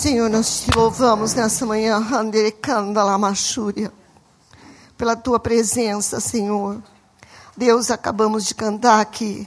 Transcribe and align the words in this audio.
Senhor, 0.00 0.30
nós 0.30 0.62
te 0.62 0.70
louvamos 0.74 1.34
nessa 1.34 1.66
manhã, 1.66 1.98
Anderecanda 1.98 3.04
Lamachúria, 3.04 3.92
pela 4.96 5.14
tua 5.14 5.38
presença, 5.38 6.18
Senhor. 6.20 6.82
Deus, 7.54 7.90
acabamos 7.90 8.46
de 8.46 8.54
cantar 8.54 8.98
aqui, 8.98 9.46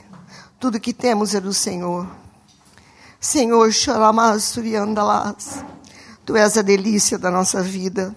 tudo 0.60 0.80
que 0.80 0.94
temos 0.94 1.34
é 1.34 1.42
do 1.42 1.52
Senhor. 1.52 2.08
Senhor, 3.20 3.74
Xaramassuriandalás, 3.74 5.66
tu 6.24 6.36
és 6.36 6.56
a 6.56 6.62
delícia 6.62 7.18
da 7.18 7.32
nossa 7.32 7.64
vida. 7.64 8.16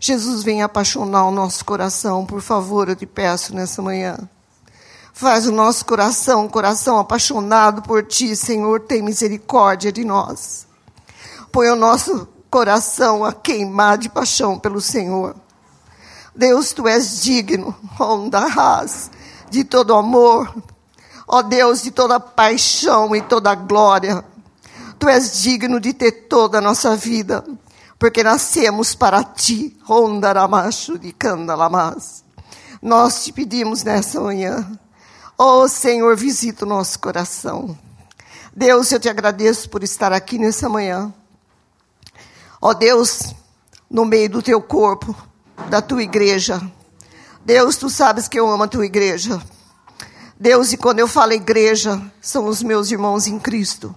Jesus, 0.00 0.42
vem 0.42 0.62
apaixonar 0.62 1.26
o 1.26 1.30
nosso 1.30 1.66
coração, 1.66 2.24
por 2.24 2.40
favor, 2.40 2.88
eu 2.88 2.96
te 2.96 3.04
peço 3.04 3.54
nessa 3.54 3.82
manhã. 3.82 4.16
Faz 5.12 5.46
o 5.46 5.52
nosso 5.52 5.84
coração 5.84 6.46
um 6.46 6.48
coração 6.48 6.98
apaixonado 6.98 7.82
por 7.82 8.06
ti, 8.06 8.34
Senhor, 8.34 8.80
tem 8.80 9.02
misericórdia 9.02 9.92
de 9.92 10.02
nós. 10.02 10.71
Põe 11.52 11.68
o 11.68 11.76
nosso 11.76 12.26
coração 12.50 13.24
a 13.24 13.32
queimar 13.32 13.98
de 13.98 14.08
paixão 14.08 14.58
pelo 14.58 14.80
Senhor. 14.80 15.36
Deus, 16.34 16.72
tu 16.72 16.88
és 16.88 17.22
digno, 17.22 17.76
hondarás 18.00 19.10
de 19.50 19.62
todo 19.62 19.94
amor, 19.94 20.50
ó 21.28 21.42
Deus, 21.42 21.82
de 21.82 21.90
toda 21.90 22.18
paixão 22.18 23.14
e 23.14 23.20
toda 23.20 23.54
glória. 23.54 24.24
Tu 24.98 25.08
és 25.10 25.42
digno 25.42 25.78
de 25.78 25.92
ter 25.92 26.26
toda 26.28 26.56
a 26.56 26.60
nossa 26.62 26.96
vida, 26.96 27.44
porque 27.98 28.22
nascemos 28.22 28.94
para 28.94 29.22
ti, 29.22 29.78
hondaramacho 29.86 30.98
de 30.98 31.12
candalamas. 31.12 32.24
Nós 32.80 33.24
te 33.24 33.32
pedimos 33.32 33.82
nessa 33.82 34.18
manhã, 34.22 34.66
ó 35.36 35.68
Senhor, 35.68 36.16
visita 36.16 36.64
o 36.64 36.68
nosso 36.68 36.98
coração. 36.98 37.76
Deus, 38.56 38.90
eu 38.90 38.98
te 38.98 39.10
agradeço 39.10 39.68
por 39.68 39.82
estar 39.82 40.14
aqui 40.14 40.38
nessa 40.38 40.66
manhã. 40.66 41.12
Ó 42.64 42.72
Deus, 42.72 43.34
no 43.90 44.04
meio 44.04 44.30
do 44.30 44.40
teu 44.40 44.62
corpo, 44.62 45.16
da 45.68 45.82
tua 45.82 46.00
igreja. 46.00 46.62
Deus, 47.44 47.76
tu 47.76 47.90
sabes 47.90 48.28
que 48.28 48.38
eu 48.38 48.48
amo 48.48 48.62
a 48.62 48.68
tua 48.68 48.86
igreja. 48.86 49.42
Deus, 50.38 50.72
e 50.72 50.76
quando 50.76 51.00
eu 51.00 51.08
falo 51.08 51.32
igreja, 51.32 52.00
são 52.20 52.46
os 52.46 52.62
meus 52.62 52.92
irmãos 52.92 53.26
em 53.26 53.36
Cristo. 53.36 53.92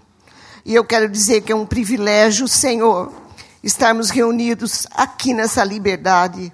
E 0.66 0.74
eu 0.74 0.84
quero 0.84 1.08
dizer 1.08 1.42
que 1.42 1.52
é 1.52 1.56
um 1.56 1.64
privilégio, 1.64 2.48
Senhor, 2.48 3.14
estarmos 3.62 4.10
reunidos 4.10 4.88
aqui 4.96 5.32
nessa 5.32 5.64
liberdade, 5.64 6.52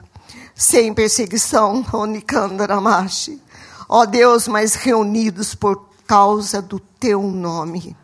sem 0.53 0.93
perseguição, 0.93 1.85
Onikandaramashi. 1.93 3.41
Ó 3.87 4.05
Deus, 4.05 4.49
mas 4.49 4.75
reunidos 4.75 5.55
por 5.55 5.87
causa 6.05 6.61
do 6.61 6.77
teu 6.77 7.21
nome. 7.21 7.95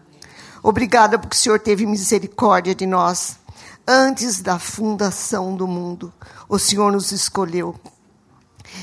Obrigada 0.64 1.20
porque 1.20 1.36
o 1.36 1.38
Senhor 1.38 1.60
teve 1.60 1.86
misericórdia 1.86 2.74
de 2.74 2.86
nós 2.86 3.38
antes 3.88 4.42
da 4.42 4.60
fundação 4.60 5.56
do 5.56 5.66
mundo. 5.66 6.14
O 6.50 6.60
Senhor 6.60 6.92
nos 6.92 7.12
escolheu. 7.12 7.76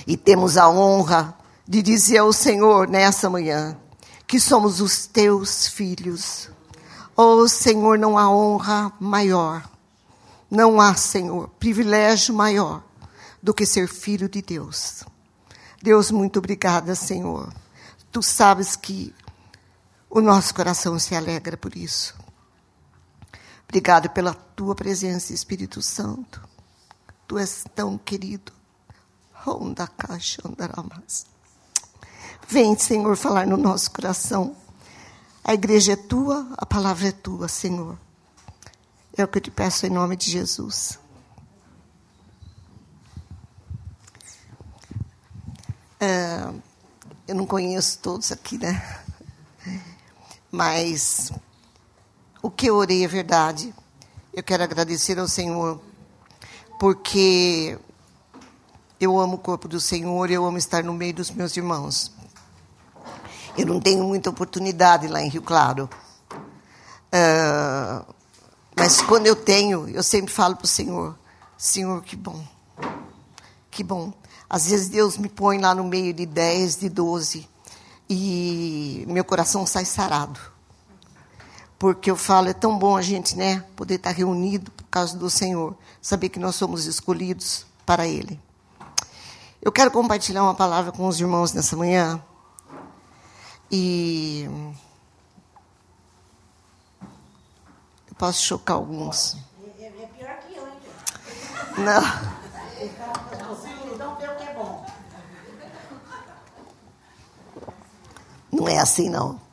E 0.07 0.17
temos 0.17 0.57
a 0.57 0.69
honra 0.69 1.37
de 1.69 1.83
dizer 1.83 2.19
ao 2.19 2.33
Senhor 2.33 2.89
nessa 2.89 3.29
manhã 3.29 3.77
que 4.27 4.41
somos 4.41 4.81
os 4.81 5.07
teus 5.07 5.69
filhos. 5.69 6.51
Oh, 7.17 7.47
Senhor, 7.47 7.99
não 7.99 8.17
há 8.17 8.31
honra 8.31 8.93
maior. 8.99 9.69
Não 10.51 10.81
há, 10.81 10.95
Senhor, 10.95 11.49
privilégio 11.59 12.35
maior 12.35 12.83
do 13.43 13.53
que 13.53 13.67
ser 13.67 13.89
filho 13.89 14.29
de 14.29 14.41
Deus. 14.41 15.05
Deus, 15.83 16.11
muito 16.11 16.39
obrigada, 16.39 16.95
Senhor. 16.95 17.53
Tu 18.11 18.23
sabes 18.23 18.75
que 18.75 19.15
o 20.09 20.21
nosso 20.21 20.55
coração 20.55 20.99
se 20.99 21.15
alegra 21.15 21.57
por 21.57 21.77
isso. 21.77 22.15
Obrigado 23.75 24.09
pela 24.11 24.33
tua 24.33 24.73
presença, 24.73 25.33
Espírito 25.33 25.83
Santo. 25.83 26.41
Tu 27.27 27.37
és 27.37 27.65
tão 27.75 27.99
querido. 27.99 28.53
Vem, 32.47 32.79
Senhor, 32.79 33.17
falar 33.17 33.49
no 33.49 33.57
nosso 33.57 33.91
coração. 33.91 34.55
A 35.43 35.55
igreja 35.55 35.95
é 35.95 35.97
tua, 35.97 36.47
a 36.57 36.65
palavra 36.65 37.09
é 37.09 37.11
tua, 37.11 37.49
Senhor. 37.49 37.99
É 39.17 39.25
o 39.25 39.29
que 39.29 39.39
eu 39.39 39.43
te 39.43 39.51
peço 39.51 39.85
em 39.87 39.91
nome 39.91 40.15
de 40.15 40.31
Jesus. 40.31 40.97
É, 45.99 46.49
eu 47.27 47.35
não 47.35 47.45
conheço 47.45 47.99
todos 47.99 48.31
aqui, 48.31 48.57
né? 48.57 49.03
Mas 50.53 51.33
o 52.45 52.51
que 52.51 52.67
eu 52.67 52.77
orei 52.77 53.03
é 53.03 53.09
verdade. 53.09 53.75
Eu 54.31 54.43
quero 54.43 54.63
agradecer 54.63 55.19
ao 55.19 55.27
Senhor, 55.27 55.81
porque 56.79 57.79
eu 59.01 59.19
amo 59.19 59.37
o 59.37 59.39
corpo 59.39 59.67
do 59.67 59.81
Senhor, 59.81 60.31
eu 60.31 60.45
amo 60.45 60.59
estar 60.59 60.85
no 60.85 60.93
meio 60.93 61.15
dos 61.15 61.31
meus 61.31 61.57
irmãos. 61.57 62.13
Eu 63.57 63.65
não 63.65 63.81
tenho 63.81 64.05
muita 64.05 64.29
oportunidade 64.29 65.09
lá 65.09 65.23
em 65.23 65.31
Rio 65.31 65.41
Claro. 65.41 65.89
Uh, 66.31 68.15
mas 68.77 69.01
quando 69.01 69.27
eu 69.27 69.37
tenho, 69.37 69.89
eu 69.89 70.03
sempre 70.03 70.31
falo 70.31 70.55
para 70.55 70.67
o 70.67 70.69
Senhor: 70.69 71.19
Senhor, 71.57 72.03
que 72.03 72.15
bom. 72.15 72.45
Que 73.71 73.83
bom. 73.83 74.13
Às 74.51 74.69
vezes 74.69 74.91
Deus 74.91 75.17
me 75.17 75.31
põe 75.31 75.59
lá 75.59 75.75
no 75.75 75.85
meio 75.85 76.13
de 76.13 76.27
10, 76.27 76.77
de 76.77 76.91
12, 76.91 77.49
e 78.07 79.03
meu 79.09 79.25
coração 79.25 79.67
sai 79.67 79.87
sarado 79.87 80.54
porque 81.85 82.11
eu 82.11 82.17
falo, 82.17 82.49
é 82.49 82.55
tão 82.55 82.79
bom 82.79 82.97
a 82.97 83.03
gente, 83.03 83.37
né, 83.37 83.63
poder 83.77 83.97
estar 83.97 84.11
reunido 84.11 84.71
por 84.71 84.85
causa 84.85 85.19
do 85.19 85.29
Senhor, 85.29 85.77
saber 86.01 86.31
que 86.31 86.39
nós 86.39 86.55
somos 86.55 86.87
escolhidos 86.87 87.67
para 87.85 88.07
Ele. 88.07 88.41
Eu 89.61 89.71
quero 89.71 89.91
compartilhar 89.91 90.45
uma 90.45 90.55
palavra 90.55 90.93
com 90.93 91.07
os 91.07 91.21
irmãos 91.21 91.53
nessa 91.53 91.77
manhã. 91.77 92.25
E 93.71 94.49
eu 98.09 98.15
posso 98.17 98.43
chocar 98.43 98.77
alguns. 98.77 99.37
É, 99.79 99.85
é 99.85 100.07
pior 100.07 100.39
que 100.39 100.57
eu, 100.57 100.67
hein? 100.67 100.79
Não. 101.77 102.03
Não 108.51 108.69
é 108.69 108.79
assim, 108.79 109.11
não. 109.11 109.44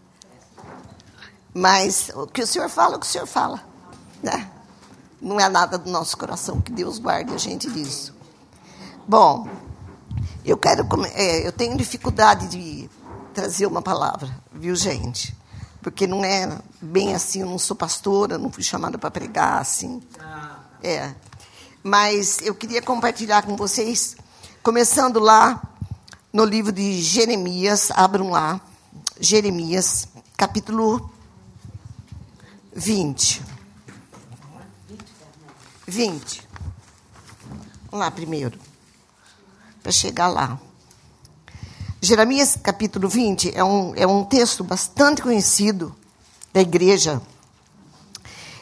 Mas 1.53 2.09
o 2.15 2.27
que 2.27 2.41
o 2.41 2.47
Senhor 2.47 2.69
fala, 2.69 2.93
é 2.93 2.97
o 2.97 2.99
que 2.99 3.05
o 3.05 3.09
Senhor 3.09 3.27
fala. 3.27 3.61
Né? 4.23 4.49
Não 5.21 5.39
é 5.39 5.47
nada 5.49 5.77
do 5.77 5.89
nosso 5.89 6.17
coração, 6.17 6.61
que 6.61 6.71
Deus 6.71 6.97
guarde 6.97 7.33
a 7.33 7.37
gente 7.37 7.69
disso. 7.69 8.13
Bom, 9.07 9.47
eu 10.45 10.57
quero. 10.57 10.87
É, 11.13 11.45
eu 11.45 11.51
tenho 11.51 11.77
dificuldade 11.77 12.47
de 12.47 12.89
trazer 13.33 13.65
uma 13.65 13.81
palavra, 13.81 14.29
viu, 14.51 14.75
gente? 14.75 15.35
Porque 15.81 16.07
não 16.07 16.23
é 16.23 16.57
bem 16.81 17.13
assim, 17.13 17.41
eu 17.41 17.47
não 17.47 17.57
sou 17.57 17.75
pastora, 17.75 18.37
não 18.37 18.51
fui 18.51 18.63
chamada 18.63 18.97
para 18.97 19.11
pregar 19.11 19.59
assim. 19.59 20.01
É. 20.81 21.13
Mas 21.83 22.39
eu 22.41 22.53
queria 22.55 22.81
compartilhar 22.81 23.43
com 23.43 23.55
vocês, 23.55 24.15
começando 24.63 25.19
lá 25.19 25.61
no 26.31 26.45
livro 26.45 26.71
de 26.71 27.01
Jeremias, 27.01 27.91
abram 27.91 28.29
lá, 28.29 28.61
Jeremias, 29.19 30.07
capítulo 30.37 31.10
20. 32.73 33.41
20. 35.85 36.47
Vamos 37.89 38.05
lá 38.05 38.09
primeiro. 38.09 38.57
Para 39.83 39.91
chegar 39.91 40.27
lá. 40.27 40.59
Jeremias 42.01 42.57
capítulo 42.61 43.09
20 43.09 43.51
é 43.55 43.63
um, 43.63 43.93
é 43.95 44.07
um 44.07 44.23
texto 44.23 44.63
bastante 44.63 45.21
conhecido 45.21 45.95
da 46.53 46.61
igreja. 46.61 47.21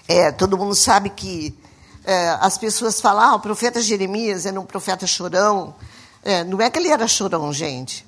É, 0.07 0.31
todo 0.31 0.57
mundo 0.57 0.73
sabe 0.73 1.11
que 1.11 1.57
é, 2.03 2.29
as 2.41 2.57
pessoas 2.57 2.99
falam, 2.99 3.23
ah, 3.23 3.35
o 3.35 3.39
profeta 3.39 3.81
Jeremias 3.81 4.45
era 4.47 4.59
um 4.59 4.65
profeta 4.65 5.05
chorão. 5.05 5.75
É, 6.23 6.43
não 6.43 6.59
é 6.59 6.69
que 6.69 6.79
ele 6.79 6.89
era 6.89 7.07
chorão, 7.07 7.53
gente. 7.53 8.05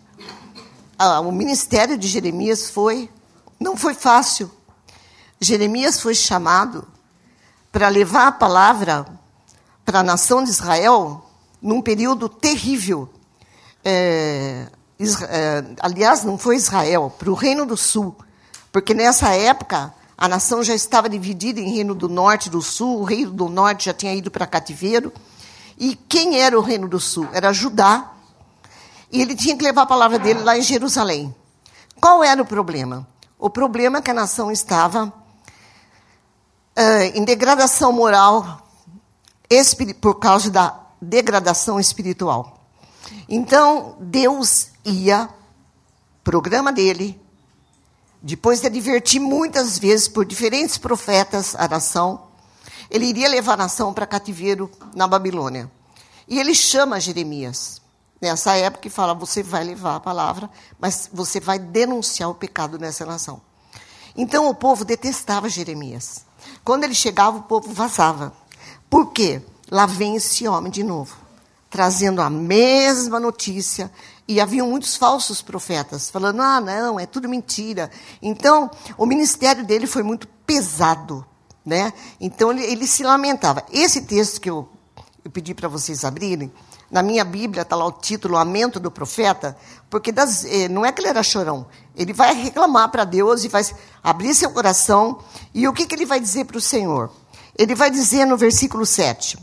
Ah, 0.98 1.20
o 1.20 1.32
ministério 1.32 1.98
de 1.98 2.08
Jeremias 2.08 2.72
foi, 2.72 3.10
não 3.60 3.78
foi 3.78 3.94
fácil. 3.94 4.52
Jeremias 5.44 6.00
foi 6.00 6.14
chamado 6.14 6.88
para 7.72 7.90
levar 7.90 8.28
a 8.28 8.32
palavra 8.32 9.08
para 9.84 10.02
a 10.02 10.04
nação 10.04 10.44
de 10.44 10.52
Israel 10.52 11.26
num 11.60 11.82
período 11.82 12.30
terrível. 12.30 13.10
É, 13.84 14.68
é, 15.00 15.64
aliás, 15.80 16.24
não 16.24 16.38
foi 16.38 16.58
Israel, 16.58 17.12
para 17.18 17.32
o 17.32 17.34
Reino 17.34 17.66
do 17.66 17.76
Sul, 17.76 18.16
porque 18.72 18.94
nessa 18.94 19.30
época 19.30 19.92
a 20.16 20.28
nação 20.28 20.64
já 20.64 20.76
estava 20.76 21.10
dividida 21.10 21.60
em 21.60 21.74
Reino 21.74 21.96
do 21.96 22.08
Norte 22.08 22.46
e 22.46 22.52
do 22.52 22.62
Sul, 22.62 23.00
o 23.00 23.04
Reino 23.04 23.32
do 23.32 23.50
Norte 23.50 23.86
já 23.86 23.94
tinha 23.94 24.14
ido 24.14 24.30
para 24.30 24.46
cativeiro. 24.46 25.12
E 25.76 25.96
quem 25.96 26.40
era 26.40 26.56
o 26.56 26.62
Reino 26.62 26.88
do 26.88 27.00
Sul? 27.00 27.28
Era 27.34 27.52
Judá. 27.52 28.12
E 29.12 29.20
ele 29.20 29.36
tinha 29.36 29.58
que 29.58 29.64
levar 29.64 29.82
a 29.82 29.88
palavra 29.88 30.20
dele 30.20 30.42
lá 30.42 30.56
em 30.56 30.62
Jerusalém. 30.62 31.34
Qual 32.00 32.24
era 32.24 32.40
o 32.40 32.46
problema? 32.46 33.08
O 33.40 33.50
problema 33.50 33.98
é 33.98 34.02
que 34.02 34.12
a 34.12 34.14
nação 34.14 34.52
estava 34.52 35.12
em 37.14 37.24
degradação 37.24 37.92
moral 37.92 38.62
por 40.00 40.16
causa 40.16 40.50
da 40.50 40.80
degradação 41.02 41.80
espiritual. 41.80 42.62
Então, 43.28 43.96
Deus 44.00 44.70
ia, 44.86 45.30
programa 46.24 46.72
dele, 46.72 47.20
depois 48.22 48.62
de 48.62 48.68
advertir 48.68 49.20
muitas 49.20 49.80
vezes 49.80 50.08
por 50.08 50.26
diferentes 50.26 50.78
profetas 50.78 51.56
a 51.56 51.68
nação, 51.68 52.22
ele 52.90 53.06
iria 53.06 53.28
levar 53.28 53.54
a 53.54 53.58
nação 53.64 53.94
para 53.94 54.06
cativeiro 54.06 54.70
na 54.94 55.08
Babilônia. 55.08 55.72
E 56.28 56.40
ele 56.40 56.54
chama 56.54 57.00
Jeremias 57.00 57.82
nessa 58.22 58.56
época 58.56 58.88
e 58.88 58.92
fala: 58.92 59.14
Você 59.16 59.42
vai 59.42 59.64
levar 59.64 59.96
a 59.96 60.00
palavra, 60.00 60.50
mas 60.80 61.10
você 61.12 61.40
vai 61.40 61.58
denunciar 61.58 62.30
o 62.30 62.36
pecado 62.36 62.78
nessa 62.78 63.06
nação. 63.06 63.42
Então 64.16 64.50
o 64.50 64.56
povo 64.56 64.86
detestava 64.86 65.50
Jeremias. 65.50 66.26
Quando 66.64 66.84
ele 66.84 66.94
chegava, 66.94 67.38
o 67.38 67.44
povo 67.44 67.74
vazava. 67.74 68.34
Por 68.90 69.12
quê? 69.12 69.42
Lá 69.70 69.86
vem 69.86 70.16
esse 70.16 70.48
homem 70.48 70.72
de 70.72 70.84
novo, 70.84 71.16
trazendo 71.70 72.22
a 72.22 72.30
mesma 72.30 73.20
notícia. 73.20 73.92
E 74.28 74.40
havia 74.40 74.64
muitos 74.64 74.96
falsos 74.96 75.42
profetas, 75.42 76.10
falando: 76.10 76.42
ah, 76.42 76.62
não, 76.62 77.00
é 77.00 77.06
tudo 77.06 77.28
mentira. 77.28 77.90
Então, 78.22 78.70
o 78.98 79.06
ministério 79.06 79.66
dele 79.66 79.88
foi 79.88 80.04
muito 80.04 80.28
pesado. 80.46 81.26
Né? 81.66 81.94
Então, 82.20 82.52
ele, 82.52 82.64
ele 82.64 82.88
se 82.88 83.04
lamentava. 83.04 83.64
Esse 83.72 84.02
texto 84.02 84.42
que 84.42 84.50
eu, 84.50 84.68
eu 85.24 85.32
pedi 85.32 85.54
para 85.54 85.68
vocês 85.68 86.04
abrirem, 86.04 86.52
na 86.92 87.02
minha 87.02 87.24
Bíblia 87.24 87.62
está 87.62 87.76
lá 87.76 87.86
o 87.86 87.92
título 87.92 88.34
Lamento 88.34 88.80
do 88.80 88.92
Profeta, 88.92 89.58
porque 89.90 90.12
das, 90.12 90.44
eh, 90.44 90.68
não 90.68 90.86
é 90.86 90.92
que 90.92 91.00
ele 91.00 91.08
era 91.08 91.24
chorão. 91.24 91.66
Ele 91.96 92.12
vai 92.12 92.34
reclamar 92.34 92.90
para 92.90 93.06
Deus 93.06 93.46
e 93.46 93.48
vai 93.48 93.64
abrir 94.04 94.34
seu 94.34 94.52
coração. 94.52 95.20
E 95.54 95.68
o 95.68 95.74
que, 95.74 95.86
que 95.86 95.96
ele 95.96 96.06
vai 96.06 96.20
dizer 96.20 96.46
para 96.46 96.58
o 96.58 96.62
Senhor? 96.62 97.10
Ele 97.58 97.76
vai 97.76 97.90
dizer 97.90 98.26
no 98.26 98.36
versículo 98.36 98.86
7. 98.86 99.38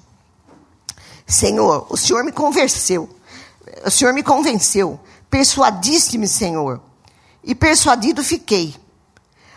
Senhor, 1.26 1.86
o 1.88 1.96
Senhor 1.96 2.22
me 2.24 2.32
convenceu, 2.32 3.08
o 3.84 3.90
Senhor 3.90 4.14
me 4.14 4.22
convenceu, 4.22 4.98
persuadiste-me, 5.28 6.26
Senhor, 6.26 6.80
e 7.44 7.54
persuadido 7.54 8.24
fiquei. 8.24 8.74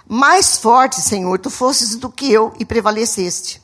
Mais 0.07 0.57
forte, 0.57 0.99
Senhor, 0.99 1.39
tu 1.39 1.49
fosses 1.49 1.95
do 1.95 2.09
que 2.09 2.29
eu 2.31 2.53
e 2.59 2.65
prevaleceste. 2.65 3.61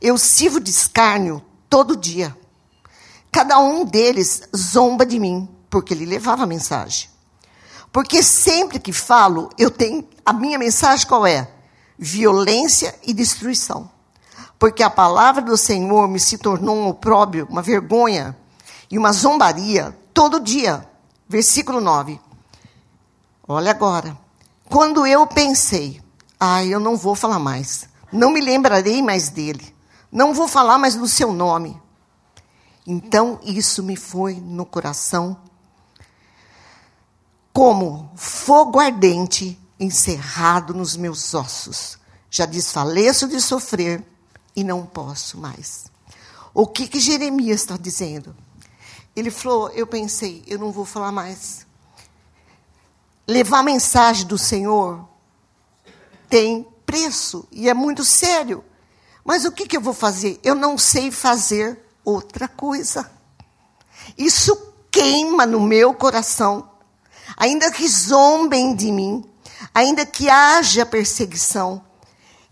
Eu 0.00 0.18
sirvo 0.18 0.58
de 0.58 0.70
escárnio 0.70 1.40
todo 1.68 1.96
dia. 1.96 2.36
Cada 3.30 3.58
um 3.58 3.84
deles 3.84 4.42
zomba 4.56 5.06
de 5.06 5.18
mim, 5.18 5.48
porque 5.68 5.94
ele 5.94 6.04
levava 6.04 6.44
a 6.44 6.46
mensagem. 6.46 7.08
Porque 7.92 8.22
sempre 8.22 8.78
que 8.78 8.92
falo, 8.92 9.50
eu 9.58 9.70
tenho 9.70 10.06
a 10.24 10.32
minha 10.32 10.58
mensagem 10.58 11.06
qual 11.06 11.26
é? 11.26 11.50
Violência 11.98 12.94
e 13.06 13.12
destruição 13.12 13.90
porque 14.60 14.82
a 14.82 14.90
palavra 14.90 15.40
do 15.40 15.56
Senhor 15.56 16.06
me 16.06 16.20
se 16.20 16.36
tornou 16.36 16.76
um 16.76 16.88
opróbrio, 16.88 17.48
uma 17.48 17.62
vergonha 17.62 18.36
e 18.90 18.98
uma 18.98 19.10
zombaria 19.10 19.96
todo 20.12 20.38
dia. 20.38 20.86
Versículo 21.26 21.80
9. 21.80 22.20
Olha 23.48 23.70
agora. 23.70 24.14
Quando 24.68 25.06
eu 25.06 25.26
pensei, 25.26 26.02
ah, 26.38 26.62
eu 26.62 26.78
não 26.78 26.94
vou 26.94 27.14
falar 27.14 27.38
mais, 27.38 27.88
não 28.12 28.30
me 28.30 28.40
lembrarei 28.40 29.00
mais 29.00 29.30
dele, 29.30 29.74
não 30.12 30.34
vou 30.34 30.46
falar 30.46 30.76
mais 30.76 30.94
do 30.94 31.08
seu 31.08 31.32
nome. 31.32 31.80
Então 32.86 33.38
isso 33.42 33.82
me 33.82 33.96
foi 33.96 34.34
no 34.34 34.64
coração 34.64 35.36
como 37.52 38.10
fogo 38.16 38.78
ardente 38.78 39.58
encerrado 39.78 40.74
nos 40.74 40.96
meus 40.96 41.34
ossos. 41.34 41.98
Já 42.30 42.46
desfaleço 42.46 43.26
de 43.28 43.40
sofrer 43.40 44.04
e 44.54 44.62
não 44.62 44.86
posso 44.86 45.38
mais. 45.38 45.86
O 46.54 46.66
que, 46.66 46.86
que 46.86 47.00
Jeremias 47.00 47.60
está 47.60 47.76
dizendo? 47.76 48.34
Ele 49.14 49.30
falou: 49.30 49.68
Eu 49.70 49.86
pensei, 49.86 50.42
eu 50.46 50.58
não 50.58 50.70
vou 50.70 50.84
falar 50.84 51.12
mais. 51.12 51.66
Levar 53.26 53.60
a 53.60 53.64
mensagem 53.64 54.26
do 54.26 54.38
Senhor 54.38 55.08
tem 56.28 56.66
preço 56.86 57.46
e 57.50 57.68
é 57.68 57.74
muito 57.74 58.04
sério. 58.04 58.64
Mas 59.24 59.44
o 59.44 59.52
que, 59.52 59.66
que 59.66 59.76
eu 59.76 59.80
vou 59.80 59.94
fazer? 59.94 60.40
Eu 60.42 60.54
não 60.54 60.78
sei 60.78 61.10
fazer 61.10 61.78
outra 62.04 62.48
coisa. 62.48 63.10
Isso 64.16 64.56
queima 64.90 65.46
no 65.46 65.60
meu 65.60 65.94
coração. 65.94 66.68
Ainda 67.36 67.70
que 67.70 67.86
zombem 67.88 68.74
de 68.74 68.90
mim, 68.90 69.24
ainda 69.74 70.04
que 70.04 70.28
haja 70.28 70.84
perseguição, 70.84 71.84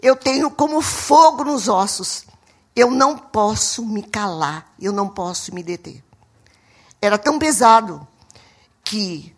eu 0.01 0.15
tenho 0.15 0.51
como 0.51 0.81
fogo 0.81 1.45
nos 1.45 1.69
ossos. 1.69 2.25
Eu 2.75 2.91
não 2.91 3.19
posso 3.19 3.85
me 3.85 4.03
calar, 4.03 4.73
eu 4.79 4.93
não 4.93 5.09
posso 5.09 5.53
me 5.53 5.63
deter. 5.63 6.03
Era 7.03 7.19
tão 7.19 7.39
pesado 7.39 8.07
que, 8.85 9.35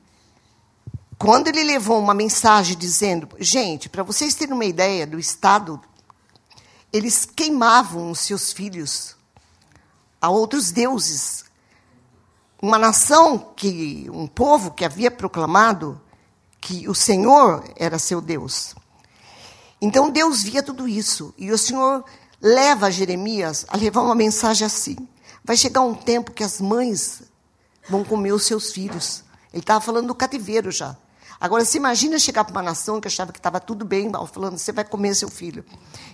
quando 1.19 1.49
ele 1.49 1.65
levou 1.65 1.99
uma 1.99 2.15
mensagem 2.15 2.77
dizendo, 2.77 3.29
gente, 3.39 3.89
para 3.89 4.03
vocês 4.03 4.35
terem 4.35 4.55
uma 4.55 4.65
ideia 4.65 5.07
do 5.07 5.19
estado, 5.19 5.81
eles 6.93 7.25
queimavam 7.25 8.11
os 8.11 8.21
seus 8.21 8.53
filhos 8.53 9.17
a 10.20 10.28
outros 10.28 10.70
deuses. 10.70 11.44
Uma 12.61 12.78
nação 12.78 13.38
que, 13.56 14.08
um 14.12 14.26
povo 14.26 14.70
que 14.72 14.84
havia 14.84 15.11
proclamado 15.11 16.00
que 16.61 16.88
o 16.88 16.94
Senhor 16.94 17.64
era 17.76 17.99
seu 17.99 18.20
Deus. 18.20 18.75
Então 19.81 20.11
Deus 20.11 20.43
via 20.43 20.62
tudo 20.62 20.87
isso. 20.87 21.34
E 21.38 21.50
o 21.50 21.56
Senhor 21.56 22.05
leva 22.40 22.90
Jeremias 22.90 23.64
a 23.69 23.76
levar 23.76 24.02
uma 24.02 24.14
mensagem 24.14 24.67
assim. 24.67 24.96
Vai 25.43 25.56
chegar 25.56 25.81
um 25.81 25.94
tempo 25.94 26.32
que 26.32 26.44
as 26.44 26.61
mães 26.61 27.23
vão 27.88 28.05
comer 28.05 28.32
os 28.32 28.44
seus 28.44 28.73
filhos. 28.73 29.25
Ele 29.52 29.62
estava 29.62 29.81
falando 29.81 30.08
do 30.08 30.14
cativeiro 30.14 30.70
já. 30.70 30.96
Agora, 31.40 31.64
se 31.64 31.78
imagina 31.78 32.19
chegar 32.19 32.44
para 32.44 32.52
uma 32.52 32.62
nação 32.62 33.00
que 33.00 33.08
achava 33.08 33.32
que 33.32 33.38
estava 33.38 33.58
tudo 33.58 33.82
bem, 33.82 34.12
falando, 34.31 34.58
você 34.58 34.73
vai 34.73 34.84
comer 34.84 35.14
seu 35.14 35.31
filho. 35.31 35.64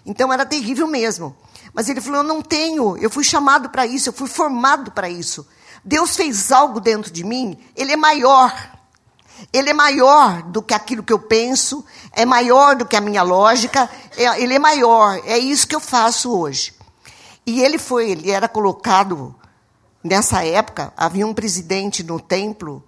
Então, 0.06 0.32
era 0.32 0.46
terrível 0.46 0.86
mesmo. 0.86 1.36
Mas 1.76 1.90
ele 1.90 2.00
falou, 2.00 2.20
eu 2.20 2.24
não 2.24 2.40
tenho, 2.40 2.96
eu 2.96 3.10
fui 3.10 3.22
chamado 3.22 3.68
para 3.68 3.84
isso, 3.86 4.08
eu 4.08 4.12
fui 4.14 4.26
formado 4.26 4.90
para 4.92 5.10
isso. 5.10 5.46
Deus 5.84 6.16
fez 6.16 6.50
algo 6.50 6.80
dentro 6.80 7.12
de 7.12 7.22
mim, 7.22 7.58
ele 7.76 7.92
é 7.92 7.96
maior. 7.96 8.72
Ele 9.52 9.68
é 9.68 9.74
maior 9.74 10.42
do 10.44 10.62
que 10.62 10.72
aquilo 10.72 11.02
que 11.02 11.12
eu 11.12 11.18
penso, 11.18 11.84
é 12.12 12.24
maior 12.24 12.74
do 12.76 12.86
que 12.86 12.96
a 12.96 13.00
minha 13.02 13.22
lógica, 13.22 13.90
é, 14.16 14.42
ele 14.42 14.54
é 14.54 14.58
maior. 14.58 15.20
É 15.26 15.36
isso 15.36 15.68
que 15.68 15.76
eu 15.76 15.80
faço 15.80 16.34
hoje. 16.34 16.72
E 17.44 17.60
ele 17.60 17.76
foi, 17.76 18.12
ele 18.12 18.30
era 18.30 18.48
colocado 18.48 19.34
nessa 20.02 20.42
época, 20.46 20.94
havia 20.96 21.26
um 21.26 21.34
presidente 21.34 22.02
no 22.02 22.18
templo 22.18 22.82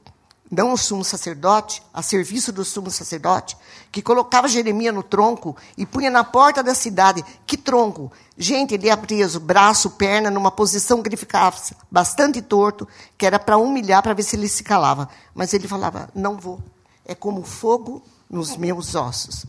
não 0.51 0.73
o 0.73 0.79
sumo 0.79 1.05
sacerdote, 1.05 1.83
a 1.93 2.03
serviço 2.03 2.51
do 2.53 2.65
sumo 2.65 2.91
sacerdote, 2.91 3.57
que 3.99 4.03
colocava 4.03 4.47
Jeremias 4.47 4.95
no 4.95 5.03
tronco 5.03 5.57
e 5.77 5.85
punha 5.85 6.09
na 6.09 6.23
porta 6.23 6.63
da 6.63 6.73
cidade. 6.73 7.25
Que 7.45 7.57
tronco? 7.57 8.13
Gente, 8.37 8.75
ele 8.75 8.87
ia 8.87 8.97
preso, 8.97 9.41
braço, 9.41 9.91
perna, 9.91 10.31
numa 10.31 10.53
posição 10.53 11.03
que 11.03 11.09
ele 11.09 11.17
ficava 11.17 11.57
bastante 11.91 12.41
torto, 12.41 12.87
que 13.17 13.27
era 13.27 13.41
para 13.41 13.59
humilhar, 13.59 14.01
para 14.01 14.15
ver 14.15 14.23
se 14.23 14.37
ele 14.37 14.47
se 14.49 14.63
calava. 14.63 15.09
Mas 15.35 15.53
ele 15.53 15.67
falava: 15.67 16.09
Não 16.15 16.37
vou. 16.37 16.61
É 17.05 17.13
como 17.13 17.43
fogo 17.43 18.01
nos 18.31 18.57
meus 18.57 18.95
ossos. 18.95 19.45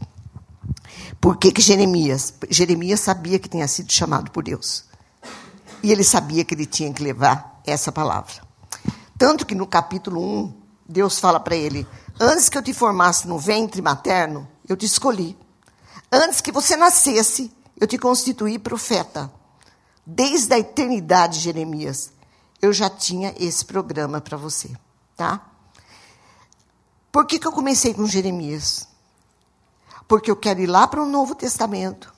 Por 1.22 1.38
que, 1.38 1.52
que 1.52 1.62
Jeremias? 1.62 2.34
Jeremias 2.50 3.02
sabia 3.02 3.38
que 3.38 3.50
tinha 3.50 3.68
sido 3.68 3.92
chamado 3.94 4.32
por 4.32 4.44
Deus. 4.44 4.84
E 5.84 5.92
ele 5.92 6.04
sabia 6.04 6.44
que 6.44 6.56
ele 6.56 6.66
tinha 6.66 6.92
que 6.92 7.04
levar 7.04 7.62
essa 7.64 7.92
palavra. 7.92 8.42
Tanto 9.16 9.46
que 9.46 9.54
no 9.54 9.68
capítulo 9.68 10.20
1, 10.20 10.54
Deus 10.90 11.20
fala 11.20 11.40
para 11.40 11.56
ele: 11.56 11.88
Antes 12.20 12.50
que 12.50 12.58
eu 12.58 12.64
te 12.64 12.74
formasse 12.74 13.28
no 13.28 13.38
ventre 13.38 13.80
materno, 13.80 14.50
eu 14.68 14.76
te 14.76 14.88
escolhi. 14.88 15.38
Antes 16.12 16.42
que 16.42 16.52
você 16.52 16.76
nascesse, 16.76 17.56
eu 17.80 17.86
te 17.86 17.98
constituí 18.00 18.58
profeta. 18.58 19.32
Desde 20.04 20.52
a 20.56 20.58
eternidade, 20.58 21.40
Jeremias, 21.40 22.12
eu 22.60 22.74
já 22.74 22.90
tinha 22.90 23.36
esse 23.38 23.64
programa 23.64 24.20
para 24.20 24.36
você, 24.36 24.76
tá? 25.16 25.46
Por 27.12 27.28
que, 27.28 27.38
que 27.38 27.46
eu 27.46 27.52
comecei 27.52 27.94
com 27.94 28.08
Jeremias? 28.08 28.88
Porque 30.08 30.32
eu 30.32 30.36
quero 30.36 30.60
ir 30.60 30.68
lá 30.68 30.88
para 30.88 31.04
o 31.04 31.06
Novo 31.06 31.36
Testamento, 31.36 32.12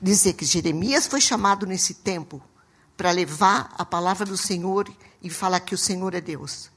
dizer 0.00 0.34
que 0.34 0.44
Jeremias 0.44 1.06
foi 1.06 1.22
chamado 1.22 1.64
nesse 1.64 1.94
tempo 1.94 2.42
para 2.94 3.10
levar 3.10 3.74
a 3.78 3.84
palavra 3.86 4.26
do 4.26 4.36
Senhor 4.36 4.86
e 5.22 5.30
falar 5.30 5.60
que 5.60 5.74
o 5.74 5.78
Senhor 5.78 6.14
é 6.14 6.20
Deus. 6.20 6.70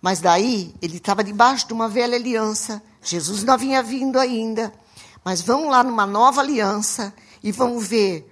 Mas 0.00 0.20
daí 0.20 0.74
ele 0.80 0.96
estava 0.96 1.24
debaixo 1.24 1.66
de 1.66 1.72
uma 1.72 1.88
velha 1.88 2.16
aliança. 2.16 2.82
Jesus 3.02 3.42
não 3.42 3.58
vinha 3.58 3.82
vindo 3.82 4.18
ainda. 4.18 4.72
Mas 5.24 5.42
vamos 5.42 5.70
lá 5.70 5.82
numa 5.82 6.06
nova 6.06 6.40
aliança 6.40 7.12
e 7.42 7.50
vamos 7.50 7.86
ver 7.86 8.30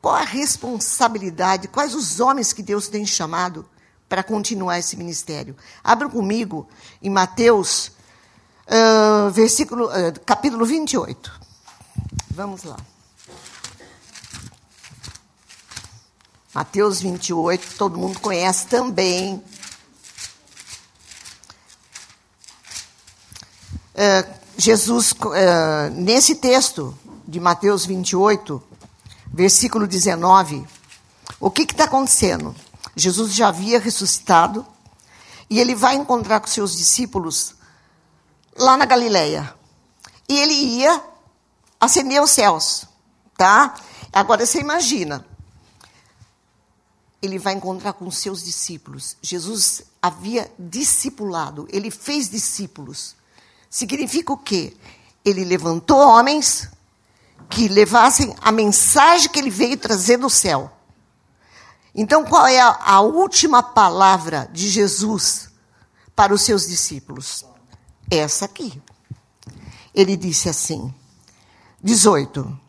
qual 0.00 0.16
a 0.16 0.24
responsabilidade, 0.24 1.68
quais 1.68 1.94
os 1.94 2.20
homens 2.20 2.52
que 2.52 2.62
Deus 2.62 2.88
tem 2.88 3.06
chamado 3.06 3.66
para 4.08 4.22
continuar 4.22 4.78
esse 4.78 4.96
ministério. 4.96 5.56
Abra 5.82 6.08
comigo 6.08 6.68
em 7.02 7.10
Mateus, 7.10 7.92
uh, 8.66 9.30
versículo, 9.30 9.86
uh, 9.86 10.20
capítulo 10.24 10.64
28. 10.64 11.40
Vamos 12.30 12.64
lá. 12.64 12.76
Mateus 16.54 17.00
28, 17.00 17.76
todo 17.76 17.98
mundo 17.98 18.20
conhece 18.20 18.66
também. 18.66 19.42
Jesus, 24.56 25.14
é, 25.34 25.90
nesse 25.90 26.36
texto 26.36 26.96
de 27.26 27.40
Mateus 27.40 27.86
28, 27.86 28.62
versículo 29.32 29.86
19, 29.86 30.66
o 31.40 31.50
que 31.50 31.62
está 31.62 31.84
acontecendo? 31.84 32.54
Jesus 32.96 33.34
já 33.34 33.48
havia 33.48 33.80
ressuscitado 33.80 34.66
e 35.50 35.60
ele 35.60 35.74
vai 35.74 35.94
encontrar 35.96 36.40
com 36.40 36.46
seus 36.46 36.76
discípulos 36.76 37.54
lá 38.56 38.76
na 38.76 38.84
Galileia. 38.84 39.54
E 40.28 40.38
ele 40.38 40.54
ia 40.54 41.02
acender 41.80 42.22
os 42.22 42.30
céus, 42.30 42.86
tá? 43.36 43.74
Agora 44.12 44.46
você 44.46 44.60
imagina, 44.60 45.26
ele 47.20 47.38
vai 47.38 47.54
encontrar 47.54 47.94
com 47.94 48.10
seus 48.10 48.44
discípulos. 48.44 49.16
Jesus 49.20 49.82
havia 50.00 50.50
discipulado, 50.58 51.66
ele 51.70 51.90
fez 51.90 52.28
discípulos. 52.28 53.16
Significa 53.74 54.32
o 54.32 54.36
quê? 54.36 54.72
Ele 55.24 55.44
levantou 55.44 55.98
homens 55.98 56.70
que 57.50 57.66
levassem 57.66 58.32
a 58.40 58.52
mensagem 58.52 59.28
que 59.28 59.36
ele 59.36 59.50
veio 59.50 59.76
trazer 59.76 60.16
do 60.16 60.30
céu. 60.30 60.70
Então, 61.92 62.24
qual 62.24 62.46
é 62.46 62.60
a, 62.60 63.00
última 63.00 63.64
palavra 63.64 64.48
de 64.52 64.68
Jesus 64.68 65.50
para 66.14 66.32
os 66.32 66.42
seus 66.42 66.68
discípulos? 66.68 67.44
Essa 68.08 68.44
aqui. 68.44 68.80
Ele 69.92 70.16
disse 70.16 70.48
assim, 70.48 70.94
18. 71.82 72.60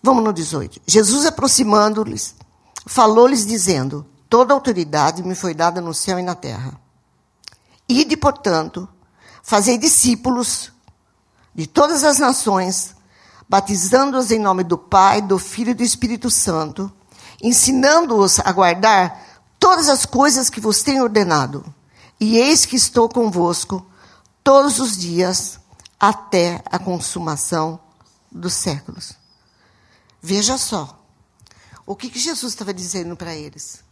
Vamos 0.00 0.22
no 0.22 0.32
18. 0.32 0.80
Jesus 0.86 1.26
aproximando-lhes, 1.26 2.36
falou-lhes 2.86 3.44
dizendo: 3.44 4.06
Toda 4.28 4.54
autoridade 4.54 5.24
me 5.24 5.34
foi 5.34 5.54
dada 5.54 5.80
no 5.80 5.92
céu 5.92 6.20
e 6.20 6.22
na 6.22 6.36
terra. 6.36 6.80
Ide, 7.90 8.16
portanto, 8.16 8.88
fazei 9.42 9.76
discípulos 9.76 10.70
de 11.52 11.66
todas 11.66 12.04
as 12.04 12.20
nações, 12.20 12.94
batizando-os 13.48 14.30
em 14.30 14.38
nome 14.38 14.62
do 14.62 14.78
Pai, 14.78 15.20
do 15.20 15.40
Filho 15.40 15.70
e 15.70 15.74
do 15.74 15.82
Espírito 15.82 16.30
Santo, 16.30 16.90
ensinando-os 17.42 18.38
a 18.38 18.52
guardar 18.52 19.42
todas 19.58 19.88
as 19.88 20.06
coisas 20.06 20.48
que 20.48 20.60
vos 20.60 20.84
tenho 20.84 21.02
ordenado. 21.02 21.64
E 22.20 22.38
eis 22.38 22.64
que 22.64 22.76
estou 22.76 23.08
convosco 23.08 23.84
todos 24.44 24.78
os 24.78 24.96
dias 24.96 25.58
até 25.98 26.62
a 26.66 26.78
consumação 26.78 27.80
dos 28.30 28.54
séculos. 28.54 29.14
Veja 30.22 30.56
só. 30.56 30.96
O 31.84 31.96
que, 31.96 32.08
que 32.08 32.20
Jesus 32.20 32.52
estava 32.52 32.72
dizendo 32.72 33.16
para 33.16 33.34
eles? 33.34 33.82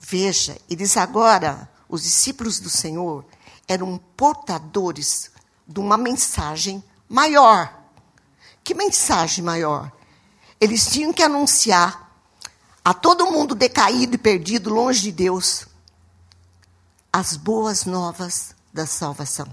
Veja, 0.00 0.56
eles 0.70 0.96
agora, 0.96 1.68
os 1.86 2.02
discípulos 2.02 2.58
do 2.58 2.70
Senhor, 2.70 3.26
eram 3.68 3.98
portadores 4.16 5.30
de 5.66 5.80
uma 5.80 5.96
mensagem 5.96 6.82
maior. 7.08 7.82
Que 8.62 8.74
mensagem 8.74 9.44
maior? 9.44 9.90
Eles 10.60 10.86
tinham 10.86 11.12
que 11.12 11.22
anunciar 11.22 12.10
a 12.84 12.92
todo 12.92 13.30
mundo 13.30 13.54
decaído 13.54 14.14
e 14.14 14.18
perdido, 14.18 14.72
longe 14.72 15.02
de 15.02 15.12
Deus, 15.12 15.66
as 17.12 17.36
boas 17.36 17.84
novas 17.84 18.54
da 18.72 18.86
salvação. 18.86 19.46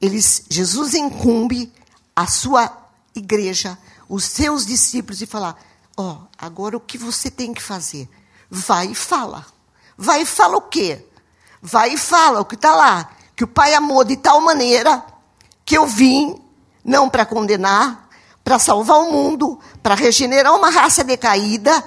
Eles, 0.00 0.44
Jesus 0.48 0.94
incumbe 0.94 1.72
a 2.14 2.26
sua 2.26 2.84
igreja 3.14 3.78
os 4.08 4.24
seus 4.24 4.66
discípulos 4.66 5.20
e 5.20 5.26
falar: 5.26 5.58
Ó, 5.96 6.12
oh, 6.12 6.26
agora 6.38 6.76
o 6.76 6.80
que 6.80 6.98
você 6.98 7.30
tem 7.30 7.54
que 7.54 7.62
fazer? 7.62 8.08
Vai 8.50 8.88
e 8.88 8.94
fala. 8.94 9.46
Vai 9.96 10.22
e 10.22 10.26
fala 10.26 10.56
o 10.56 10.62
quê? 10.62 11.04
Vai 11.66 11.94
e 11.94 11.96
fala 11.96 12.42
o 12.42 12.44
que 12.44 12.56
está 12.56 12.74
lá. 12.74 13.08
Que 13.34 13.42
o 13.42 13.48
Pai 13.48 13.72
amou 13.72 14.04
de 14.04 14.18
tal 14.18 14.38
maneira 14.42 15.02
que 15.64 15.78
eu 15.78 15.86
vim, 15.86 16.38
não 16.84 17.08
para 17.08 17.24
condenar, 17.24 18.06
para 18.44 18.58
salvar 18.58 18.98
o 18.98 19.10
mundo, 19.10 19.58
para 19.82 19.94
regenerar 19.94 20.54
uma 20.54 20.68
raça 20.68 21.02
decaída, 21.02 21.82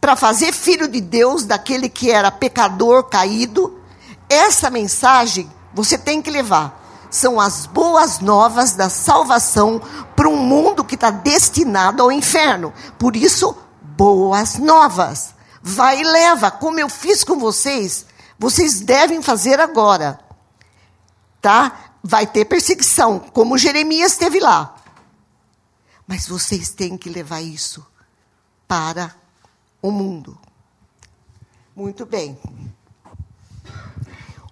para 0.00 0.16
fazer 0.16 0.52
filho 0.52 0.88
de 0.88 1.00
Deus 1.00 1.44
daquele 1.44 1.88
que 1.88 2.10
era 2.10 2.32
pecador 2.32 3.04
caído. 3.04 3.80
Essa 4.28 4.70
mensagem 4.70 5.48
você 5.72 5.96
tem 5.96 6.20
que 6.20 6.28
levar 6.28 6.82
são 7.08 7.40
as 7.40 7.64
boas 7.64 8.18
novas 8.18 8.72
da 8.72 8.90
salvação 8.90 9.80
para 10.16 10.28
um 10.28 10.36
mundo 10.36 10.84
que 10.84 10.96
está 10.96 11.10
destinado 11.10 12.02
ao 12.02 12.10
inferno. 12.10 12.74
Por 12.98 13.14
isso, 13.14 13.56
boas 13.80 14.58
novas. 14.58 15.32
Vai 15.62 16.00
e 16.00 16.04
leva, 16.04 16.50
como 16.50 16.80
eu 16.80 16.88
fiz 16.88 17.22
com 17.22 17.38
vocês, 17.38 18.04
vocês 18.38 18.80
devem 18.80 19.22
fazer 19.22 19.60
agora. 19.60 20.18
Tá? 21.40 21.92
Vai 22.02 22.26
ter 22.26 22.44
perseguição, 22.44 23.18
como 23.18 23.58
Jeremias 23.58 24.16
teve 24.16 24.40
lá. 24.40 24.76
Mas 26.06 26.28
vocês 26.28 26.70
têm 26.70 26.96
que 26.96 27.08
levar 27.08 27.40
isso 27.40 27.84
para 28.66 29.14
o 29.82 29.90
mundo. 29.90 30.38
Muito 31.74 32.06
bem. 32.06 32.38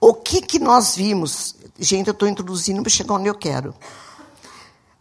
O 0.00 0.14
que, 0.14 0.42
que 0.42 0.58
nós 0.58 0.96
vimos 0.96 1.54
Gente, 1.78 2.06
eu 2.06 2.12
estou 2.12 2.28
introduzindo 2.28 2.82
para 2.82 2.90
chegar 2.90 3.14
onde 3.14 3.28
eu 3.28 3.34
quero. 3.34 3.74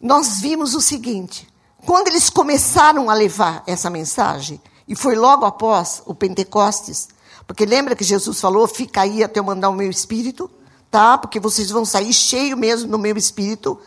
Nós 0.02 0.40
vimos 0.40 0.74
o 0.74 0.82
seguinte: 0.82 1.48
quando 1.86 2.08
eles 2.08 2.30
começaram 2.30 3.10
a 3.10 3.14
levar 3.14 3.64
essa 3.68 3.90
mensagem, 3.90 4.60
e 4.88 4.96
foi 4.96 5.16
logo 5.16 5.46
após 5.46 6.02
o 6.06 6.16
Pentecostes, 6.16 7.10
porque 7.48 7.66
lembra 7.66 7.96
que 7.96 8.04
Jesus 8.04 8.40
falou: 8.40 8.68
fica 8.68 9.02
aí 9.02 9.24
até 9.24 9.40
eu 9.40 9.44
mandar 9.44 9.70
o 9.70 9.74
meu 9.74 9.90
espírito, 9.90 10.50
tá? 10.90 11.18
Porque 11.18 11.40
vocês 11.40 11.70
vão 11.70 11.86
sair 11.86 12.14
cheio 12.14 12.58
mesmo 12.58 12.90
do 12.90 13.00
meu 13.00 13.18
espírito, 13.18 13.80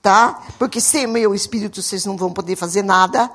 tá? 0.00 0.42
Porque 0.58 0.80
sem 0.80 1.06
meu 1.06 1.34
espírito 1.34 1.82
vocês 1.82 2.04
não 2.04 2.16
vão 2.16 2.32
poder 2.32 2.56
fazer 2.56 2.82
nada. 2.82 3.30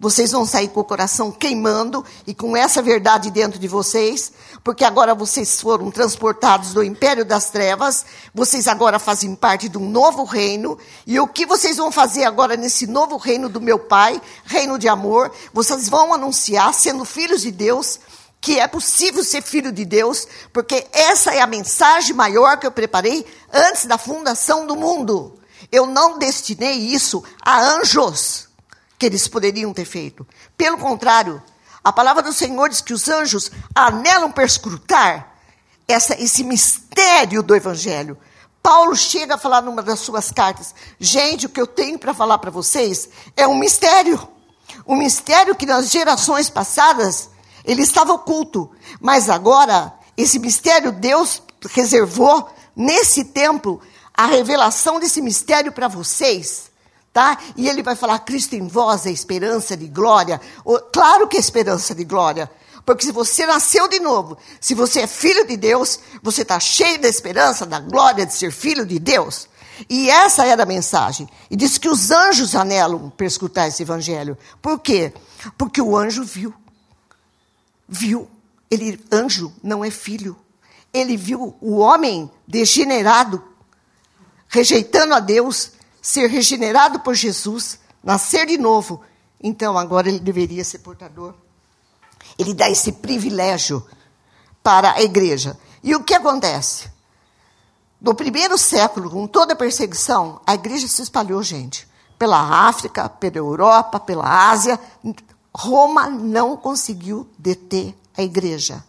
Vocês 0.00 0.30
vão 0.30 0.46
sair 0.46 0.68
com 0.68 0.78
o 0.78 0.84
coração 0.84 1.32
queimando 1.32 2.04
e 2.24 2.32
com 2.32 2.56
essa 2.56 2.80
verdade 2.80 3.32
dentro 3.32 3.58
de 3.58 3.66
vocês, 3.66 4.32
porque 4.62 4.84
agora 4.84 5.12
vocês 5.12 5.60
foram 5.60 5.90
transportados 5.90 6.72
do 6.72 6.84
império 6.84 7.24
das 7.24 7.50
trevas, 7.50 8.06
vocês 8.32 8.68
agora 8.68 9.00
fazem 9.00 9.34
parte 9.34 9.68
de 9.68 9.76
um 9.76 9.90
novo 9.90 10.22
reino, 10.22 10.78
e 11.04 11.18
o 11.18 11.26
que 11.26 11.44
vocês 11.44 11.78
vão 11.78 11.90
fazer 11.90 12.22
agora 12.22 12.56
nesse 12.56 12.86
novo 12.86 13.16
reino 13.16 13.48
do 13.48 13.60
meu 13.60 13.76
Pai, 13.76 14.22
reino 14.44 14.78
de 14.78 14.86
amor? 14.86 15.32
Vocês 15.52 15.88
vão 15.88 16.14
anunciar, 16.14 16.72
sendo 16.74 17.04
filhos 17.04 17.42
de 17.42 17.50
Deus, 17.50 17.98
que 18.40 18.58
é 18.58 18.66
possível 18.68 19.24
ser 19.24 19.42
filho 19.42 19.72
de 19.72 19.84
Deus, 19.84 20.26
porque 20.52 20.86
essa 20.92 21.34
é 21.34 21.40
a 21.40 21.46
mensagem 21.46 22.14
maior 22.14 22.58
que 22.58 22.66
eu 22.66 22.72
preparei 22.72 23.26
antes 23.52 23.86
da 23.86 23.98
fundação 23.98 24.66
do 24.66 24.76
mundo. 24.76 25.40
Eu 25.70 25.86
não 25.86 26.18
destinei 26.18 26.76
isso 26.76 27.22
a 27.42 27.60
anjos 27.60 28.48
que 28.98 29.06
eles 29.06 29.28
poderiam 29.28 29.72
ter 29.72 29.84
feito. 29.84 30.26
Pelo 30.56 30.78
contrário, 30.78 31.42
a 31.82 31.92
palavra 31.92 32.22
do 32.22 32.32
Senhor 32.32 32.68
diz 32.68 32.80
que 32.80 32.92
os 32.92 33.08
anjos 33.08 33.50
anelam 33.74 34.30
perscrutar 34.30 35.34
essa, 35.86 36.20
esse 36.20 36.44
mistério 36.44 37.42
do 37.42 37.54
Evangelho. 37.54 38.18
Paulo 38.62 38.94
chega 38.94 39.36
a 39.36 39.38
falar 39.38 39.62
numa 39.62 39.82
das 39.82 40.00
suas 40.00 40.30
cartas: 40.30 40.74
gente, 40.98 41.46
o 41.46 41.48
que 41.48 41.60
eu 41.60 41.66
tenho 41.66 41.98
para 41.98 42.12
falar 42.12 42.38
para 42.38 42.50
vocês 42.50 43.08
é 43.36 43.46
um 43.46 43.58
mistério. 43.58 44.28
Um 44.86 44.96
mistério 44.96 45.54
que 45.54 45.64
nas 45.64 45.90
gerações 45.90 46.50
passadas 46.50 47.30
ele 47.68 47.82
estava 47.82 48.12
oculto, 48.12 48.70
mas 49.00 49.30
agora 49.30 49.94
esse 50.16 50.38
mistério 50.38 50.90
Deus 50.90 51.42
reservou 51.70 52.48
nesse 52.74 53.24
tempo 53.24 53.80
a 54.12 54.26
revelação 54.26 54.98
desse 54.98 55.20
mistério 55.22 55.70
para 55.70 55.86
vocês 55.86 56.68
tá? 57.12 57.36
E 57.56 57.68
ele 57.68 57.82
vai 57.82 57.96
falar: 57.96 58.20
Cristo 58.20 58.54
em 58.54 58.68
vós 58.68 59.04
é 59.04 59.10
esperança 59.10 59.76
de 59.76 59.88
glória. 59.88 60.40
Claro 60.92 61.26
que 61.26 61.36
é 61.36 61.40
esperança 61.40 61.92
de 61.92 62.04
glória. 62.04 62.48
Porque 62.84 63.04
se 63.04 63.12
você 63.12 63.44
nasceu 63.44 63.88
de 63.88 63.98
novo, 63.98 64.38
se 64.60 64.72
você 64.72 65.00
é 65.00 65.06
filho 65.06 65.46
de 65.46 65.56
Deus, 65.56 65.98
você 66.22 66.42
está 66.42 66.60
cheio 66.60 67.00
da 67.00 67.08
esperança, 67.08 67.66
da 67.66 67.80
glória 67.80 68.24
de 68.24 68.32
ser 68.32 68.52
filho 68.52 68.86
de 68.86 68.98
Deus. 69.00 69.48
E 69.90 70.08
essa 70.08 70.46
era 70.46 70.62
a 70.62 70.66
mensagem. 70.66 71.28
E 71.50 71.56
diz 71.56 71.76
que 71.76 71.88
os 71.88 72.10
anjos 72.10 72.54
anelam 72.54 73.10
para 73.10 73.26
escutar 73.26 73.68
esse 73.68 73.82
evangelho. 73.82 74.38
Por 74.62 74.78
quê? 74.78 75.12
Porque 75.58 75.82
o 75.82 75.96
anjo 75.96 76.24
viu. 76.24 76.54
Viu. 77.88 78.28
Ele, 78.70 79.02
anjo 79.10 79.52
não 79.62 79.84
é 79.84 79.90
filho. 79.90 80.36
Ele 80.92 81.16
viu 81.16 81.56
o 81.60 81.78
homem 81.78 82.30
degenerado, 82.46 83.42
rejeitando 84.48 85.14
a 85.14 85.20
Deus, 85.20 85.72
ser 86.00 86.28
regenerado 86.28 87.00
por 87.00 87.14
Jesus, 87.14 87.78
nascer 88.02 88.46
de 88.46 88.56
novo, 88.56 89.02
então 89.42 89.76
agora 89.78 90.08
ele 90.08 90.18
deveria 90.18 90.64
ser 90.64 90.78
portador. 90.78 91.34
Ele 92.38 92.54
dá 92.54 92.68
esse 92.68 92.92
privilégio 92.92 93.86
para 94.62 94.92
a 94.92 95.02
igreja. 95.02 95.58
E 95.82 95.94
o 95.94 96.02
que 96.02 96.14
acontece? 96.14 96.90
No 98.00 98.14
primeiro 98.14 98.56
século, 98.56 99.10
com 99.10 99.26
toda 99.26 99.52
a 99.52 99.56
perseguição, 99.56 100.40
a 100.46 100.54
igreja 100.54 100.86
se 100.86 101.02
espalhou, 101.02 101.42
gente, 101.42 101.88
pela 102.18 102.68
África, 102.68 103.08
pela 103.08 103.38
Europa, 103.38 103.98
pela 103.98 104.50
Ásia. 104.50 104.78
Roma 105.54 106.08
não 106.08 106.56
conseguiu 106.56 107.28
deter 107.38 107.94
a 108.16 108.22
igreja, 108.22 108.84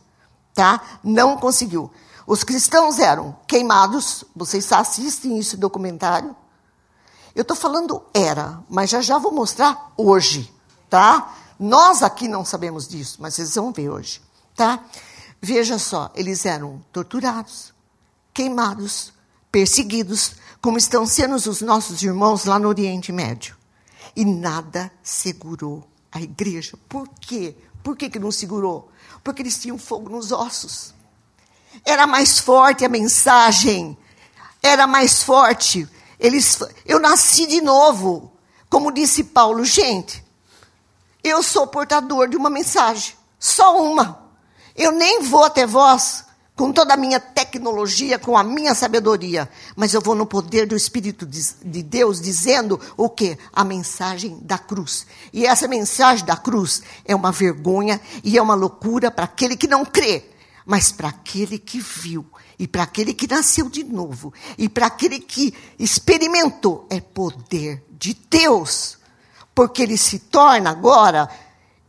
tá? 0.54 1.00
Não 1.04 1.38
conseguiu. 1.38 1.92
Os 2.28 2.44
cristãos 2.44 3.00
eram 3.00 3.36
queimados, 3.48 4.24
vocês 4.36 4.72
assistem 4.72 5.39
esse 5.39 5.58
documentário. 5.58 6.36
Eu 7.36 7.42
estou 7.42 7.58
falando 7.58 8.04
era, 8.13 8.60
mas 8.70 8.89
já 8.89 9.01
já 9.01 9.18
vou 9.18 9.32
mostrar 9.32 9.92
hoje, 9.98 10.54
tá? 10.89 11.36
Nós 11.60 12.04
aqui 12.04 12.28
não 12.28 12.46
sabemos 12.46 12.88
disso, 12.88 13.18
mas 13.20 13.34
vocês 13.36 13.56
vão 13.56 13.72
ver 13.72 13.89
hoje, 13.89 14.22
tá? 14.56 14.84
Veja 15.42 15.80
só, 15.80 16.12
eles 16.13 16.46
eram 16.46 16.84
torturados, 16.92 17.74
queimados, 18.34 19.13
perseguidos, 19.51 20.34
como 20.62 20.78
estão 20.78 21.06
sendo 21.06 21.36
os 21.36 21.62
nossos 21.62 22.04
irmãos 22.04 22.46
lá 22.46 22.60
no 22.60 22.68
Oriente 22.68 23.12
Médio. 23.12 23.58
E 24.16 24.25
nada 24.25 24.92
segurou 25.01 25.88
a 26.12 26.22
igreja. 26.22 26.78
Por 26.88 27.08
quê? 27.20 27.56
Por 27.84 27.96
que, 27.96 28.10
que 28.10 28.20
não 28.20 28.32
segurou? 28.32 28.92
Porque 29.24 29.42
eles 29.42 29.60
tinham 29.60 29.78
fogo 29.78 30.10
nos 30.10 30.32
ossos. 30.32 30.94
Era 31.86 32.08
mais 32.08 32.39
forte 32.39 32.86
a 32.86 32.89
mensagem. 32.89 33.98
Era 34.62 34.88
mais 34.88 35.24
forte. 35.24 35.88
Eles, 36.20 36.60
eu 36.86 37.00
nasci 37.00 37.48
de 37.48 37.62
novo. 37.62 38.32
Como 38.70 38.92
disse 38.92 39.24
Paulo, 39.24 39.63
gente, 39.66 40.24
eu 41.24 41.42
sou 41.42 41.68
portador 41.68 42.28
de 42.28 42.38
uma 42.38 42.50
mensagem. 42.50 43.16
Só 43.39 43.82
uma. 43.82 44.30
Eu 44.75 44.92
nem 44.92 45.24
vou 45.24 45.44
até 45.44 45.66
vós 45.66 46.25
com 46.60 46.74
toda 46.74 46.94
a 46.94 46.98
minha 46.98 47.22
tecnologia, 47.22 48.20
com 48.20 48.38
a 48.38 48.44
minha 48.44 48.75
sabedoria, 48.75 49.50
mas 49.78 49.94
eu 49.94 50.01
vou 50.01 50.13
no 50.13 50.25
poder 50.25 50.68
do 50.68 50.75
Espírito 50.75 51.25
de 51.25 51.82
Deus 51.82 52.20
dizendo 52.20 52.78
o 52.98 53.08
que? 53.08 53.38
A 53.54 53.63
mensagem 53.63 54.38
da 54.42 54.58
cruz. 54.58 55.08
E 55.32 55.46
essa 55.46 55.70
mensagem 55.70 56.25
da 56.25 56.36
cruz 56.36 56.82
é 57.06 57.16
uma 57.16 57.32
vergonha 57.32 58.01
e 58.25 58.38
é 58.38 58.42
uma 58.42 58.56
loucura 58.56 59.10
para 59.10 59.24
aquele 59.24 59.56
que 59.56 59.68
não 59.68 59.86
crê, 59.86 60.25
mas 60.66 60.92
para 60.92 61.08
aquele 61.08 61.58
que 61.58 61.80
viu 61.80 62.25
e 62.60 62.68
para 62.68 62.84
aquele 62.84 63.13
que 63.13 63.25
nasceu 63.25 63.70
de 63.70 63.86
novo 63.86 64.34
e 64.58 64.68
para 64.68 64.88
aquele 64.88 65.22
que 65.22 65.54
experimentou 65.80 66.86
é 66.89 67.00
poder 67.00 67.86
de 67.89 68.13
Deus, 68.30 68.98
porque 69.56 69.82
ele 69.82 69.98
se 69.98 70.20
torna 70.20 70.72
agora, 70.72 71.30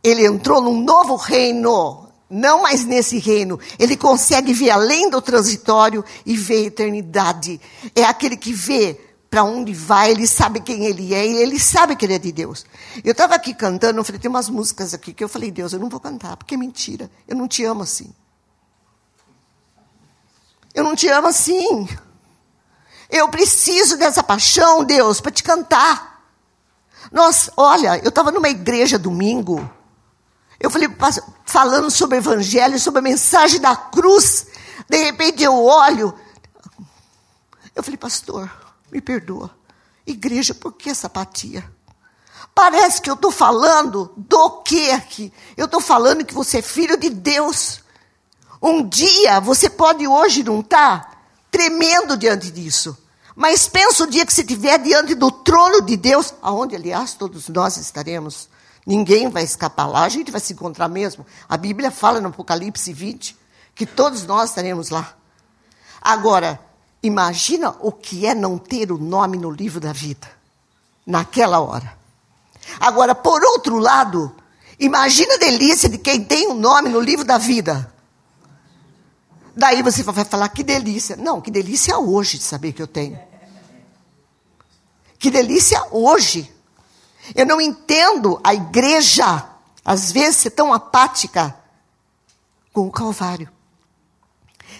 ele 0.01 0.25
entrou 0.25 0.61
num 0.61 0.81
novo 0.81 1.17
reino, 1.17 2.07
não 2.31 2.63
mais 2.63 2.85
nesse 2.85 3.19
reino. 3.19 3.59
Ele 3.77 3.97
consegue 3.97 4.53
ver 4.53 4.71
além 4.71 5.09
do 5.09 5.21
transitório 5.21 6.03
e 6.25 6.35
ver 6.35 6.63
a 6.63 6.67
eternidade. 6.67 7.59
É 7.93 8.05
aquele 8.05 8.37
que 8.37 8.53
vê 8.53 8.99
para 9.29 9.43
onde 9.43 9.73
vai, 9.73 10.11
ele 10.11 10.27
sabe 10.27 10.59
quem 10.59 10.85
ele 10.85 11.13
é 11.13 11.25
e 11.25 11.37
ele 11.37 11.57
sabe 11.57 11.95
que 11.95 12.05
ele 12.05 12.15
é 12.15 12.19
de 12.19 12.33
Deus. 12.33 12.65
Eu 13.01 13.13
estava 13.13 13.35
aqui 13.35 13.53
cantando, 13.53 13.97
eu 13.97 14.03
falei, 14.03 14.19
tem 14.19 14.29
umas 14.29 14.49
músicas 14.49 14.93
aqui 14.93 15.13
que 15.13 15.23
eu 15.23 15.29
falei, 15.29 15.49
Deus, 15.49 15.71
eu 15.71 15.79
não 15.79 15.87
vou 15.87 16.01
cantar, 16.01 16.35
porque 16.35 16.55
é 16.55 16.57
mentira. 16.57 17.09
Eu 17.25 17.37
não 17.37 17.47
te 17.47 17.63
amo 17.63 17.81
assim. 17.83 18.13
Eu 20.73 20.83
não 20.83 20.95
te 20.95 21.07
amo 21.07 21.27
assim. 21.27 21.87
Eu 23.09 23.29
preciso 23.29 23.97
dessa 23.97 24.21
paixão, 24.21 24.83
Deus, 24.83 25.21
para 25.21 25.31
te 25.31 25.43
cantar. 25.43 26.25
Nossa, 27.09 27.51
olha, 27.55 27.97
eu 27.99 28.09
estava 28.09 28.31
numa 28.31 28.49
igreja 28.49 28.99
domingo, 28.99 29.69
eu 30.61 30.69
falei, 30.69 30.87
falando 31.45 31.89
sobre 31.89 32.17
o 32.17 32.19
evangelho, 32.19 32.79
sobre 32.79 32.99
a 32.99 33.03
mensagem 33.03 33.59
da 33.59 33.75
cruz. 33.75 34.47
De 34.87 34.97
repente 34.97 35.41
eu 35.43 35.63
olho. 35.63 36.13
Eu 37.75 37.81
falei, 37.81 37.97
pastor, 37.97 38.51
me 38.91 39.01
perdoa. 39.01 39.49
Igreja, 40.05 40.53
por 40.53 40.73
que 40.73 40.89
essa 40.89 41.07
apatia? 41.07 41.63
Parece 42.53 43.01
que 43.01 43.09
eu 43.09 43.15
estou 43.15 43.31
falando 43.31 44.13
do 44.15 44.61
que 44.61 44.91
aqui? 44.91 45.33
Eu 45.55 45.65
estou 45.65 45.79
falando 45.79 46.25
que 46.25 46.33
você 46.33 46.59
é 46.59 46.61
filho 46.61 46.97
de 46.97 47.09
Deus. 47.09 47.81
Um 48.61 48.87
dia, 48.87 49.39
você 49.39 49.69
pode 49.69 50.05
hoje 50.05 50.43
não 50.43 50.59
estar 50.59 50.99
tá 50.99 51.11
tremendo 51.49 52.15
diante 52.17 52.51
disso. 52.51 52.97
Mas 53.35 53.67
pensa 53.67 54.03
o 54.03 54.07
dia 54.07 54.25
que 54.25 54.33
você 54.33 54.41
estiver 54.41 54.77
diante 54.79 55.15
do 55.15 55.31
trono 55.31 55.81
de 55.81 55.97
Deus, 55.97 56.33
aonde, 56.41 56.75
aliás, 56.75 57.13
todos 57.13 57.47
nós 57.47 57.77
estaremos. 57.77 58.49
Ninguém 58.85 59.29
vai 59.29 59.43
escapar 59.43 59.85
lá, 59.85 60.03
a 60.03 60.09
gente 60.09 60.31
vai 60.31 60.41
se 60.41 60.53
encontrar 60.53 60.87
mesmo. 60.87 61.25
A 61.47 61.55
Bíblia 61.55 61.91
fala 61.91 62.19
no 62.19 62.29
Apocalipse 62.29 62.91
20 62.91 63.37
que 63.75 63.85
todos 63.85 64.25
nós 64.25 64.49
estaremos 64.49 64.89
lá. 64.89 65.15
Agora, 66.01 66.59
imagina 67.01 67.75
o 67.79 67.91
que 67.91 68.25
é 68.25 68.33
não 68.33 68.57
ter 68.57 68.91
o 68.91 68.97
nome 68.97 69.37
no 69.37 69.51
livro 69.51 69.79
da 69.79 69.93
vida, 69.93 70.27
naquela 71.05 71.59
hora. 71.59 71.97
Agora, 72.79 73.13
por 73.13 73.43
outro 73.43 73.77
lado, 73.77 74.35
imagina 74.79 75.35
a 75.35 75.37
delícia 75.37 75.87
de 75.87 75.97
quem 75.97 76.23
tem 76.23 76.47
o 76.47 76.51
um 76.51 76.59
nome 76.59 76.89
no 76.89 76.99
livro 76.99 77.23
da 77.23 77.37
vida. 77.37 77.91
Daí 79.55 79.83
você 79.83 80.01
vai 80.01 80.25
falar, 80.25 80.49
que 80.49 80.63
delícia. 80.63 81.15
Não, 81.15 81.41
que 81.41 81.51
delícia 81.51 81.97
hoje 81.99 82.37
de 82.37 82.43
saber 82.43 82.71
que 82.71 82.81
eu 82.81 82.87
tenho. 82.87 83.19
Que 85.19 85.29
delícia 85.29 85.85
hoje 85.91 86.51
eu 87.35 87.45
não 87.45 87.61
entendo 87.61 88.39
a 88.43 88.53
igreja, 88.53 89.47
às 89.83 90.11
vezes, 90.11 90.37
ser 90.37 90.51
tão 90.51 90.73
apática 90.73 91.55
com 92.73 92.87
o 92.87 92.91
Calvário. 92.91 93.49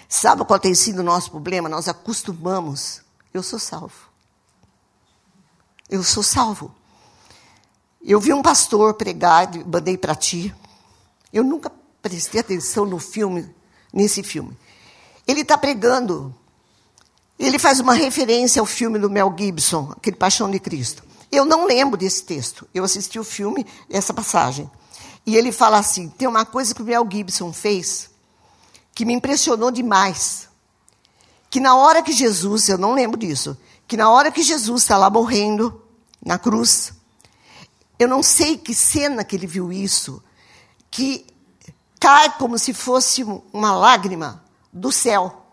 Sabe 0.07 0.43
qual 0.45 0.59
tem 0.59 0.75
sido 0.75 0.99
o 0.99 1.03
nosso 1.03 1.31
problema? 1.31 1.69
Nós 1.69 1.87
acostumamos. 1.87 3.01
Eu 3.33 3.41
sou 3.41 3.59
salvo. 3.59 4.09
Eu 5.89 6.03
sou 6.03 6.23
salvo. 6.23 6.73
Eu 8.03 8.19
vi 8.19 8.33
um 8.33 8.41
pastor 8.41 8.93
pregar, 8.95 9.49
mandei 9.65 9.97
para 9.97 10.15
ti. 10.15 10.53
Eu 11.31 11.43
nunca 11.43 11.71
prestei 12.01 12.41
atenção 12.41 12.85
no 12.85 12.97
filme, 12.97 13.53
nesse 13.93 14.23
filme. 14.23 14.57
Ele 15.27 15.41
está 15.41 15.57
pregando. 15.57 16.33
Ele 17.37 17.59
faz 17.59 17.79
uma 17.79 17.93
referência 17.93 18.59
ao 18.59 18.65
filme 18.65 18.99
do 18.99 19.09
Mel 19.09 19.33
Gibson, 19.37 19.93
aquele 19.95 20.15
Paixão 20.15 20.49
de 20.49 20.59
Cristo. 20.59 21.03
Eu 21.31 21.45
não 21.45 21.65
lembro 21.65 21.97
desse 21.97 22.23
texto. 22.23 22.67
Eu 22.73 22.83
assisti 22.83 23.17
o 23.17 23.23
filme, 23.23 23.65
essa 23.89 24.13
passagem. 24.13 24.69
E 25.25 25.35
ele 25.35 25.51
fala 25.51 25.77
assim: 25.77 26.09
tem 26.09 26.27
uma 26.27 26.45
coisa 26.45 26.75
que 26.75 26.81
o 26.81 26.85
Mel 26.85 27.07
Gibson 27.09 27.53
fez 27.53 28.11
que 28.93 29.05
me 29.05 29.13
impressionou 29.13 29.71
demais. 29.71 30.49
Que 31.49 31.59
na 31.59 31.75
hora 31.75 32.01
que 32.01 32.11
Jesus, 32.11 32.69
eu 32.69 32.77
não 32.77 32.93
lembro 32.93 33.17
disso, 33.17 33.57
que 33.87 33.97
na 33.97 34.09
hora 34.09 34.31
que 34.31 34.41
Jesus 34.41 34.83
está 34.83 34.97
lá 34.97 35.09
morrendo 35.09 35.81
na 36.23 36.37
cruz, 36.37 36.93
eu 37.99 38.07
não 38.07 38.23
sei 38.23 38.57
que 38.57 38.73
cena 38.73 39.23
que 39.23 39.35
ele 39.35 39.47
viu 39.47 39.71
isso, 39.71 40.23
que 40.89 41.25
cai 41.99 42.37
como 42.37 42.57
se 42.57 42.73
fosse 42.73 43.23
uma 43.53 43.75
lágrima 43.75 44.43
do 44.71 44.91
céu. 44.91 45.45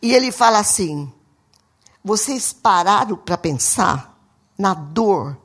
E 0.00 0.12
ele 0.12 0.32
fala 0.32 0.58
assim: 0.58 1.12
vocês 2.02 2.52
pararam 2.52 3.16
para 3.16 3.36
pensar 3.36 4.13
na 4.58 4.74
dor 4.74 5.36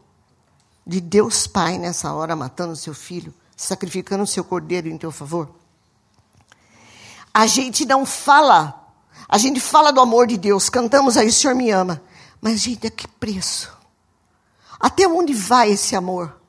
de 0.86 1.00
Deus 1.00 1.48
Pai 1.48 1.78
nessa 1.78 2.14
hora 2.14 2.36
matando 2.36 2.76
seu 2.76 2.94
filho, 2.94 3.34
sacrificando 3.56 4.26
seu 4.26 4.44
cordeiro 4.44 4.88
em 4.88 4.98
teu 4.98 5.12
favor? 5.12 5.50
A 7.34 7.46
gente 7.46 7.86
não 7.86 8.06
fala, 8.06 8.92
a 9.28 9.38
gente 9.38 9.60
fala 9.60 9.92
do 9.92 10.02
amor 10.02 10.28
de 10.28 10.38
Deus, 10.38 10.70
cantamos 10.70 11.16
aí, 11.18 11.28
o 11.28 11.34
Senhor 11.34 11.56
me 11.56 11.70
ama, 11.70 12.02
mas, 12.42 12.62
gente, 12.62 12.88
a 12.88 12.92
que 12.92 13.08
preço? 13.08 13.78
Até 14.80 15.08
onde 15.08 15.34
vai 15.34 15.72
esse 15.72 15.96
amor? 15.96 16.40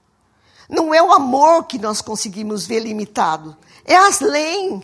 Não 0.68 0.94
é 0.94 1.02
o 1.02 1.12
amor 1.12 1.64
que 1.64 1.78
nós 1.78 2.00
conseguimos 2.00 2.66
ver 2.66 2.80
limitado, 2.80 3.56
é 3.84 3.96
além 3.96 4.82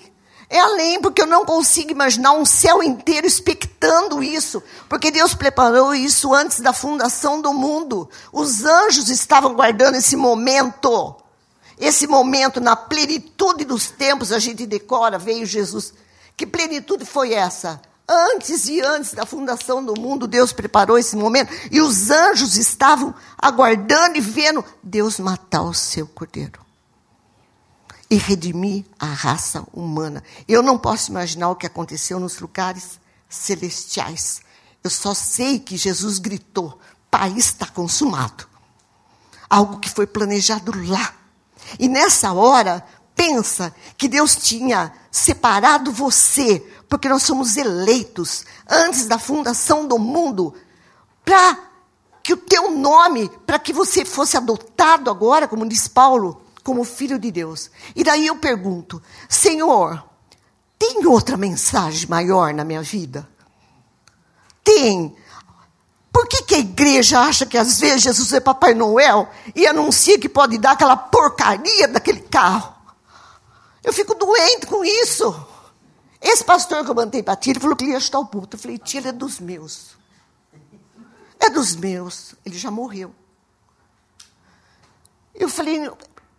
é 0.49 0.61
além, 0.61 1.01
porque 1.01 1.23
eu 1.23 1.27
não 1.27 1.45
consigo 1.45 1.91
imaginar 1.91 2.33
um 2.33 2.45
céu 2.45 2.81
inteiro 2.83 3.27
expectando 3.27 4.23
isso, 4.23 4.63
porque 4.89 5.11
Deus 5.11 5.35
preparou 5.35 5.93
isso 5.93 6.33
antes 6.33 6.61
da 6.61 6.73
fundação 6.73 7.41
do 7.41 7.53
mundo. 7.53 8.09
Os 8.33 8.65
anjos 8.65 9.09
estavam 9.09 9.55
guardando 9.55 9.97
esse 9.97 10.15
momento. 10.15 11.17
Esse 11.79 12.07
momento, 12.07 12.61
na 12.61 12.77
plenitude 12.77 13.65
dos 13.65 13.91
tempos, 13.91 14.31
a 14.31 14.39
gente 14.39 14.65
decora, 14.65 15.19
veio 15.19 15.45
Jesus. 15.45 15.93
Que 16.37 16.47
plenitude 16.47 17.05
foi 17.05 17.35
essa? 17.35 17.83
Antes 18.09 18.69
e 18.69 18.81
antes 18.81 19.15
da 19.15 19.27
fundação 19.27 19.85
do 19.85 20.01
mundo, 20.01 20.29
Deus 20.29 20.53
preparou 20.53 20.97
esse 20.97 21.17
momento 21.17 21.53
e 21.73 21.81
os 21.81 22.09
anjos 22.09 22.57
estavam 22.57 23.13
aguardando 23.37 24.17
e 24.17 24.21
vendo 24.21 24.65
Deus 24.81 25.19
matar 25.19 25.63
o 25.63 25.75
seu 25.75 26.07
cordeiro 26.07 26.66
e 28.09 28.17
redimir 28.17 28.85
a 28.99 29.07
raça 29.07 29.65
humana. 29.73 30.23
Eu 30.47 30.63
não 30.63 30.79
posso 30.79 31.11
imaginar 31.11 31.51
o 31.51 31.57
que 31.57 31.67
aconteceu 31.67 32.21
nos 32.21 32.39
lugares 32.39 33.01
celestiais. 33.29 34.41
Eu 34.83 34.91
só 34.91 35.15
sei 35.15 35.59
que 35.59 35.77
Jesus 35.77 36.19
gritou: 36.19 36.79
Pai, 37.11 37.33
está 37.37 37.67
consumado. 37.67 38.47
Algo 39.49 39.79
que 39.79 39.91
foi 39.91 40.07
planejado 40.07 40.73
lá. 40.89 41.15
E 41.79 41.89
nessa 41.89 42.33
hora, 42.33 42.85
pensa 43.15 43.75
que 43.97 44.07
Deus 44.07 44.37
tinha 44.37 44.93
separado 45.11 45.91
você, 45.91 46.61
porque 46.89 47.09
nós 47.09 47.23
somos 47.23 47.57
eleitos 47.57 48.45
antes 48.69 49.07
da 49.07 49.19
fundação 49.19 49.87
do 49.87 49.99
mundo, 49.99 50.55
para 51.25 51.59
que 52.23 52.33
o 52.33 52.37
teu 52.37 52.73
nome, 52.73 53.29
para 53.47 53.59
que 53.59 53.73
você 53.73 54.05
fosse 54.05 54.37
adotado 54.37 55.11
agora, 55.11 55.49
como 55.49 55.69
diz 55.69 55.89
Paulo, 55.89 56.43
como 56.67 56.83
filho 56.83 57.17
de 57.17 57.31
Deus. 57.31 57.71
E 57.95 58.03
daí 58.03 58.27
eu 58.27 58.39
pergunto: 58.39 59.01
Senhor, 59.29 60.05
tem 60.77 61.07
outra 61.07 61.37
mensagem 61.37 62.09
maior 62.09 62.53
na 62.53 62.65
minha 62.65 62.83
vida? 62.83 63.29
Tem. 64.65 65.17
Por 66.13 66.27
que, 66.27 66.43
que 66.43 66.55
a 66.57 66.59
igreja 66.59 67.21
acha 67.21 67.47
que 67.47 67.57
às 67.57 67.79
vezes 67.79 68.03
Jesus 68.03 68.33
é 68.33 68.41
Papai 68.41 68.75
Noel 68.75 69.31
e 69.55 69.65
anuncia 69.65 70.19
que 70.19 70.29
pode 70.29 70.59
dar 70.59 70.73
aquela 70.73 70.97
porcaria 70.97 71.87
daquele 71.87 72.23
carro? 72.23 72.75
Eu 73.85 73.93
fico 73.93 74.15
doente 74.15 74.67
com 74.67 74.85
isso. 74.85 75.47
Esse 76.21 76.43
pastor 76.43 76.85
que 76.85 76.91
eu 76.91 76.95
mandei 76.97 77.23
para 77.23 77.39
ele 77.47 77.61
falou 77.61 77.77
que 77.77 77.85
ele 77.85 77.93
ia 77.93 78.01
chutar 78.01 78.19
o 78.19 78.27
puto. 78.27 78.57
Eu 78.57 78.61
falei, 78.61 78.79
tia, 78.79 78.99
ele 78.99 79.09
é 79.09 79.13
dos 79.13 79.39
meus. 79.39 79.91
É 81.39 81.49
dos 81.49 81.77
meus. 81.77 82.35
Ele 82.45 82.59
já 82.59 82.73
morreu. 82.73 83.15
Eu 85.33 85.49
falei, 85.49 85.89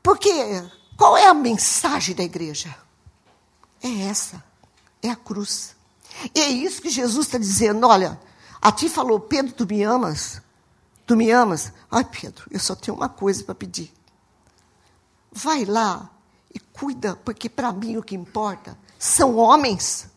por 0.07 0.17
quê? 0.17 0.63
Qual 0.95 1.17
é 1.17 1.27
a 1.27 1.33
mensagem 1.33 2.15
da 2.15 2.23
igreja? 2.23 2.73
É 3.83 4.03
essa. 4.03 4.41
É 5.01 5.09
a 5.09 5.17
cruz. 5.17 5.75
E 6.33 6.39
é 6.39 6.47
isso 6.47 6.81
que 6.81 6.89
Jesus 6.89 7.25
está 7.25 7.37
dizendo. 7.37 7.85
Olha, 7.85 8.17
a 8.61 8.71
ti 8.71 8.87
falou, 8.87 9.19
Pedro, 9.19 9.51
tu 9.51 9.67
me 9.67 9.83
amas? 9.83 10.41
Tu 11.05 11.13
me 11.17 11.29
amas? 11.29 11.73
Ai, 11.91 12.05
Pedro, 12.05 12.45
eu 12.49 12.57
só 12.57 12.73
tenho 12.73 12.95
uma 12.95 13.09
coisa 13.09 13.43
para 13.43 13.53
pedir. 13.53 13.93
Vai 15.29 15.65
lá 15.65 16.09
e 16.55 16.57
cuida, 16.57 17.17
porque 17.25 17.49
para 17.49 17.73
mim 17.73 17.97
o 17.97 18.01
que 18.01 18.15
importa 18.15 18.77
são 18.97 19.35
homens. 19.35 20.07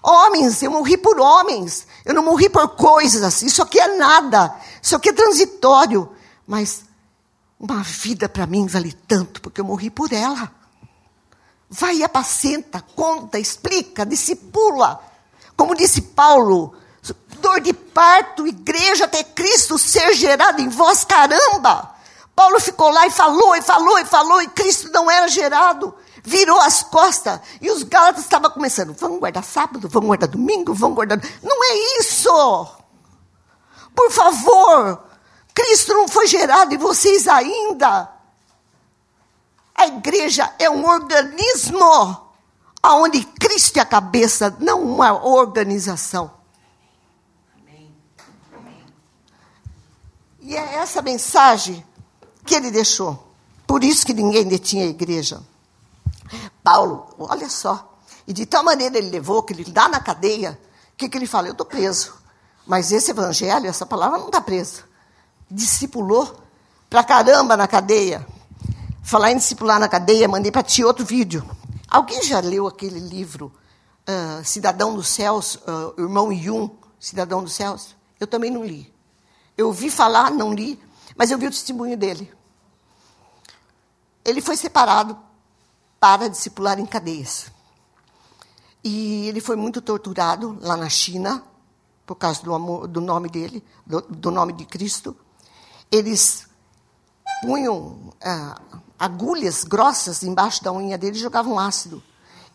Homens, 0.00 0.62
eu 0.62 0.70
morri 0.70 0.96
por 0.96 1.18
homens. 1.18 1.88
Eu 2.04 2.14
não 2.14 2.24
morri 2.24 2.48
por 2.48 2.68
coisas. 2.76 3.42
Isso 3.42 3.60
aqui 3.60 3.80
é 3.80 3.96
nada. 3.96 4.54
Isso 4.80 4.94
aqui 4.94 5.08
é 5.08 5.12
transitório. 5.12 6.08
Mas 6.46 6.84
uma 7.64 7.82
vida 7.82 8.28
para 8.28 8.46
mim 8.46 8.66
vale 8.66 8.92
tanto, 8.92 9.40
porque 9.40 9.60
eu 9.60 9.64
morri 9.64 9.88
por 9.88 10.12
ela. 10.12 10.52
Vai 11.70 11.96
e 11.96 12.04
apacenta, 12.04 12.84
conta, 12.94 13.38
explica, 13.38 14.04
discipula. 14.04 15.00
Como 15.56 15.74
disse 15.74 16.02
Paulo, 16.02 16.74
dor 17.40 17.60
de 17.60 17.72
parto, 17.72 18.46
igreja 18.46 19.06
até 19.06 19.24
Cristo 19.24 19.78
ser 19.78 20.14
gerado 20.14 20.60
em 20.60 20.68
vós, 20.68 21.04
caramba! 21.04 21.94
Paulo 22.36 22.60
ficou 22.60 22.90
lá 22.90 23.06
e 23.06 23.10
falou, 23.10 23.56
e 23.56 23.62
falou, 23.62 23.98
e 23.98 24.04
falou, 24.04 24.42
e 24.42 24.48
Cristo 24.48 24.90
não 24.92 25.10
era 25.10 25.26
gerado. 25.28 25.94
Virou 26.22 26.60
as 26.60 26.82
costas. 26.82 27.40
E 27.62 27.70
os 27.70 27.82
Gálatas 27.82 28.24
estavam 28.24 28.50
começando. 28.50 28.94
Vamos 28.98 29.20
guardar 29.20 29.44
sábado, 29.44 29.88
vamos 29.88 30.08
guardar 30.08 30.28
domingo, 30.28 30.74
vamos 30.74 30.96
guardar. 30.96 31.18
Não 31.42 31.64
é 31.64 32.00
isso! 32.00 32.66
Por 33.94 34.10
favor! 34.10 35.13
Cristo 35.54 35.94
não 35.94 36.08
foi 36.08 36.26
gerado 36.26 36.74
em 36.74 36.78
vocês 36.78 37.28
ainda. 37.28 38.10
A 39.74 39.86
igreja 39.86 40.52
é 40.58 40.68
um 40.68 40.84
organismo 40.84 42.24
onde 42.84 43.24
Cristo 43.24 43.78
é 43.78 43.80
a 43.80 43.86
cabeça, 43.86 44.54
não 44.58 44.82
uma 44.82 45.12
organização. 45.24 46.30
E 50.40 50.54
é 50.54 50.74
essa 50.74 51.00
mensagem 51.00 51.84
que 52.44 52.54
ele 52.54 52.70
deixou. 52.70 53.32
Por 53.66 53.82
isso 53.82 54.04
que 54.04 54.12
ninguém 54.12 54.44
detinha 54.44 54.84
a 54.84 54.88
igreja. 54.88 55.40
Paulo, 56.62 57.08
olha 57.18 57.48
só. 57.48 57.98
E 58.26 58.32
de 58.32 58.44
tal 58.44 58.62
maneira 58.62 58.98
ele 58.98 59.08
levou 59.08 59.42
que 59.42 59.54
ele 59.54 59.64
dá 59.64 59.88
na 59.88 60.00
cadeia, 60.00 60.58
o 60.92 60.96
que, 60.96 61.08
que 61.08 61.16
ele 61.16 61.26
fala? 61.26 61.48
Eu 61.48 61.52
estou 61.52 61.66
preso. 61.66 62.14
Mas 62.66 62.92
esse 62.92 63.10
evangelho, 63.10 63.66
essa 63.66 63.86
palavra 63.86 64.18
não 64.18 64.26
está 64.26 64.40
presa. 64.40 64.84
Discipulou 65.50 66.42
pra 66.88 67.04
caramba 67.04 67.56
na 67.56 67.66
cadeia. 67.66 68.26
Falar 69.02 69.32
em 69.32 69.36
discipular 69.36 69.78
na 69.78 69.88
cadeia, 69.88 70.28
mandei 70.28 70.50
para 70.50 70.62
ti 70.62 70.84
outro 70.84 71.04
vídeo. 71.04 71.44
Alguém 71.88 72.22
já 72.22 72.40
leu 72.40 72.66
aquele 72.66 72.98
livro, 72.98 73.52
uh, 74.08 74.44
Cidadão 74.44 74.94
dos 74.94 75.08
Céus, 75.08 75.56
uh, 75.56 76.00
Irmão 76.00 76.32
Yun, 76.32 76.70
Cidadão 76.98 77.42
dos 77.42 77.52
Céus? 77.52 77.94
Eu 78.18 78.26
também 78.26 78.50
não 78.50 78.64
li. 78.64 78.92
Eu 79.56 79.68
ouvi 79.68 79.90
falar, 79.90 80.30
não 80.30 80.52
li, 80.52 80.80
mas 81.16 81.30
eu 81.30 81.38
vi 81.38 81.46
o 81.46 81.50
testemunho 81.50 81.96
dele. 81.96 82.32
Ele 84.24 84.40
foi 84.40 84.56
separado 84.56 85.16
para 86.00 86.28
discipular 86.28 86.78
em 86.78 86.86
cadeias. 86.86 87.52
E 88.82 89.26
ele 89.28 89.40
foi 89.40 89.56
muito 89.56 89.80
torturado 89.80 90.58
lá 90.60 90.76
na 90.76 90.88
China, 90.88 91.42
por 92.04 92.16
causa 92.16 92.42
do, 92.42 92.52
amor, 92.54 92.86
do 92.86 93.00
nome 93.00 93.28
dele, 93.28 93.64
do, 93.86 94.02
do, 94.02 94.30
nome 94.30 94.52
de 94.52 94.66
Cristo. 94.66 95.16
Eles 95.94 96.48
punham 97.40 98.12
ah, 98.20 98.60
agulhas 98.98 99.62
grossas 99.62 100.24
embaixo 100.24 100.64
da 100.64 100.72
unha 100.72 100.98
dele 100.98 101.16
e 101.16 101.20
jogavam 101.20 101.56
ácido. 101.56 102.02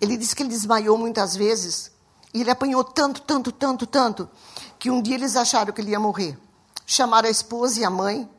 Ele 0.01 0.17
disse 0.17 0.35
que 0.35 0.43
ele 0.43 0.49
desmaiou 0.49 0.97
muitas 0.97 1.37
vezes. 1.37 1.89
E 2.33 2.41
ele 2.41 2.51
apanhou 2.51 2.83
tanto, 2.83 3.21
tanto, 3.21 3.49
tanto, 3.49 3.87
tanto, 3.87 4.29
que 4.77 4.91
um 4.91 5.01
dia 5.01 5.15
eles 5.15 5.37
acharam 5.37 5.71
que 5.71 5.79
ele 5.79 5.91
ia 5.91 5.99
morrer. 6.01 6.37
Chamaram 6.85 7.29
a 7.29 7.31
esposa 7.31 7.79
e 7.79 7.85
a 7.85 7.89
mãe 7.89 8.29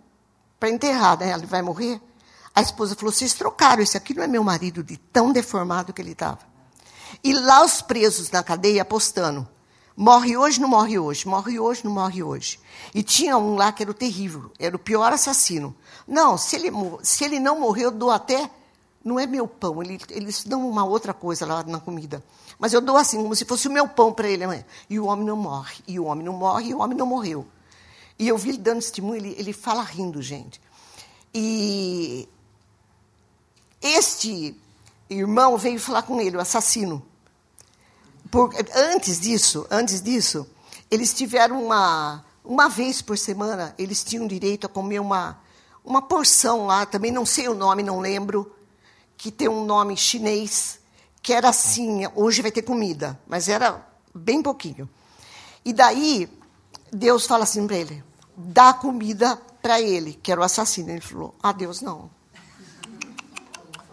para 0.58 0.68
enterrar, 0.68 1.18
né? 1.18 1.32
Ele 1.32 1.46
vai 1.46 1.62
morrer. 1.62 1.98
A 2.54 2.60
esposa 2.60 2.94
falou: 2.94 3.10
vocês 3.10 3.32
trocaram, 3.32 3.82
esse 3.82 3.96
aqui 3.96 4.12
não 4.12 4.22
é 4.22 4.26
meu 4.26 4.44
marido, 4.44 4.84
de 4.84 4.98
tão 4.98 5.32
deformado 5.32 5.94
que 5.94 6.02
ele 6.02 6.12
estava. 6.12 6.40
E 7.24 7.32
lá 7.32 7.64
os 7.64 7.80
presos 7.80 8.30
na 8.30 8.42
cadeia 8.42 8.82
apostando. 8.82 9.48
Morre 10.00 10.34
hoje, 10.34 10.58
não 10.58 10.66
morre 10.66 10.98
hoje, 10.98 11.28
morre 11.28 11.60
hoje, 11.60 11.84
não 11.84 11.92
morre 11.92 12.22
hoje. 12.22 12.58
E 12.94 13.02
tinha 13.02 13.36
um 13.36 13.54
lá 13.54 13.70
que 13.70 13.82
era 13.82 13.90
o 13.90 13.94
terrível, 13.94 14.50
era 14.58 14.74
o 14.74 14.78
pior 14.78 15.12
assassino. 15.12 15.76
Não, 16.08 16.38
se 16.38 16.56
ele, 16.56 16.70
se 17.02 17.22
ele 17.22 17.38
não 17.38 17.60
morreu, 17.60 17.90
eu 17.90 17.90
dou 17.90 18.10
até. 18.10 18.50
Não 19.04 19.20
é 19.20 19.26
meu 19.26 19.46
pão, 19.46 19.82
ele, 19.82 20.00
eles 20.08 20.42
dão 20.42 20.66
uma 20.66 20.86
outra 20.86 21.12
coisa 21.12 21.44
lá 21.44 21.62
na 21.64 21.78
comida. 21.78 22.24
Mas 22.58 22.72
eu 22.72 22.80
dou 22.80 22.96
assim, 22.96 23.22
como 23.22 23.36
se 23.36 23.44
fosse 23.44 23.68
o 23.68 23.70
meu 23.70 23.86
pão 23.88 24.10
para 24.10 24.26
ele. 24.26 24.44
E 24.88 24.98
o 24.98 25.04
homem 25.04 25.26
não 25.26 25.36
morre, 25.36 25.76
e 25.86 26.00
o 26.00 26.06
homem 26.06 26.24
não 26.24 26.32
morre, 26.32 26.70
e 26.70 26.74
o 26.74 26.78
homem 26.78 26.96
não 26.96 27.04
morreu. 27.04 27.46
E 28.18 28.26
eu 28.26 28.38
vi 28.38 28.48
ele 28.48 28.58
dando 28.58 28.80
testemunho, 28.80 29.16
ele, 29.16 29.34
ele 29.36 29.52
fala 29.52 29.82
rindo, 29.82 30.22
gente. 30.22 30.62
E 31.34 32.26
este 33.82 34.56
irmão 35.10 35.58
veio 35.58 35.78
falar 35.78 36.04
com 36.04 36.18
ele, 36.22 36.38
o 36.38 36.40
assassino. 36.40 37.09
Por, 38.30 38.54
antes 38.74 39.18
disso, 39.18 39.66
antes 39.70 40.00
disso, 40.00 40.46
eles 40.90 41.12
tiveram 41.12 41.64
uma 41.64 42.24
uma 42.42 42.68
vez 42.68 43.02
por 43.02 43.18
semana, 43.18 43.74
eles 43.78 44.02
tinham 44.02 44.26
direito 44.26 44.66
a 44.66 44.68
comer 44.68 45.00
uma 45.00 45.40
uma 45.84 46.02
porção 46.02 46.66
lá, 46.66 46.84
também 46.86 47.10
não 47.10 47.24
sei 47.24 47.48
o 47.48 47.54
nome, 47.54 47.82
não 47.82 48.00
lembro, 48.00 48.54
que 49.16 49.30
tem 49.30 49.48
um 49.48 49.64
nome 49.64 49.96
chinês, 49.96 50.78
que 51.22 51.32
era 51.32 51.48
assim, 51.48 52.02
hoje 52.14 52.42
vai 52.42 52.50
ter 52.50 52.62
comida, 52.62 53.18
mas 53.26 53.48
era 53.48 53.86
bem 54.14 54.42
pouquinho. 54.42 54.88
E 55.64 55.72
daí 55.72 56.28
Deus 56.92 57.26
fala 57.26 57.44
assim 57.44 57.66
para 57.66 57.76
ele: 57.76 58.02
dá 58.36 58.72
comida 58.72 59.36
para 59.62 59.80
ele, 59.80 60.14
que 60.14 60.32
era 60.32 60.40
o 60.40 60.44
assassino. 60.44 60.90
Ele 60.90 61.00
falou: 61.00 61.34
ah, 61.42 61.52
Deus, 61.52 61.80
não. 61.80 62.10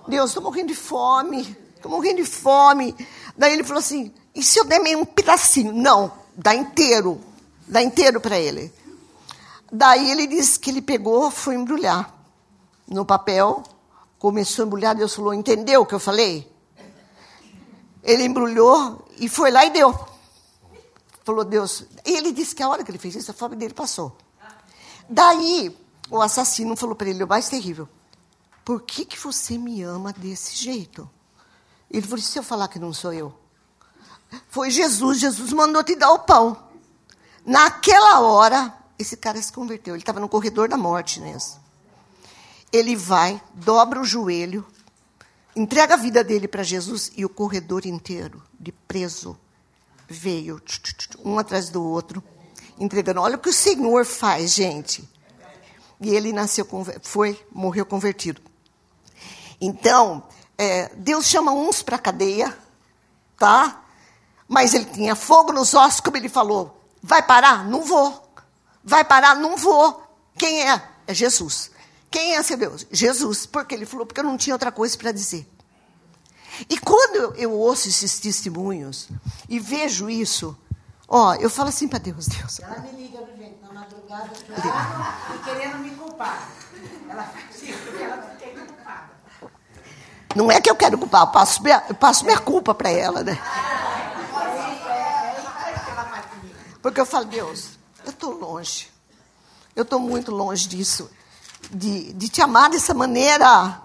Deus, 0.07 0.29
estou 0.29 0.43
morrendo 0.43 0.69
de 0.69 0.75
fome, 0.75 1.57
estou 1.75 1.91
morrendo 1.91 2.17
de 2.17 2.25
fome. 2.25 2.95
Daí 3.37 3.53
ele 3.53 3.63
falou 3.63 3.79
assim: 3.79 4.13
e 4.37 4.43
se 4.43 4.59
eu 4.59 4.65
der 4.65 4.79
meio 4.79 4.99
um 4.99 5.05
pedacinho? 5.05 5.73
Não, 5.73 6.13
dá 6.35 6.53
inteiro, 6.53 7.19
dá 7.67 7.81
inteiro 7.81 8.21
para 8.21 8.39
ele. 8.39 8.71
Daí 9.71 10.11
ele 10.11 10.27
disse 10.27 10.59
que 10.59 10.69
ele 10.69 10.79
pegou, 10.79 11.31
foi 11.31 11.55
embrulhar 11.55 12.13
no 12.87 13.03
papel, 13.03 13.63
começou 14.19 14.63
a 14.63 14.67
embrulhar, 14.67 14.95
Deus 14.95 15.15
falou: 15.15 15.33
entendeu 15.33 15.81
o 15.81 15.85
que 15.87 15.95
eu 15.95 15.99
falei? 15.99 16.47
Ele 18.03 18.25
embrulhou 18.25 19.07
e 19.17 19.27
foi 19.27 19.49
lá 19.49 19.65
e 19.65 19.71
deu. 19.71 20.07
Falou, 21.23 21.43
Deus. 21.43 21.83
E 22.05 22.15
ele 22.15 22.31
disse 22.31 22.55
que 22.55 22.61
a 22.61 22.69
hora 22.69 22.83
que 22.83 22.91
ele 22.91 22.99
fez 22.99 23.15
isso, 23.15 23.31
a 23.31 23.33
fome 23.33 23.55
dele 23.55 23.73
passou. 23.73 24.15
Daí, 25.09 25.75
o 26.11 26.21
assassino 26.21 26.75
falou 26.75 26.95
para 26.95 27.09
ele, 27.09 27.23
o 27.23 27.27
mais 27.27 27.49
terrível, 27.49 27.89
por 28.63 28.83
que, 28.83 29.03
que 29.03 29.19
você 29.19 29.57
me 29.57 29.81
ama 29.81 30.13
desse 30.13 30.55
jeito? 30.55 31.09
Ele 31.89 32.05
falou, 32.05 32.23
se 32.23 32.37
eu 32.37 32.43
falar 32.43 32.67
que 32.67 32.77
não 32.77 32.93
sou 32.93 33.11
eu? 33.11 33.33
Foi 34.49 34.69
Jesus, 34.69 35.19
Jesus 35.19 35.53
mandou 35.53 35.83
te 35.83 35.95
dar 35.95 36.11
o 36.11 36.19
pão. 36.19 36.57
Naquela 37.45 38.19
hora, 38.19 38.73
esse 38.99 39.15
cara 39.15 39.41
se 39.41 39.51
converteu. 39.51 39.95
Ele 39.95 40.01
estava 40.01 40.19
no 40.19 40.29
corredor 40.29 40.67
da 40.67 40.77
morte 40.77 41.19
mesmo. 41.21 41.59
Ele 42.71 42.95
vai, 42.95 43.41
dobra 43.53 44.01
o 44.01 44.05
joelho, 44.05 44.65
entrega 45.55 45.93
a 45.93 45.97
vida 45.97 46.23
dele 46.23 46.47
para 46.47 46.63
Jesus 46.63 47.11
e 47.15 47.23
o 47.23 47.29
corredor 47.29 47.85
inteiro 47.85 48.43
de 48.59 48.71
preso 48.71 49.37
veio, 50.07 50.61
um 51.23 51.39
atrás 51.39 51.69
do 51.69 51.83
outro 51.83 52.23
entregando. 52.79 53.21
Olha 53.21 53.35
o 53.35 53.39
que 53.39 53.49
o 53.49 53.53
Senhor 53.53 54.05
faz, 54.05 54.53
gente. 54.53 55.07
E 55.99 56.09
ele 56.09 56.31
nasceu, 56.31 56.67
foi, 57.01 57.43
morreu 57.51 57.85
convertido. 57.85 58.41
Então, 59.59 60.23
é, 60.57 60.89
Deus 60.95 61.25
chama 61.25 61.51
uns 61.51 61.81
para 61.81 61.95
a 61.95 61.99
cadeia, 61.99 62.55
tá? 63.37 63.83
Mas 64.47 64.73
ele 64.73 64.85
tinha 64.85 65.15
fogo 65.15 65.51
nos 65.51 65.73
ossos, 65.73 65.99
como 65.99 66.17
ele 66.17 66.29
falou. 66.29 66.81
Vai 67.03 67.21
parar? 67.21 67.65
Não 67.65 67.81
vou. 67.81 68.31
Vai 68.83 69.03
parar? 69.03 69.35
Não 69.35 69.57
vou. 69.57 70.03
Quem 70.37 70.69
é? 70.69 70.81
É 71.05 71.13
Jesus. 71.13 71.71
Quem 72.09 72.35
é 72.35 72.39
esse 72.39 72.55
Deus? 72.55 72.85
Jesus. 72.91 73.45
Porque 73.45 73.75
ele 73.75 73.85
falou, 73.85 74.05
porque 74.05 74.19
eu 74.19 74.23
não 74.23 74.37
tinha 74.37 74.55
outra 74.55 74.71
coisa 74.71 74.97
para 74.97 75.11
dizer. 75.11 75.47
E 76.69 76.77
quando 76.77 77.35
eu, 77.35 77.51
ouço 77.51 77.87
esses 77.87 78.19
testemunhos 78.19 79.09
e 79.47 79.59
vejo 79.59 80.09
isso, 80.09 80.57
ó, 81.07 81.35
eu 81.35 81.49
falo 81.49 81.69
assim 81.69 81.87
para 81.87 81.99
Deus, 81.99 82.25
Deus. 82.27 82.59
Ela 82.59 82.79
me 82.79 82.91
liga, 82.91 83.19
gente, 83.37 83.57
na 83.61 83.73
madrugada, 83.73 84.31
e 85.35 85.37
querendo 85.43 85.77
me 85.79 85.91
culpar. 85.91 86.49
Ela 87.07 87.23
faz 87.23 87.61
isso 87.61 87.77
porque 87.83 88.03
ela 88.03 88.17
não 88.17 88.35
quer 88.37 88.53
culpada. 88.55 89.09
Não 90.35 90.51
é 90.51 90.59
que 90.59 90.69
eu 90.69 90.75
quero 90.75 90.97
culpar, 90.97 91.21
eu 91.21 91.27
passo 91.27 91.61
minha, 91.61 91.83
eu 91.89 91.95
passo 91.95 92.25
minha 92.25 92.39
culpa 92.39 92.73
para 92.73 92.89
ela, 92.89 93.23
né? 93.23 93.39
Porque 96.81 96.99
eu 96.99 97.05
falo, 97.05 97.25
Deus, 97.25 97.71
eu 98.05 98.11
estou 98.11 98.33
longe. 98.33 98.89
Eu 99.75 99.83
estou 99.83 99.99
muito 99.99 100.31
longe 100.31 100.67
disso. 100.67 101.09
De, 101.71 102.13
de 102.13 102.29
te 102.29 102.41
amar 102.41 102.69
dessa 102.69 102.93
maneira. 102.93 103.81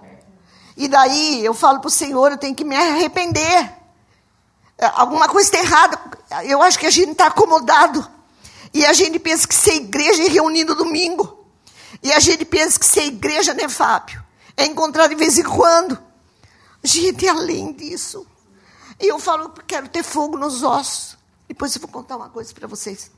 E 0.76 0.88
daí 0.88 1.44
eu 1.44 1.54
falo 1.54 1.80
para 1.80 1.88
o 1.88 1.90
Senhor, 1.90 2.30
eu 2.30 2.38
tenho 2.38 2.54
que 2.54 2.64
me 2.64 2.76
arrepender. 2.76 3.72
É, 4.78 4.86
alguma 4.94 5.28
coisa 5.28 5.48
está 5.48 5.58
errada. 5.58 5.98
Eu 6.44 6.62
acho 6.62 6.78
que 6.78 6.86
a 6.86 6.90
gente 6.90 7.12
está 7.12 7.26
acomodado. 7.26 8.08
E 8.72 8.86
a 8.86 8.92
gente 8.92 9.18
pensa 9.18 9.46
que 9.46 9.54
ser 9.54 9.74
igreja 9.74 10.24
é 10.24 10.28
reunir 10.28 10.64
no 10.64 10.74
domingo. 10.74 11.46
E 12.02 12.12
a 12.12 12.18
gente 12.18 12.44
pensa 12.44 12.78
que 12.78 12.86
ser 12.86 13.04
igreja, 13.04 13.54
né, 13.54 13.68
Fábio? 13.68 14.22
É 14.56 14.64
encontrar 14.64 15.06
de 15.06 15.14
vez 15.14 15.38
em 15.38 15.44
quando. 15.44 15.98
Gente, 16.82 17.26
é 17.26 17.30
além 17.30 17.72
disso. 17.72 18.26
E 18.98 19.06
eu 19.06 19.18
falo, 19.18 19.50
quero 19.66 19.88
ter 19.88 20.02
fogo 20.02 20.36
nos 20.36 20.62
ossos. 20.62 21.11
Depois 21.52 21.74
eu 21.74 21.82
vou 21.82 21.90
contar 21.90 22.16
uma 22.16 22.30
coisa 22.30 22.50
para 22.54 22.66
vocês. 22.66 23.10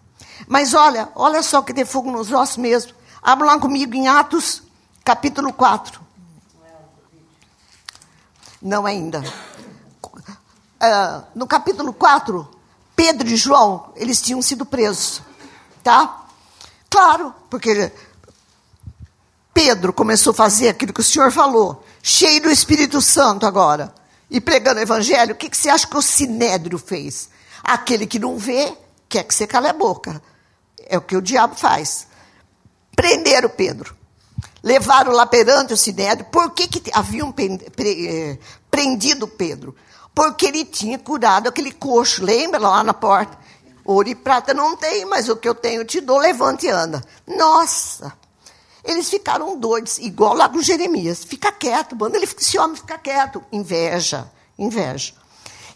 Mas 0.49 0.75
olha, 0.75 1.09
olha 1.15 1.41
só 1.41 1.63
que 1.63 1.73
ter 1.73 1.87
fogo 1.87 2.11
nos 2.11 2.33
ossos 2.33 2.57
mesmo. 2.57 2.93
Abra 3.23 3.47
lá 3.47 3.61
comigo 3.61 3.95
em 3.95 4.09
Atos, 4.09 4.61
capítulo 5.05 5.53
4. 5.53 6.01
Não 8.61 8.87
ainda. 8.87 9.23
Uh, 10.03 11.25
no 11.33 11.47
capítulo 11.47 11.93
4, 11.93 12.51
Pedro 12.97 13.29
e 13.29 13.37
João, 13.37 13.93
eles 13.95 14.21
tinham 14.21 14.43
sido 14.43 14.67
presos. 14.67 15.23
Tá? 15.85 16.27
Claro, 16.91 17.33
porque 17.49 17.93
Pedro 19.55 19.93
começou 19.93 20.33
a 20.33 20.35
fazer 20.35 20.71
aquilo 20.71 20.93
que 20.93 21.01
o 21.01 21.05
Senhor 21.05 21.31
falou, 21.31 21.85
cheio 22.03 22.43
do 22.43 22.51
Espírito 22.51 23.01
Santo 23.01 23.47
agora, 23.47 23.95
e 24.29 24.41
pregando 24.41 24.81
o 24.81 24.83
Evangelho. 24.83 25.35
O 25.35 25.37
que, 25.37 25.49
que 25.49 25.57
você 25.57 25.69
acha 25.69 25.87
que 25.87 25.97
o 25.97 26.03
Sinédrio 26.03 26.79
fez? 26.79 27.33
Aquele 27.65 28.07
que 28.07 28.19
não 28.19 28.37
vê, 28.37 28.77
quer 29.09 29.25
que 29.25 29.35
você 29.35 29.47
cale 29.47 29.69
a 29.69 29.73
boca. 29.73 30.23
É 30.87 30.99
o 30.99 31.01
que 31.01 31.17
o 31.17 31.23
diabo 31.23 31.55
faz. 31.55 32.07
Prenderam 32.95 33.49
Pedro. 33.49 33.97
Levaram 34.63 35.13
lá 35.13 35.27
perante 35.27 35.73
o 35.73 35.77
Sinédrio. 35.77 36.29
Por 36.31 36.51
que, 36.51 36.69
que 36.69 36.91
haviam 36.93 37.35
eh, 37.39 38.39
prendido 38.71 39.27
Pedro? 39.27 39.75
Porque 40.15 40.47
ele 40.47 40.65
tinha 40.65 40.99
curado 40.99 41.49
aquele 41.49 41.73
coxo, 41.73 42.23
lembra 42.23 42.61
lá 42.61 42.85
na 42.85 42.95
porta? 42.95 43.37
Ouro 43.85 44.09
e 44.09 44.15
prata 44.15 44.55
não 44.55 44.77
tem, 44.77 45.05
mas 45.05 45.29
o 45.29 45.37
que 45.37 45.49
eu 45.49 45.55
tenho 45.55 45.85
te 45.85 46.01
dou, 46.01 46.19
levante 46.19 46.67
e 46.67 46.71
anda. 46.71 47.03
Nossa! 47.27 48.13
Eles 48.83 49.09
ficaram 49.09 49.59
doidos, 49.59 49.99
igual 49.99 50.35
lá 50.35 50.49
com 50.49 50.61
Jeremias. 50.61 51.25
Fica 51.25 51.51
quieto, 51.51 51.97
manda 51.97 52.17
ele, 52.17 52.27
esse 52.27 52.59
homem 52.59 52.77
fica 52.77 52.99
quieto. 52.99 53.43
Inveja, 53.51 54.31
inveja. 54.59 55.15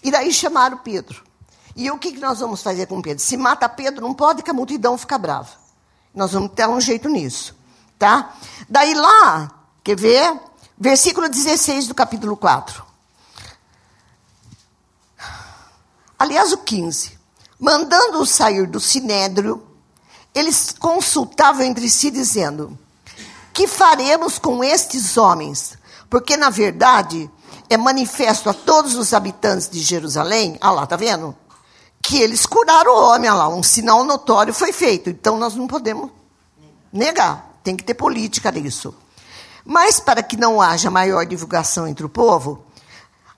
E 0.03 0.11
daí 0.11 0.33
chamaram 0.33 0.79
Pedro. 0.79 1.28
E 1.79 1.93
o 1.93 1.97
que, 1.97 2.11
nós 2.19 2.41
vamos 2.41 2.61
fazer 2.61 2.87
com 2.87 3.01
Pedro? 3.01 3.23
Se 3.23 3.37
mata 3.37 3.69
Pedro, 3.69 4.03
não 4.03 4.13
pode 4.13 4.43
que 4.43 4.51
a 4.51 4.53
multidão 4.53 4.99
fica 4.99 5.17
brava. 5.17 5.51
Nós 6.13 6.33
vamos 6.33 6.51
ter 6.51 6.69
um 6.69 6.81
jeito 6.81 7.09
nisso. 7.09 7.55
Tá? 7.97 8.35
Daí 8.69 8.95
lá, 8.95 9.49
quer 9.85 9.97
ver? 9.97 10.41
Versículo 10.77 11.29
16 11.29 11.87
do 11.87 11.95
capítulo 11.95 12.37
4. 12.37 12.85
Aliás, 16.19 16.53
o 16.53 16.59
15. 16.59 17.17
Mandando-o 17.61 18.27
sair 18.27 18.67
do 18.67 18.81
sinédrio, 18.81 19.65
eles 20.35 20.75
consultavam 20.77 21.63
entre 21.63 21.89
si, 21.89 22.11
dizendo: 22.11 22.77
que 23.53 23.69
faremos 23.69 24.37
com 24.37 24.65
estes 24.65 25.17
homens? 25.17 25.79
Porque, 26.11 26.37
na 26.37 26.51
verdade, 26.51 27.31
é 27.71 27.77
manifesto 27.77 28.51
a 28.51 28.55
todos 28.55 28.97
os 28.97 29.15
habitantes 29.15 29.71
de 29.71 29.79
Jerusalém, 29.79 30.59
ah 30.61 30.73
lá, 30.73 30.85
tá 30.85 30.97
vendo? 30.97 31.37
Que 32.09 32.23
eles 32.23 32.47
curaram 32.47 32.91
o 32.91 33.05
homem, 33.11 33.29
ah 33.29 33.35
lá, 33.35 33.49
um 33.49 33.63
sinal 33.63 34.03
notório 34.03 34.55
foi 34.55 34.73
feito. 34.73 35.11
Então, 35.11 35.37
nós 35.37 35.55
não 35.55 35.67
podemos 35.67 36.11
negar, 36.91 37.61
tem 37.63 37.77
que 37.77 37.85
ter 37.85 37.93
política 37.93 38.51
nisso. 38.51 38.95
Mas, 39.63 40.01
para 40.01 40.23
que 40.23 40.35
não 40.35 40.59
haja 40.59 40.91
maior 40.91 41.27
divulgação 41.27 41.87
entre 41.87 42.07
o 42.07 42.09
povo, 42.09 42.65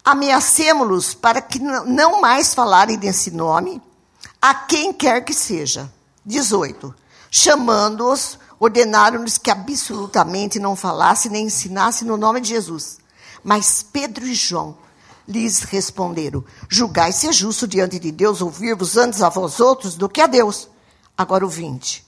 ameacemos-los 0.04 1.14
para 1.14 1.42
que 1.42 1.59
não 1.59 2.20
mais 2.20 2.54
falarem 2.54 2.96
desse 2.96 3.33
nome 3.33 3.83
a 4.40 4.54
quem 4.54 4.92
quer 4.92 5.24
que 5.24 5.35
seja. 5.35 5.92
18. 6.24 6.94
Chamando-os 7.28 8.38
ordenaram-lhes 8.61 9.37
que 9.37 9.50
absolutamente 9.50 10.61
não 10.61 10.76
falasse 10.76 11.28
nem 11.28 11.46
ensinasse 11.46 12.04
no 12.04 12.16
nome 12.16 12.40
de 12.40 12.50
Jesus. 12.50 12.98
Mas 13.42 13.83
Pedro 13.83 14.24
e 14.24 14.35
João 14.35 14.76
lhes 15.31 15.61
responderam: 15.61 16.45
Julgai 16.69 17.12
se 17.12 17.29
é 17.29 17.33
justo 17.33 17.66
diante 17.66 17.99
de 17.99 18.11
Deus 18.11 18.43
ouvir-vos 18.43 18.97
antes 18.97 19.23
a 19.23 19.29
vós 19.29 19.61
outros 19.61 19.95
do 19.95 20.09
que 20.09 20.21
a 20.21 20.27
Deus. 20.27 20.69
Agora 21.16 21.47
o 21.47 21.49
20. 21.49 22.05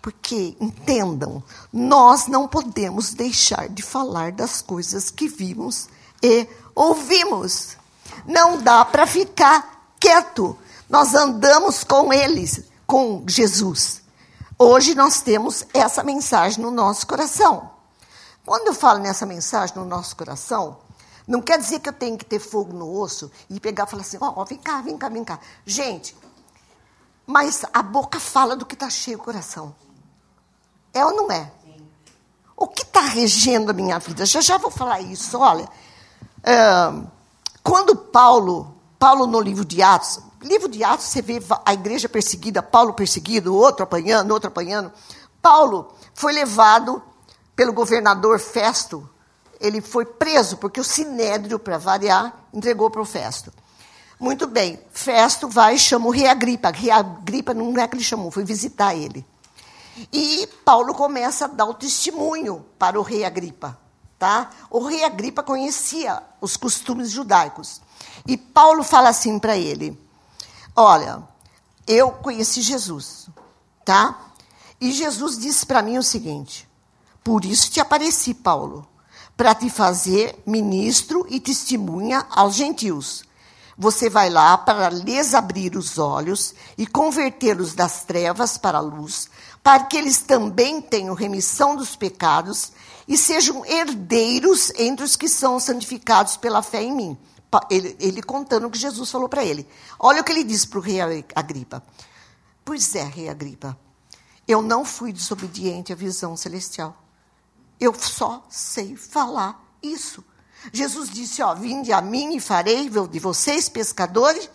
Porque, 0.00 0.56
entendam, 0.60 1.42
nós 1.72 2.26
não 2.26 2.46
podemos 2.46 3.14
deixar 3.14 3.68
de 3.68 3.82
falar 3.82 4.32
das 4.32 4.60
coisas 4.60 5.10
que 5.10 5.28
vimos 5.28 5.88
e 6.22 6.46
ouvimos. 6.74 7.76
Não 8.26 8.60
dá 8.60 8.84
para 8.84 9.06
ficar 9.06 9.94
quieto. 9.98 10.58
Nós 10.88 11.14
andamos 11.14 11.84
com 11.84 12.12
eles, 12.12 12.62
com 12.86 13.24
Jesus. 13.26 14.02
Hoje 14.58 14.94
nós 14.94 15.22
temos 15.22 15.64
essa 15.72 16.02
mensagem 16.02 16.62
no 16.62 16.70
nosso 16.70 17.06
coração. 17.06 17.70
Quando 18.44 18.68
eu 18.68 18.74
falo 18.74 19.00
nessa 19.00 19.24
mensagem 19.24 19.74
no 19.76 19.86
nosso 19.86 20.14
coração, 20.14 20.76
não 21.26 21.40
quer 21.40 21.58
dizer 21.58 21.80
que 21.80 21.88
eu 21.88 21.92
tenho 21.92 22.18
que 22.18 22.24
ter 22.24 22.38
fogo 22.38 22.72
no 22.72 23.00
osso 23.00 23.30
e 23.48 23.58
pegar 23.58 23.84
e 23.84 23.90
falar 23.90 24.02
assim: 24.02 24.18
ó, 24.20 24.34
oh, 24.36 24.44
vem 24.44 24.58
cá, 24.58 24.80
vem 24.82 24.96
cá, 24.96 25.08
vem 25.08 25.24
cá. 25.24 25.40
Gente, 25.64 26.16
mas 27.26 27.64
a 27.72 27.82
boca 27.82 28.20
fala 28.20 28.54
do 28.54 28.66
que 28.66 28.74
está 28.74 28.90
cheio 28.90 29.18
o 29.18 29.22
coração. 29.22 29.74
É 30.92 31.04
ou 31.04 31.14
não 31.14 31.32
é? 31.32 31.50
O 32.56 32.68
que 32.68 32.82
está 32.82 33.00
regendo 33.00 33.70
a 33.70 33.74
minha 33.74 33.98
vida? 33.98 34.24
Já 34.26 34.40
já 34.40 34.58
vou 34.58 34.70
falar 34.70 35.00
isso. 35.00 35.38
Olha, 35.38 35.68
quando 37.62 37.96
Paulo, 37.96 38.74
Paulo 38.98 39.26
no 39.26 39.40
livro 39.40 39.64
de 39.64 39.82
Atos, 39.82 40.20
livro 40.42 40.68
de 40.68 40.84
Atos, 40.84 41.06
você 41.06 41.22
vê 41.22 41.42
a 41.64 41.72
igreja 41.72 42.08
perseguida, 42.08 42.62
Paulo 42.62 42.92
perseguido, 42.92 43.56
outro 43.56 43.82
apanhando, 43.82 44.30
outro 44.30 44.48
apanhando. 44.48 44.92
Paulo 45.40 45.92
foi 46.14 46.32
levado 46.32 47.02
pelo 47.56 47.72
governador 47.72 48.38
Festo. 48.38 49.08
Ele 49.60 49.80
foi 49.80 50.04
preso, 50.04 50.56
porque 50.56 50.80
o 50.80 50.84
Sinédrio, 50.84 51.58
para 51.58 51.78
variar, 51.78 52.46
entregou 52.52 52.90
para 52.90 53.02
o 53.02 53.04
Festo. 53.04 53.52
Muito 54.18 54.46
bem, 54.46 54.78
Festo 54.92 55.48
vai 55.48 55.74
e 55.74 55.78
chama 55.78 56.06
o 56.06 56.10
rei 56.10 56.26
Agripa. 56.26 56.70
Rei 56.70 56.90
Agripa 56.90 57.52
não 57.52 57.76
é 57.78 57.86
que 57.88 57.96
ele 57.96 58.04
chamou, 58.04 58.30
foi 58.30 58.44
visitar 58.44 58.94
ele. 58.94 59.26
E 60.12 60.48
Paulo 60.64 60.94
começa 60.94 61.44
a 61.44 61.48
dar 61.48 61.66
o 61.66 61.74
testemunho 61.74 62.64
para 62.78 62.98
o 62.98 63.02
rei 63.02 63.24
Agripa. 63.24 63.78
Tá? 64.18 64.50
O 64.70 64.86
rei 64.86 65.04
Agripa 65.04 65.42
conhecia 65.42 66.22
os 66.40 66.56
costumes 66.56 67.10
judaicos. 67.10 67.80
E 68.26 68.36
Paulo 68.36 68.82
fala 68.82 69.08
assim 69.08 69.38
para 69.38 69.56
ele: 69.56 69.98
Olha, 70.74 71.22
eu 71.86 72.10
conheci 72.10 72.62
Jesus, 72.62 73.28
tá? 73.84 74.18
E 74.80 74.92
Jesus 74.92 75.38
disse 75.38 75.66
para 75.66 75.82
mim 75.82 75.98
o 75.98 76.02
seguinte: 76.02 76.68
Por 77.22 77.44
isso 77.44 77.70
te 77.70 77.80
apareci, 77.80 78.32
Paulo, 78.32 78.86
para 79.36 79.54
te 79.54 79.68
fazer 79.68 80.36
ministro 80.46 81.26
e 81.28 81.40
testemunha 81.40 82.26
aos 82.30 82.54
gentios. 82.54 83.24
Você 83.76 84.08
vai 84.08 84.30
lá 84.30 84.56
para 84.56 84.88
lhes 84.88 85.34
abrir 85.34 85.76
os 85.76 85.98
olhos 85.98 86.54
e 86.78 86.86
convertê-los 86.86 87.74
das 87.74 88.04
trevas 88.04 88.56
para 88.56 88.78
a 88.78 88.80
luz, 88.80 89.28
para 89.62 89.84
que 89.84 89.96
eles 89.96 90.18
também 90.18 90.80
tenham 90.80 91.14
remissão 91.14 91.74
dos 91.74 91.96
pecados 91.96 92.72
e 93.08 93.18
sejam 93.18 93.66
herdeiros 93.66 94.72
entre 94.76 95.04
os 95.04 95.16
que 95.16 95.28
são 95.28 95.58
santificados 95.58 96.36
pela 96.36 96.62
fé 96.62 96.82
em 96.82 96.94
mim 96.94 97.18
ele, 97.70 97.96
ele 98.00 98.22
contando 98.22 98.66
o 98.66 98.70
que 98.70 98.78
Jesus 98.78 99.10
falou 99.10 99.28
para 99.28 99.44
ele. 99.44 99.66
Olha 99.98 100.20
o 100.20 100.24
que 100.24 100.32
ele 100.32 100.44
disse 100.44 100.66
para 100.66 100.78
o 100.78 100.82
rei 100.82 101.00
Agripa. 101.34 101.82
Pois 102.64 102.94
é, 102.94 103.04
rei 103.04 103.28
Agripa, 103.28 103.78
eu 104.48 104.62
não 104.62 104.84
fui 104.84 105.12
desobediente 105.12 105.92
à 105.92 105.96
visão 105.96 106.36
celestial. 106.36 107.03
Eu 107.84 107.92
só 107.92 108.42
sei 108.48 108.96
falar 108.96 109.62
isso. 109.82 110.24
Jesus 110.72 111.10
disse: 111.10 111.42
Ó, 111.42 111.54
vinde 111.54 111.92
a 111.92 112.00
mim 112.00 112.34
e 112.34 112.40
farei 112.40 112.88
de 112.88 113.18
vocês 113.18 113.68
pescadores 113.68 114.48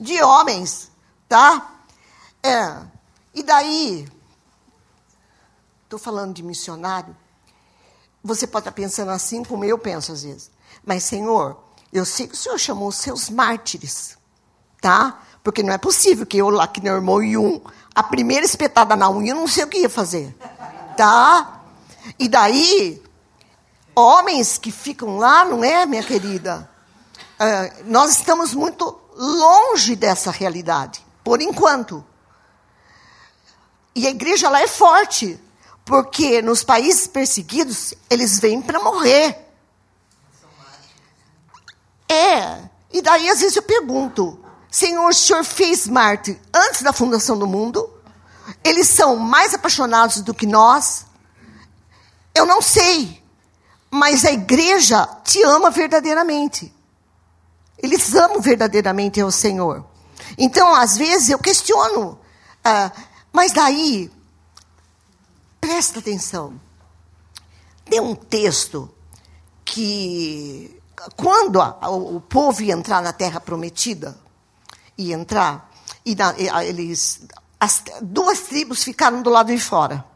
de 0.00 0.20
homens, 0.20 0.90
tá? 1.28 1.84
É. 2.42 2.76
E 3.32 3.44
daí, 3.44 4.08
estou 5.84 5.96
falando 5.96 6.34
de 6.34 6.42
missionário, 6.42 7.16
você 8.20 8.48
pode 8.48 8.62
estar 8.62 8.72
pensando 8.72 9.12
assim 9.12 9.44
como 9.44 9.64
eu 9.64 9.78
penso 9.78 10.10
às 10.10 10.24
vezes. 10.24 10.50
Mas, 10.84 11.04
Senhor, 11.04 11.56
eu 11.92 12.04
sei 12.04 12.26
que 12.26 12.34
o 12.34 12.36
Senhor 12.36 12.58
chamou 12.58 12.88
os 12.88 12.96
seus 12.96 13.30
mártires, 13.30 14.18
tá? 14.80 15.22
Porque 15.44 15.62
não 15.62 15.72
é 15.72 15.78
possível 15.78 16.26
que 16.26 16.38
eu 16.38 16.50
lá, 16.50 16.66
que 16.66 16.80
meu 16.80 16.96
irmão 16.96 17.22
Yun, 17.22 17.60
a 17.94 18.02
primeira 18.02 18.44
espetada 18.44 18.96
na 18.96 19.08
unha, 19.08 19.30
eu 19.30 19.36
não 19.36 19.46
sei 19.46 19.62
o 19.62 19.68
que 19.68 19.78
ia 19.78 19.90
fazer, 19.90 20.36
tá? 20.96 21.59
E 22.18 22.28
daí, 22.28 23.02
homens 23.94 24.58
que 24.58 24.70
ficam 24.70 25.16
lá, 25.16 25.44
não 25.44 25.64
é, 25.64 25.86
minha 25.86 26.02
querida? 26.02 26.68
Uh, 27.40 27.84
nós 27.86 28.10
estamos 28.10 28.54
muito 28.54 28.98
longe 29.16 29.96
dessa 29.96 30.30
realidade, 30.30 31.04
por 31.24 31.40
enquanto. 31.40 32.04
E 33.94 34.06
a 34.06 34.10
igreja 34.10 34.48
lá 34.48 34.60
é 34.60 34.68
forte, 34.68 35.38
porque 35.84 36.40
nos 36.42 36.62
países 36.62 37.06
perseguidos, 37.06 37.94
eles 38.08 38.38
vêm 38.38 38.62
para 38.62 38.80
morrer. 38.80 39.46
É. 42.08 42.62
E 42.92 43.00
daí, 43.00 43.28
às 43.28 43.40
vezes, 43.40 43.56
eu 43.56 43.62
pergunto: 43.62 44.38
Senhor, 44.70 45.08
o 45.08 45.14
Senhor 45.14 45.44
fez 45.44 45.86
Marte 45.86 46.40
antes 46.52 46.82
da 46.82 46.92
fundação 46.92 47.38
do 47.38 47.46
mundo? 47.46 47.88
Eles 48.64 48.88
são 48.88 49.16
mais 49.16 49.54
apaixonados 49.54 50.22
do 50.22 50.34
que 50.34 50.46
nós? 50.46 51.06
Eu 52.40 52.46
não 52.46 52.62
sei. 52.62 53.22
Mas 53.90 54.24
a 54.24 54.32
igreja 54.32 55.06
te 55.22 55.42
ama 55.42 55.70
verdadeiramente. 55.70 56.72
Eles 57.76 58.14
amam 58.14 58.40
verdadeiramente 58.40 59.20
ao 59.20 59.30
Senhor. 59.30 59.84
Então, 60.38 60.74
às 60.74 60.96
vezes, 60.96 61.28
eu 61.28 61.38
questiono. 61.38 62.18
Ah, 62.64 62.90
mas 63.30 63.52
daí, 63.52 64.10
presta 65.60 65.98
atenção. 65.98 66.58
Tem 67.84 68.00
um 68.00 68.14
texto 68.14 68.90
que 69.62 70.80
quando 71.16 71.60
a, 71.60 71.90
o, 71.90 72.22
povo 72.22 72.62
ia 72.62 72.72
entrar 72.72 73.02
na 73.02 73.12
terra 73.12 73.38
prometida, 73.38 74.18
ia 74.96 75.14
entrar, 75.14 75.70
e, 76.06 76.14
na, 76.14 76.34
e 76.38 76.48
a, 76.48 76.64
eles, 76.64 77.20
as 77.58 77.82
duas 78.00 78.40
tribos 78.40 78.82
ficaram 78.82 79.20
do 79.20 79.28
lado 79.28 79.52
de 79.52 79.60
fora. 79.60 80.09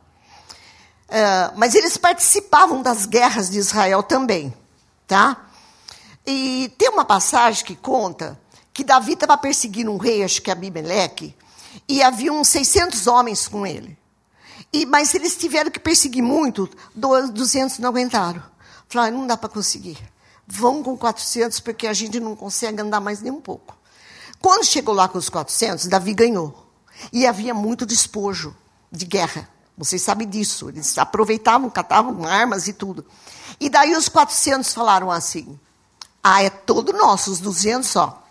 Uh, 1.15 1.55
mas 1.57 1.77
eles 1.77 1.97
participavam 1.97 2.83
das 2.83 3.07
guerras 3.07 3.49
de 3.49 3.57
Israel 3.57 4.03
também, 4.03 4.53
tá? 5.07 5.47
E 6.27 6.75
tem 6.77 6.89
uma 6.89 7.05
passagem 7.05 7.65
que 7.65 7.77
conta 7.77 8.37
que 8.73 8.83
Davi 8.83 9.13
estava 9.13 9.39
perseguindo 9.39 9.93
um 9.93 9.97
rei, 9.97 10.25
acho 10.25 10.43
que 10.43 10.51
é 10.51 10.53
Abimeleque, 10.53 11.33
e 11.89 12.03
havia 12.03 12.33
uns 12.33 12.49
600 12.49 13.07
homens 13.07 13.47
com 13.47 13.65
ele. 13.65 13.97
E, 14.73 14.85
mas 14.85 15.15
eles 15.15 15.37
tiveram 15.37 15.71
que 15.71 15.79
perseguir 15.79 16.21
muito, 16.23 16.69
200 16.97 17.79
não 17.79 17.91
aguentaram. 17.91 18.43
Falaram, 18.89 19.19
não 19.19 19.27
dá 19.29 19.37
para 19.37 19.49
conseguir. 19.49 19.99
Vão 20.45 20.83
com 20.83 20.97
400, 20.97 21.61
porque 21.61 21.87
a 21.87 21.93
gente 21.93 22.19
não 22.19 22.35
consegue 22.35 22.83
andar 22.83 22.99
mais 22.99 23.21
nem 23.21 23.31
um 23.31 23.41
pouco. 23.41 23.77
Quando 24.41 24.65
chegou 24.65 24.93
lá 24.93 25.07
com 25.07 25.17
os 25.17 25.29
400, 25.29 25.87
Davi 25.87 26.13
ganhou. 26.13 26.69
E 27.13 27.25
havia 27.25 27.55
muito 27.55 27.87
despojo 27.87 28.55
de 28.91 29.07
guerra. 29.07 29.49
Vocês 29.77 30.03
sabem 30.03 30.29
disso. 30.29 30.69
Eles 30.69 30.97
aproveitavam, 30.99 31.69
catavam 31.69 32.25
armas 32.25 32.69
e 32.69 32.73
tudo. 32.73 33.05
E 33.59 33.69
daí 33.69 33.95
os 33.97 34.09
400 34.09 34.73
falaram 34.73 35.11
assim: 35.11 35.59
Ah, 36.23 36.43
é 36.43 36.51
todo 36.51 36.93
nosso, 36.93 37.31
os 37.31 37.41
200 37.41 37.89
só. 37.89 38.23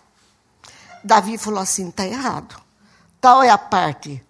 Davi 1.02 1.36
falou 1.36 1.60
assim: 1.60 1.88
está 1.88 2.06
errado. 2.06 2.60
Tal 3.20 3.42
é 3.42 3.50
a 3.50 3.58
parte 3.58 4.24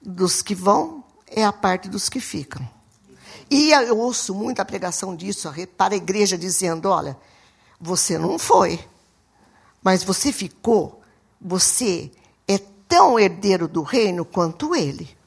dos 0.00 0.42
que 0.42 0.54
vão, 0.54 1.04
é 1.26 1.44
a 1.44 1.52
parte 1.52 1.88
dos 1.88 2.08
que 2.08 2.20
ficam. 2.20 2.66
E 3.50 3.72
eu 3.72 3.98
ouço 3.98 4.34
muita 4.34 4.64
pregação 4.64 5.14
disso 5.14 5.52
para 5.76 5.94
a 5.94 5.96
igreja 5.96 6.38
dizendo: 6.38 6.88
olha, 6.88 7.16
você 7.80 8.16
não 8.16 8.38
foi, 8.38 8.82
mas 9.82 10.02
você 10.02 10.32
ficou, 10.32 11.02
você 11.40 12.10
é 12.46 12.58
tão 12.88 13.18
herdeiro 13.18 13.66
do 13.68 13.82
reino 13.82 14.24
quanto 14.24 14.74
ele. 14.74 15.19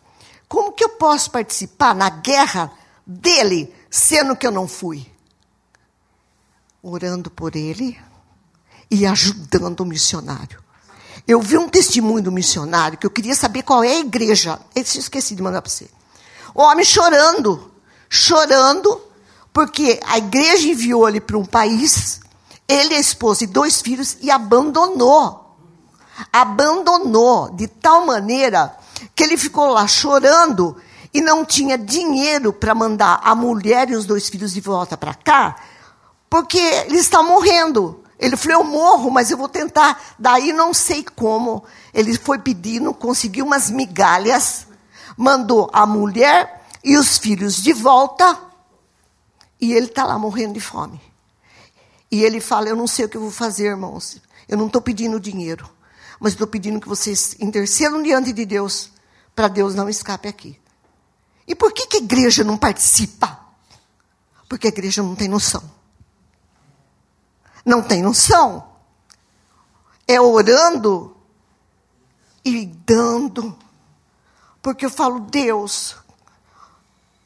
Como 0.53 0.71
que 0.71 0.83
eu 0.83 0.89
posso 0.89 1.31
participar 1.31 1.95
na 1.95 2.11
guerra 2.11 2.71
dele, 3.07 3.73
sendo 3.89 4.35
que 4.35 4.45
eu 4.45 4.51
não 4.51 4.67
fui? 4.67 5.11
Orando 6.83 7.31
por 7.31 7.55
ele 7.55 7.99
e 8.91 9.03
ajudando 9.07 9.79
o 9.79 9.85
missionário. 9.85 10.61
Eu 11.27 11.41
vi 11.41 11.57
um 11.57 11.67
testemunho 11.67 12.21
do 12.21 12.31
missionário 12.31 12.99
que 12.99 13.07
eu 13.07 13.09
queria 13.09 13.33
saber 13.33 13.63
qual 13.63 13.83
é 13.83 13.93
a 13.93 13.99
igreja. 14.01 14.59
Eu 14.75 14.83
esqueci 14.83 15.33
de 15.33 15.41
mandar 15.41 15.63
para 15.63 15.71
você. 15.71 15.89
O 16.53 16.61
homem 16.61 16.85
chorando 16.85 17.73
chorando, 18.07 19.01
porque 19.51 19.99
a 20.05 20.19
igreja 20.19 20.67
enviou 20.67 21.09
ele 21.09 21.19
para 21.19 21.35
um 21.35 21.45
país, 21.45 22.21
ele, 22.67 22.93
a 22.93 22.99
esposa 22.99 23.43
e 23.43 23.47
dois 23.47 23.81
filhos, 23.81 24.17
e 24.21 24.29
abandonou. 24.29 25.57
Abandonou 26.31 27.49
de 27.55 27.67
tal 27.67 28.05
maneira 28.05 28.82
que 29.15 29.23
ele 29.23 29.37
ficou 29.37 29.67
lá 29.67 29.87
chorando 29.87 30.75
e 31.13 31.21
não 31.21 31.45
tinha 31.45 31.77
dinheiro 31.77 32.51
para 32.51 32.73
mandar 32.73 33.21
a 33.23 33.35
mulher 33.35 33.89
e 33.89 33.95
os 33.95 34.05
dois 34.05 34.27
filhos 34.29 34.53
de 34.53 34.61
volta 34.61 34.97
para 34.97 35.13
cá, 35.13 35.55
porque 36.29 36.57
eles 36.57 37.01
estão 37.01 37.27
morrendo. 37.27 38.03
Ele 38.17 38.35
falou: 38.35 38.59
Eu 38.59 38.63
morro, 38.63 39.11
mas 39.11 39.29
eu 39.29 39.37
vou 39.37 39.49
tentar. 39.49 40.01
Daí 40.17 40.53
não 40.53 40.73
sei 40.73 41.03
como. 41.03 41.63
Ele 41.93 42.17
foi 42.17 42.39
pedindo, 42.39 42.93
conseguiu 42.93 43.45
umas 43.45 43.69
migalhas, 43.69 44.65
mandou 45.17 45.69
a 45.73 45.85
mulher 45.85 46.63
e 46.83 46.97
os 46.97 47.17
filhos 47.17 47.61
de 47.61 47.73
volta, 47.73 48.37
e 49.59 49.73
ele 49.73 49.87
está 49.87 50.05
lá 50.05 50.17
morrendo 50.17 50.53
de 50.53 50.61
fome. 50.61 50.99
E 52.09 52.23
ele 52.23 52.39
fala: 52.39 52.69
Eu 52.69 52.75
não 52.75 52.87
sei 52.87 53.05
o 53.05 53.09
que 53.09 53.17
eu 53.17 53.21
vou 53.21 53.31
fazer, 53.31 53.67
irmãos. 53.67 54.21
Eu 54.47 54.57
não 54.57 54.67
estou 54.67 54.81
pedindo 54.81 55.19
dinheiro, 55.19 55.69
mas 56.19 56.33
estou 56.33 56.47
pedindo 56.47 56.79
que 56.79 56.87
vocês 56.87 57.35
intercedam 57.39 58.01
diante 58.01 58.31
de 58.31 58.45
Deus, 58.45 58.92
para 59.35 59.47
Deus 59.47 59.75
não 59.75 59.89
escape 59.89 60.27
aqui. 60.27 60.59
E 61.47 61.55
por 61.55 61.73
que, 61.73 61.87
que 61.87 61.97
a 61.97 62.01
igreja 62.01 62.43
não 62.43 62.57
participa? 62.57 63.39
Porque 64.47 64.67
a 64.67 64.69
igreja 64.69 65.01
não 65.01 65.15
tem 65.15 65.27
noção. 65.27 65.63
Não 67.65 67.81
tem 67.81 68.01
noção. 68.01 68.71
É 70.07 70.19
orando 70.19 71.15
e 72.45 72.65
dando. 72.65 73.57
Porque 74.61 74.85
eu 74.85 74.89
falo, 74.89 75.19
Deus, 75.21 75.95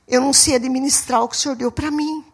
eu 0.08 0.22
não 0.22 0.34
sei 0.34 0.56
administrar 0.56 1.22
o 1.22 1.28
que 1.28 1.36
o 1.36 1.40
Senhor 1.40 1.56
deu 1.56 1.72
para 1.72 1.92
mim. 1.92 2.26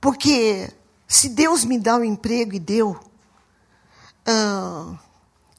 Porque 0.00 0.72
se 1.06 1.28
Deus 1.28 1.64
me 1.64 1.78
dá 1.78 1.96
o 1.96 2.00
um 2.00 2.04
emprego 2.04 2.54
e 2.54 2.58
deu, 2.58 2.98
ah, 4.26 4.96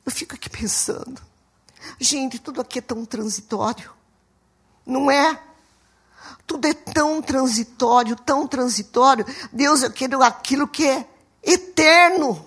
eu 0.06 0.12
fico 0.12 0.34
aqui 0.34 0.50
pensando. 0.50 1.22
Gente, 2.00 2.40
tudo 2.40 2.62
aqui 2.62 2.80
é 2.80 2.82
tão 2.82 3.06
transitório. 3.06 3.92
Não 4.86 5.10
é? 5.10 5.40
Tudo 6.46 6.68
é 6.68 6.74
tão 6.74 7.22
transitório, 7.22 8.16
tão 8.16 8.48
transitório. 8.48 9.26
Deus, 9.52 9.84
eu 9.84 9.92
quero 9.92 10.22
aquilo 10.22 10.68
que 10.68 10.86
é 10.88 11.08
eterno. 11.44 12.46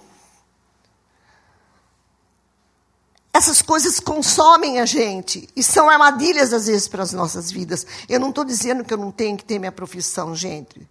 Essas 3.33 3.61
coisas 3.61 3.99
consomem 3.99 4.79
a 4.79 4.87
gente 4.87 5.49
e 5.57 5.63
são 5.63 5.91
armadilhas, 5.91 6.53
às 6.53 6.67
vezes, 6.67 6.87
para 6.87 7.03
as 7.03 7.13
nossas 7.13 7.51
vidas. 7.51 7.85
Eu 8.09 8.21
não 8.21 8.29
estou 8.29 8.45
dizendo 8.45 8.85
que 8.85 8.95
eu 8.95 8.99
não 8.99 9.11
tenho 9.11 9.37
que 9.37 9.45
ter 9.45 9.59
minha 9.59 9.73
profissão, 9.73 10.37
gente. 10.37 10.89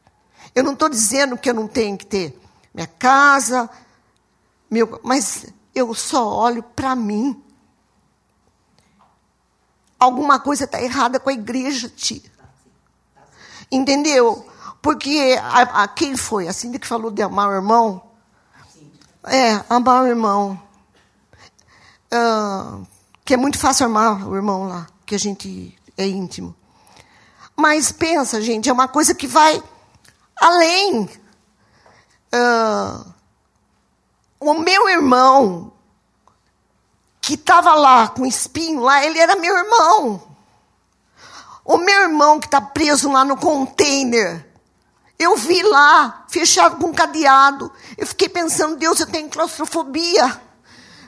Eu 0.54 0.64
não 0.64 0.74
estou 0.74 0.90
dizendo 0.90 1.38
que 1.38 1.50
eu 1.50 1.54
não 1.54 1.68
tenho 1.68 1.98
que 1.98 2.06
ter 2.06 2.38
minha 2.74 2.88
casa, 2.88 3.70
meu, 4.70 5.00
mas 5.04 5.46
eu 5.74 5.94
só 5.94 6.28
olho 6.28 6.64
para 6.64 6.96
mim. 6.96 7.43
Alguma 10.04 10.40
coisa 10.40 10.66
está 10.66 10.82
errada 10.82 11.20
com 11.20 11.30
a 11.30 11.34
igreja, 11.34 11.90
tia. 11.90 12.32
Entendeu? 13.72 14.48
Porque 14.82 15.40
a, 15.42 15.84
a, 15.84 15.88
quem 15.88 16.16
foi? 16.18 16.48
A 16.48 16.54
Cindy 16.54 16.78
que 16.78 16.88
falou 16.88 17.10
de 17.10 17.22
amar 17.22 17.50
o 17.50 17.54
irmão? 17.54 18.04
É, 19.26 19.64
amar 19.70 20.04
o 20.04 20.08
irmão 20.08 20.60
uh, 22.14 22.86
que 23.26 23.34
é 23.34 23.38
muito 23.38 23.58
fácil 23.58 23.86
armar 23.86 24.28
o 24.28 24.36
irmão 24.36 24.68
lá, 24.68 24.88
que 25.06 25.16
a 25.16 25.20
gente 25.20 25.78
é 25.98 26.06
íntimo. 26.06 26.56
Mas 27.56 27.92
pensa, 27.92 28.42
gente, 28.42 28.70
é 28.70 28.74
uma 28.74 28.88
coisa 28.88 29.14
que 29.14 29.28
vai 29.28 29.62
além. 30.36 31.10
Uh, 32.34 33.14
o 34.40 34.54
meu 34.56 34.90
irmão, 34.90 35.72
que 37.24 37.36
estava 37.36 37.74
lá 37.74 38.10
com 38.10 38.26
espinho 38.26 38.82
lá, 38.82 39.04
ele 39.04 39.18
era 39.18 39.36
meu 39.36 39.58
irmão. 39.58 40.22
O 41.66 41.78
meu 41.78 42.02
irmão 42.02 42.40
que 42.40 42.48
está 42.48 42.60
preso 42.60 43.10
lá 43.10 43.24
no 43.24 43.38
container, 43.38 44.46
eu 45.18 45.36
vi 45.38 45.64
lá, 45.64 46.26
fechado 46.28 46.76
com 46.76 46.94
cadeado. 46.94 47.72
Eu 47.98 48.06
fiquei 48.06 48.28
pensando, 48.28 48.76
Deus, 48.76 49.00
eu 49.00 49.08
tenho 49.08 49.30
claustrofobia. 49.30 50.42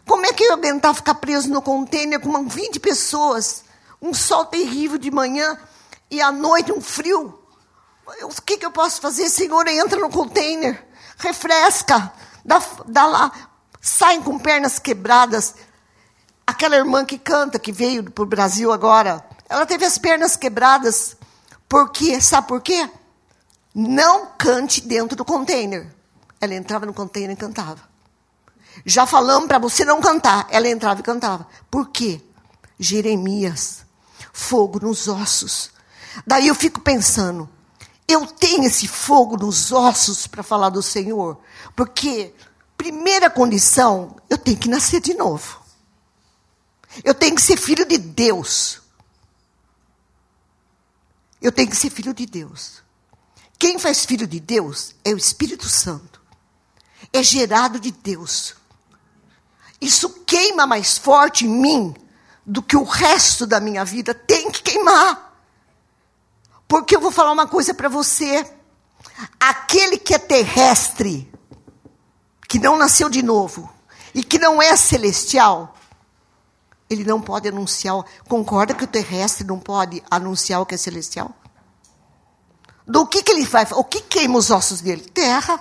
Como 0.07 0.26
é 0.26 0.32
que 0.32 0.43
eu 0.43 0.47
ia 0.47 0.53
aguentar 0.53 0.95
ficar 0.95 1.16
preso 1.16 1.49
no 1.49 1.61
container 1.61 2.20
com 2.20 2.47
20 2.47 2.80
pessoas? 2.80 3.66
um 4.05 4.13
sol 4.13 4.45
terrível 4.45 4.97
de 4.97 5.09
manhã 5.09 5.57
e 6.09 6.22
à 6.22 6.32
noite 6.32 6.72
um 6.72 6.82
frio. 6.82 7.39
O 8.22 8.41
que, 8.41 8.57
que 8.57 8.66
eu 8.66 8.72
posso 8.72 9.01
fazer? 9.01 9.30
Senhor, 9.30 9.68
entra 9.68 9.99
no 9.99 10.09
container, 10.09 10.88
refresca, 11.18 12.13
dá, 12.43 12.61
dá 12.86 13.05
lá, 13.07 13.32
saem 13.82 14.22
com 14.22 14.38
pernas 14.38 14.78
quebradas. 14.78 15.55
Aquela 16.48 16.76
irmã 16.76 17.04
que 17.04 17.18
canta, 17.18 17.58
que 17.58 17.72
veio 17.72 18.10
para 18.12 18.24
o 18.24 18.28
Brasil 18.28 18.72
agora, 18.72 19.26
ela 19.50 19.66
teve 19.66 19.86
as 19.86 19.98
pernas 19.98 20.36
quebradas. 20.36 21.16
Por 21.68 21.91
quê? 21.91 22.22
Sabe 22.22 22.48
por 22.48 22.62
quê? 22.62 22.89
Não 23.74 24.28
cante 24.38 24.82
dentro 24.82 25.16
do 25.16 25.26
container. 25.26 25.93
Ela 26.39 26.54
entrava 26.54 26.86
no 26.86 26.93
container 26.93 27.32
e 27.32 27.39
cantava. 27.39 27.82
Já 28.86 29.06
falamos 29.06 29.48
para 29.48 29.58
você 29.58 29.84
não 29.84 30.00
cantar. 30.00 30.48
Ela 30.50 30.68
entrava 30.68 31.00
e 31.00 31.04
cantava. 31.04 31.48
Por 31.72 31.89
quê? 31.89 32.22
Jeremias, 32.80 33.86
fogo 34.32 34.80
nos 34.80 35.08
ossos. 35.08 35.72
Daí 36.26 36.48
eu 36.48 36.56
fico 36.56 36.80
pensando, 36.80 37.50
eu 38.08 38.26
tenho 38.26 38.64
esse 38.66 38.88
fogo 38.88 39.38
nos 39.38 39.72
ossos 39.72 40.28
para 40.28 40.43
falar 40.43 40.70
do 40.70 40.82
Senhor, 40.82 41.39
porque 41.76 42.34
primeira 42.78 43.30
condição, 43.30 44.16
eu 44.30 44.38
tenho 44.38 44.58
que 44.58 44.70
nascer 44.70 45.02
de 45.02 45.14
novo. 45.14 45.64
Eu 47.04 47.14
tenho 47.14 47.36
que 47.36 47.41
ser 47.41 47.58
filho 47.58 47.86
de 47.86 47.98
Deus. 47.98 48.82
Eu 51.41 51.52
tenho 51.52 51.70
que 51.70 51.76
ser 51.76 51.89
filho 51.89 52.14
de 52.14 52.26
Deus. 52.26 52.84
Quem 53.58 53.80
faz 53.80 54.06
filho 54.06 54.28
de 54.28 54.39
Deus 54.39 54.96
é 55.04 55.12
o 55.12 55.18
Espírito 55.18 55.68
Santo. 55.68 56.22
É 57.14 57.22
gerado 57.22 57.80
de 57.80 57.91
Deus. 57.91 58.56
Isso 59.80 60.10
queima 60.26 60.66
mais 60.66 60.98
forte 60.98 61.46
em 61.46 61.50
mim 61.50 61.96
do 62.46 62.62
que 62.62 62.76
o 62.76 62.84
resto 62.84 63.46
da 63.46 63.60
minha 63.60 63.84
vida 63.84 64.14
tem 64.14 64.52
que 64.52 64.62
queimar. 64.62 65.26
Porque 66.68 66.96
eu 66.96 67.02
vou 67.02 67.12
falar 67.12 67.32
uma 67.32 67.48
coisa 67.48 67.74
para 67.74 67.89
você. 67.89 68.46
Aquele 69.39 69.98
que 69.98 70.14
é 70.14 70.20
terrestre, 70.20 71.32
que 72.48 72.60
não 72.60 72.78
nasceu 72.78 73.10
de 73.10 73.22
novo 73.22 73.72
e 74.14 74.24
que 74.24 74.39
não 74.39 74.62
é 74.62 74.76
celestial, 74.76 75.75
ele 76.90 77.04
não 77.04 77.22
pode 77.22 77.48
anunciar. 77.48 78.04
Concorda 78.28 78.74
que 78.74 78.84
o 78.84 78.88
terrestre 78.88 79.46
não 79.46 79.60
pode 79.60 80.04
anunciar 80.10 80.62
o 80.62 80.66
que 80.66 80.76
é 80.76 80.78
celestial? 80.78 81.32
Do 82.88 83.08
que, 83.08 83.24
que 83.24 83.32
ele 83.32 83.46
vai 83.46 83.66
O 83.72 83.84
que 83.84 84.02
queima 84.02 84.38
os 84.38 84.52
ossos 84.52 84.82
dele? 84.82 85.02
Terra. 85.02 85.60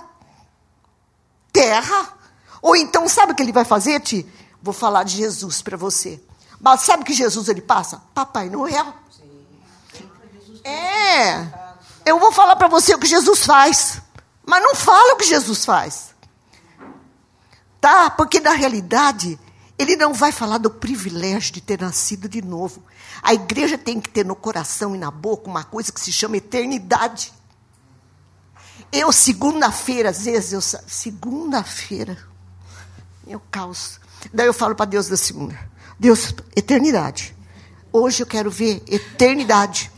Terra. 1.51 2.13
Ou 2.61 2.75
então, 2.75 3.09
sabe 3.09 3.31
o 3.31 3.35
que 3.35 3.41
ele 3.41 3.51
vai 3.51 3.65
fazer, 3.65 3.99
Ti? 3.99 4.25
Vou 4.61 4.73
falar 4.73 5.03
de 5.03 5.17
Jesus 5.17 5.61
para 5.61 5.77
você. 5.77 6.21
Mas 6.59 6.81
sabe 6.81 7.03
que 7.03 7.13
Jesus 7.13 7.47
ele 7.47 7.61
passa? 7.61 8.01
Papai 8.13 8.49
Noel. 8.49 8.93
É. 10.63 11.47
Eu 12.05 12.19
vou 12.19 12.31
falar 12.31 12.55
para 12.55 12.67
você 12.67 12.93
o 12.93 12.99
que 12.99 13.07
Jesus 13.07 13.45
faz. 13.45 14.01
Mas 14.45 14.63
não 14.63 14.75
fala 14.75 15.13
o 15.13 15.17
que 15.17 15.25
Jesus 15.25 15.65
faz. 15.65 16.15
Tá? 17.81 18.09
Porque 18.11 18.39
na 18.39 18.51
realidade, 18.51 19.39
ele 19.77 19.95
não 19.95 20.13
vai 20.13 20.31
falar 20.31 20.57
do 20.57 20.69
privilégio 20.69 21.53
de 21.53 21.61
ter 21.61 21.81
nascido 21.81 22.29
de 22.29 22.41
novo. 22.41 22.83
A 23.21 23.33
igreja 23.33 23.77
tem 23.77 23.99
que 23.99 24.09
ter 24.09 24.25
no 24.25 24.35
coração 24.35 24.95
e 24.95 24.97
na 24.97 25.11
boca 25.11 25.49
uma 25.49 25.63
coisa 25.63 25.91
que 25.91 25.99
se 25.99 26.11
chama 26.11 26.37
eternidade. 26.37 27.33
Eu, 28.91 29.11
segunda-feira, 29.11 30.09
às 30.09 30.23
vezes, 30.23 30.53
eu. 30.53 30.61
Segunda-feira. 30.61 32.17
Meu 33.27 33.41
caos. 33.51 33.99
Daí 34.33 34.47
eu 34.47 34.53
falo 34.53 34.75
para 34.75 34.85
Deus 34.85 35.07
da 35.07 35.17
segunda. 35.17 35.57
Deus, 35.99 36.33
eternidade. 36.55 37.35
Hoje 37.91 38.23
eu 38.23 38.27
quero 38.27 38.49
ver 38.49 38.81
eternidade. 38.87 39.91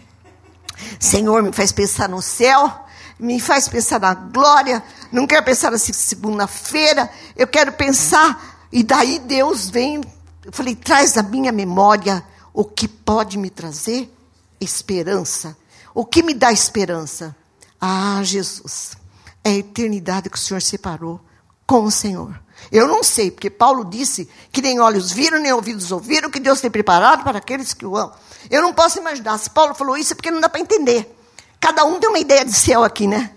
Senhor, 0.99 1.43
me 1.43 1.51
faz 1.51 1.71
pensar 1.71 2.07
no 2.07 2.21
céu, 2.21 2.85
me 3.19 3.39
faz 3.39 3.67
pensar 3.67 3.99
na 3.99 4.13
glória. 4.13 4.83
Não 5.11 5.27
quero 5.27 5.43
pensar 5.43 5.71
na 5.71 5.77
segunda-feira, 5.77 7.09
eu 7.35 7.47
quero 7.47 7.71
pensar. 7.73 8.56
E 8.71 8.83
daí 8.83 9.19
Deus 9.19 9.69
vem, 9.69 10.01
eu 10.43 10.51
falei, 10.51 10.75
traz 10.75 11.13
da 11.13 11.23
minha 11.23 11.51
memória 11.51 12.23
o 12.53 12.65
que 12.65 12.87
pode 12.87 13.37
me 13.37 13.49
trazer 13.49 14.11
esperança. 14.59 15.57
O 15.93 16.05
que 16.05 16.21
me 16.21 16.33
dá 16.33 16.51
esperança? 16.51 17.35
Ah, 17.79 18.21
Jesus, 18.23 18.97
é 19.43 19.49
a 19.49 19.57
eternidade 19.57 20.29
que 20.29 20.37
o 20.37 20.41
Senhor 20.41 20.61
separou 20.61 21.21
com 21.65 21.83
o 21.83 21.91
Senhor. 21.91 22.39
Eu 22.71 22.87
não 22.87 23.03
sei, 23.03 23.29
porque 23.29 23.49
Paulo 23.49 23.85
disse 23.85 24.27
que 24.51 24.61
nem 24.61 24.79
olhos 24.79 25.11
viram, 25.11 25.39
nem 25.39 25.53
ouvidos 25.53 25.91
ouviram, 25.91 26.29
que 26.29 26.39
Deus 26.39 26.59
tem 26.59 26.71
preparado 26.71 27.23
para 27.23 27.37
aqueles 27.37 27.73
que 27.73 27.85
o 27.85 27.95
amam. 27.95 28.15
Eu 28.49 28.61
não 28.61 28.73
posso 28.73 28.97
imaginar. 28.97 29.37
Se 29.37 29.49
Paulo 29.49 29.75
falou 29.75 29.97
isso, 29.97 30.13
é 30.13 30.15
porque 30.15 30.31
não 30.31 30.41
dá 30.41 30.49
para 30.49 30.61
entender. 30.61 31.15
Cada 31.59 31.85
um 31.85 31.99
tem 31.99 32.09
uma 32.09 32.19
ideia 32.19 32.43
de 32.43 32.53
céu 32.53 32.83
aqui, 32.83 33.07
né? 33.07 33.31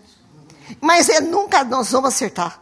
Mas 0.81 1.09
é, 1.09 1.21
nunca 1.21 1.65
nós 1.65 1.91
vamos 1.91 2.15
acertar. 2.15 2.61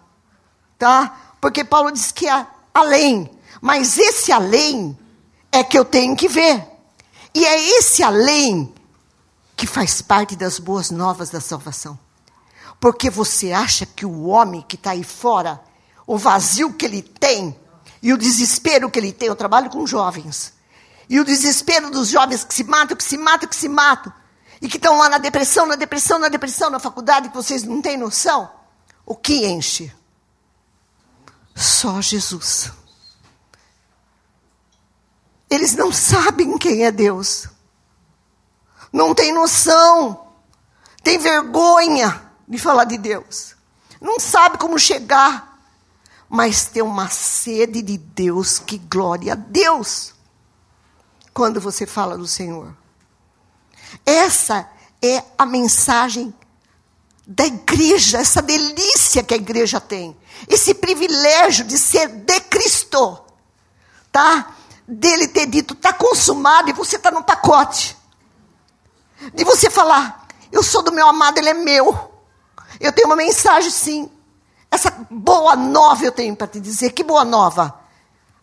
Tá? 0.79 1.35
Porque 1.41 1.65
Paulo 1.65 1.91
disse 1.91 2.13
que 2.13 2.29
é 2.29 2.47
além. 2.79 3.31
Mas 3.61 3.99
esse 3.99 4.33
além 4.33 4.97
é 5.51 5.63
que 5.63 5.79
eu 5.79 5.85
tenho 5.85 6.17
que 6.17 6.29
ver. 6.29 6.67
E 7.35 7.45
é 7.45 7.79
esse 7.79 8.03
além 8.03 8.73
que 9.57 9.67
faz 9.67 10.01
parte 10.01 10.37
das 10.37 10.59
boas 10.59 10.91
novas 10.91 11.31
da 11.31 11.41
salvação. 11.41 11.99
Porque 12.81 13.11
você 13.11 13.53
acha 13.53 13.85
que 13.85 14.07
o 14.07 14.27
homem 14.27 14.65
que 14.67 14.77
está 14.77 14.93
aí 14.93 15.03
fora 15.03 15.61
o 16.07 16.17
vazio 16.17 16.73
que 16.73 16.87
ele 16.87 17.03
tem 17.03 17.55
e 18.03 18.15
o 18.15 18.19
desespero 18.19 18.91
que 18.91 18.99
ele 18.99 19.13
tem. 19.13 19.29
Eu 19.29 19.37
trabalho 19.37 19.69
com 19.69 19.87
jovens. 19.87 20.55
E 21.09 21.21
o 21.21 21.25
desespero 21.25 21.91
dos 21.91 22.09
jovens 22.09 22.45
que 22.45 22.55
se 22.55 22.65
matam, 22.65 22.97
que 22.97 23.05
se 23.05 23.19
matam, 23.19 23.49
que 23.49 23.57
se 23.57 23.69
matam. 23.69 24.13
E 24.61 24.69
que 24.69 24.79
estão 24.79 24.99
lá 24.99 25.09
na 25.09 25.19
depressão, 25.19 25.67
na 25.67 25.77
depressão, 25.77 26.19
na 26.19 26.29
depressão, 26.29 26.71
na 26.71 26.79
faculdade, 26.79 27.29
que 27.29 27.37
vocês 27.37 27.63
não 27.63 27.83
têm 27.83 27.97
noção. 27.97 28.51
O 29.05 29.15
que 29.15 29.47
enche? 29.47 29.93
Só 31.59 32.01
Jesus. 32.01 32.71
Eles 35.51 35.75
não 35.75 35.93
sabem 35.93 36.57
quem 36.59 36.85
é 36.85 36.93
Deus. 36.93 37.49
Não 38.93 39.15
tem 39.15 39.33
noção. 39.33 40.29
Tem 41.03 41.19
vergonha 41.19 42.31
de 42.47 42.59
falar 42.59 42.85
de 42.85 42.97
Deus. 42.99 43.57
Não 44.01 44.21
sabe 44.21 44.59
como 44.59 44.79
chegar 44.79 45.49
mas 46.29 46.67
tem 46.67 46.83
uma 46.83 47.09
sede 47.09 47.81
de 47.81 47.97
Deus 47.97 48.59
que 48.59 48.77
glória 48.77 49.33
a 49.33 49.37
Deus 49.37 50.15
quando 51.33 51.61
você 51.61 51.87
fala 51.87 52.19
do 52.19 52.27
Senhor. 52.27 52.77
Essa 54.05 54.69
é 55.01 55.25
a 55.39 55.47
mensagem 55.47 56.35
da 57.31 57.45
igreja, 57.45 58.17
essa 58.17 58.41
delícia 58.41 59.23
que 59.23 59.35
a 59.35 59.37
igreja 59.37 59.79
tem, 59.79 60.17
esse 60.49 60.73
privilégio 60.73 61.67
de 61.67 61.77
ser 61.77 62.09
de 62.09 62.41
Cristo, 62.41 63.23
tá? 64.11 64.55
Dele 64.87 65.29
ter 65.29 65.45
dito, 65.45 65.75
está 65.75 65.93
consumado 65.93 66.71
e 66.71 66.73
você 66.73 66.97
está 66.97 67.11
no 67.11 67.23
pacote. 67.23 67.95
De 69.35 69.45
você 69.45 69.69
falar, 69.69 70.27
eu 70.51 70.63
sou 70.63 70.83
do 70.83 70.91
meu 70.91 71.07
amado, 71.07 71.37
ele 71.37 71.51
é 71.51 71.55
meu. 71.55 72.11
Eu 72.81 72.93
tenho 72.93 73.09
uma 73.09 73.17
mensagem, 73.17 73.71
sim. 73.71 74.11
Essa 74.71 74.91
boa 75.11 75.55
nova 75.55 76.03
eu 76.03 76.13
tenho 76.13 76.35
para 76.35 76.47
te 76.47 76.59
dizer. 76.59 76.93
Que 76.93 77.05
boa 77.05 77.27
nova? 77.27 77.79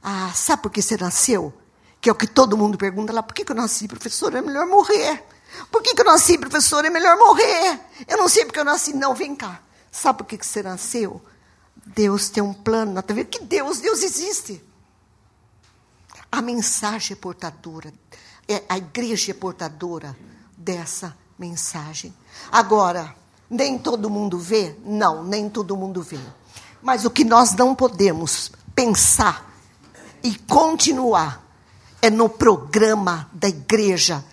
Ah, 0.04 0.32
sabe 0.36 0.62
por 0.62 0.72
que 0.72 0.84
você 0.84 0.96
nasceu? 0.96 1.52
Que 2.00 2.10
é 2.10 2.12
o 2.12 2.16
que 2.16 2.28
todo 2.28 2.56
mundo 2.56 2.78
pergunta 2.78 3.12
lá. 3.12 3.24
Por 3.24 3.34
que, 3.34 3.44
que 3.44 3.52
eu 3.52 3.56
nasci, 3.56 3.88
professor? 3.88 4.36
É 4.36 4.42
melhor 4.42 4.68
morrer. 4.68 5.26
Por 5.72 5.82
que, 5.82 5.94
que 5.94 6.02
eu 6.02 6.06
nasci, 6.06 6.38
professor? 6.38 6.84
É 6.86 6.90
melhor 6.90 7.18
morrer. 7.18 7.80
Eu 8.08 8.18
não 8.18 8.28
sei 8.28 8.46
porque 8.46 8.60
eu 8.60 8.66
nasci. 8.66 8.94
Não, 8.94 9.14
vem 9.14 9.36
cá. 9.36 9.60
Sabe 9.92 10.20
por 10.20 10.26
que, 10.26 10.38
que 10.38 10.46
você 10.46 10.62
nasceu? 10.64 11.22
Deus 11.86 12.30
tem 12.30 12.42
um 12.42 12.54
plano 12.54 12.94
na 12.94 13.02
vida. 13.02 13.26
Que 13.26 13.40
Deus? 13.40 13.80
Deus 13.80 14.02
existe. 14.02 14.64
A 16.32 16.42
mensagem 16.42 17.16
é 17.16 17.20
portadora. 17.20 17.94
É, 18.48 18.64
a 18.68 18.78
igreja 18.78 19.32
é 19.32 19.34
portadora 19.34 20.16
dessa 20.58 21.16
mensagem. 21.38 22.14
Agora, 22.52 23.16
nem 23.50 23.78
todo 23.78 24.10
mundo 24.10 24.38
vê? 24.38 24.76
Não, 24.84 25.24
nem 25.24 25.50
todo 25.50 25.78
mundo 25.78 26.02
vê. 26.02 26.20
Mas 26.82 27.06
o 27.06 27.10
que 27.10 27.24
nós 27.24 27.54
não 27.54 27.74
podemos 27.74 28.52
pensar 28.76 29.52
e 30.24 30.36
continuar 30.36 31.44
é 32.02 32.10
no 32.10 32.30
programa 32.30 33.30
da 33.34 33.48
igreja 33.48 34.24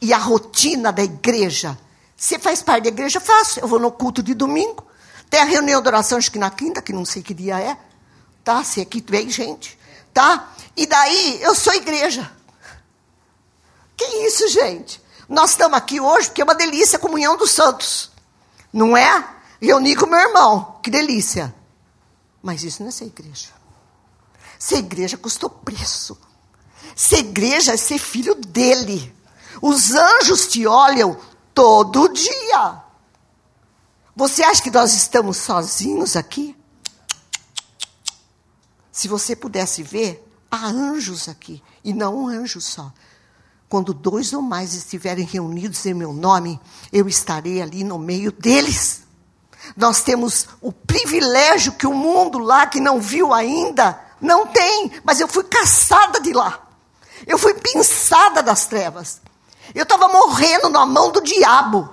e 0.00 0.12
a 0.12 0.18
rotina 0.18 0.92
da 0.92 1.02
igreja. 1.02 1.78
Você 2.16 2.38
faz 2.38 2.62
parte 2.62 2.84
da 2.84 2.88
igreja? 2.88 3.20
Faço. 3.20 3.60
Eu 3.60 3.68
vou 3.68 3.78
no 3.78 3.90
culto 3.90 4.22
de 4.22 4.34
domingo. 4.34 4.86
Tem 5.28 5.40
a 5.40 5.44
reunião 5.44 5.82
de 5.82 5.88
oração, 5.88 6.18
acho 6.18 6.30
que 6.30 6.38
na 6.38 6.50
quinta, 6.50 6.80
que 6.80 6.92
não 6.92 7.04
sei 7.04 7.22
que 7.22 7.34
dia 7.34 7.60
é. 7.60 7.76
Tá? 8.44 8.62
Se 8.62 8.80
aqui 8.80 9.04
vem 9.06 9.28
gente. 9.28 9.78
Tá? 10.14 10.52
E 10.76 10.86
daí, 10.86 11.42
eu 11.42 11.54
sou 11.54 11.74
igreja. 11.74 12.30
Que 13.96 14.04
isso, 14.26 14.48
gente? 14.48 15.02
Nós 15.28 15.50
estamos 15.50 15.76
aqui 15.76 16.00
hoje 16.00 16.28
porque 16.28 16.40
é 16.40 16.44
uma 16.44 16.54
delícia 16.54 16.96
a 16.96 17.00
comunhão 17.00 17.36
dos 17.36 17.50
santos. 17.50 18.10
Não 18.72 18.96
é? 18.96 19.28
Reunir 19.60 19.96
com 19.96 20.06
meu 20.06 20.18
irmão. 20.18 20.78
Que 20.82 20.90
delícia. 20.90 21.54
Mas 22.42 22.62
isso 22.62 22.82
não 22.82 22.88
é 22.88 22.92
ser 22.92 23.06
igreja. 23.06 23.48
Ser 24.58 24.76
igreja 24.76 25.16
custou 25.16 25.50
preço. 25.50 26.16
Ser 26.94 27.18
igreja 27.18 27.72
é 27.72 27.76
ser 27.76 27.98
filho 27.98 28.34
dele. 28.34 29.15
Os 29.60 29.92
anjos 29.92 30.46
te 30.46 30.66
olham 30.66 31.16
todo 31.54 32.08
dia. 32.08 32.82
Você 34.14 34.42
acha 34.42 34.62
que 34.62 34.70
nós 34.70 34.94
estamos 34.94 35.36
sozinhos 35.36 36.16
aqui? 36.16 36.56
Se 38.90 39.08
você 39.08 39.36
pudesse 39.36 39.82
ver, 39.82 40.26
há 40.50 40.66
anjos 40.66 41.28
aqui, 41.28 41.62
e 41.84 41.92
não 41.92 42.16
um 42.16 42.28
anjo 42.28 42.60
só. 42.60 42.90
Quando 43.68 43.92
dois 43.92 44.32
ou 44.32 44.40
mais 44.40 44.74
estiverem 44.74 45.24
reunidos 45.24 45.84
em 45.84 45.92
meu 45.92 46.12
nome, 46.12 46.58
eu 46.92 47.08
estarei 47.08 47.60
ali 47.60 47.84
no 47.84 47.98
meio 47.98 48.32
deles. 48.32 49.02
Nós 49.76 50.02
temos 50.02 50.46
o 50.60 50.72
privilégio 50.72 51.72
que 51.72 51.86
o 51.86 51.92
mundo 51.92 52.38
lá 52.38 52.66
que 52.66 52.80
não 52.80 53.00
viu 53.00 53.34
ainda 53.34 54.00
não 54.20 54.46
tem, 54.46 54.92
mas 55.04 55.20
eu 55.20 55.28
fui 55.28 55.44
caçada 55.44 56.20
de 56.20 56.32
lá. 56.32 56.66
Eu 57.26 57.38
fui 57.38 57.54
pinçada 57.54 58.42
das 58.42 58.66
trevas. 58.66 59.20
Eu 59.74 59.82
estava 59.82 60.08
morrendo 60.08 60.68
na 60.68 60.84
mão 60.86 61.10
do 61.10 61.20
diabo. 61.20 61.88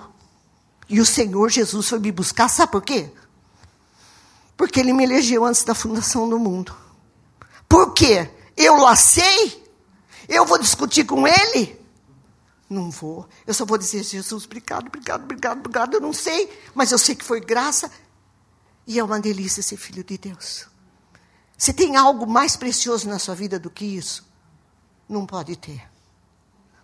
E 0.89 0.99
o 0.99 1.05
Senhor 1.05 1.49
Jesus 1.49 1.89
foi 1.89 1.99
me 1.99 2.11
buscar, 2.11 2.47
sabe 2.49 2.71
por 2.71 2.81
quê? 2.81 3.09
Porque 4.55 4.79
ele 4.79 4.93
me 4.93 5.03
elegeu 5.03 5.45
antes 5.45 5.63
da 5.63 5.73
fundação 5.73 6.29
do 6.29 6.37
mundo. 6.37 6.75
Por 7.67 7.93
quê? 7.93 8.29
Eu 8.55 8.77
lacei? 8.77 9.63
Eu 10.27 10.45
vou 10.45 10.59
discutir 10.59 11.05
com 11.05 11.27
ele? 11.27 11.79
Não 12.69 12.89
vou. 12.89 13.27
Eu 13.45 13.53
só 13.53 13.65
vou 13.65 13.77
dizer, 13.77 14.03
Jesus, 14.03 14.45
obrigado, 14.45 14.87
obrigado, 14.87 15.23
obrigado, 15.23 15.59
obrigado. 15.59 15.93
Eu 15.95 16.01
não 16.01 16.13
sei, 16.13 16.49
mas 16.73 16.91
eu 16.91 16.97
sei 16.97 17.15
que 17.15 17.25
foi 17.25 17.39
graça. 17.39 17.89
E 18.85 18.99
é 18.99 19.03
uma 19.03 19.19
delícia 19.19 19.63
ser 19.63 19.77
filho 19.77 20.03
de 20.03 20.17
Deus. 20.17 20.67
Você 21.57 21.71
tem 21.71 21.95
algo 21.95 22.27
mais 22.27 22.57
precioso 22.57 23.07
na 23.07 23.19
sua 23.19 23.35
vida 23.35 23.59
do 23.59 23.69
que 23.69 23.85
isso? 23.85 24.25
Não 25.07 25.25
pode 25.25 25.55
ter. 25.55 25.92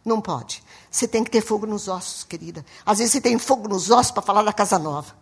Não 0.04 0.22
pode. 0.22 0.64
Você 0.90 1.08
tem 1.08 1.24
que 1.24 1.30
ter 1.30 1.42
fogo 1.42 1.66
nos 1.66 1.88
ossos, 1.88 2.24
querida. 2.24 2.66
Às 2.86 2.98
vezes 3.00 3.14
você 3.14 3.22
tem 3.22 3.38
fogo 3.38 3.68
nos 3.68 3.90
ossos 3.90 4.12
para 4.12 4.24
falar 4.24 4.44
da 4.44 4.54
casa 4.54 4.80
nova. 4.80 5.16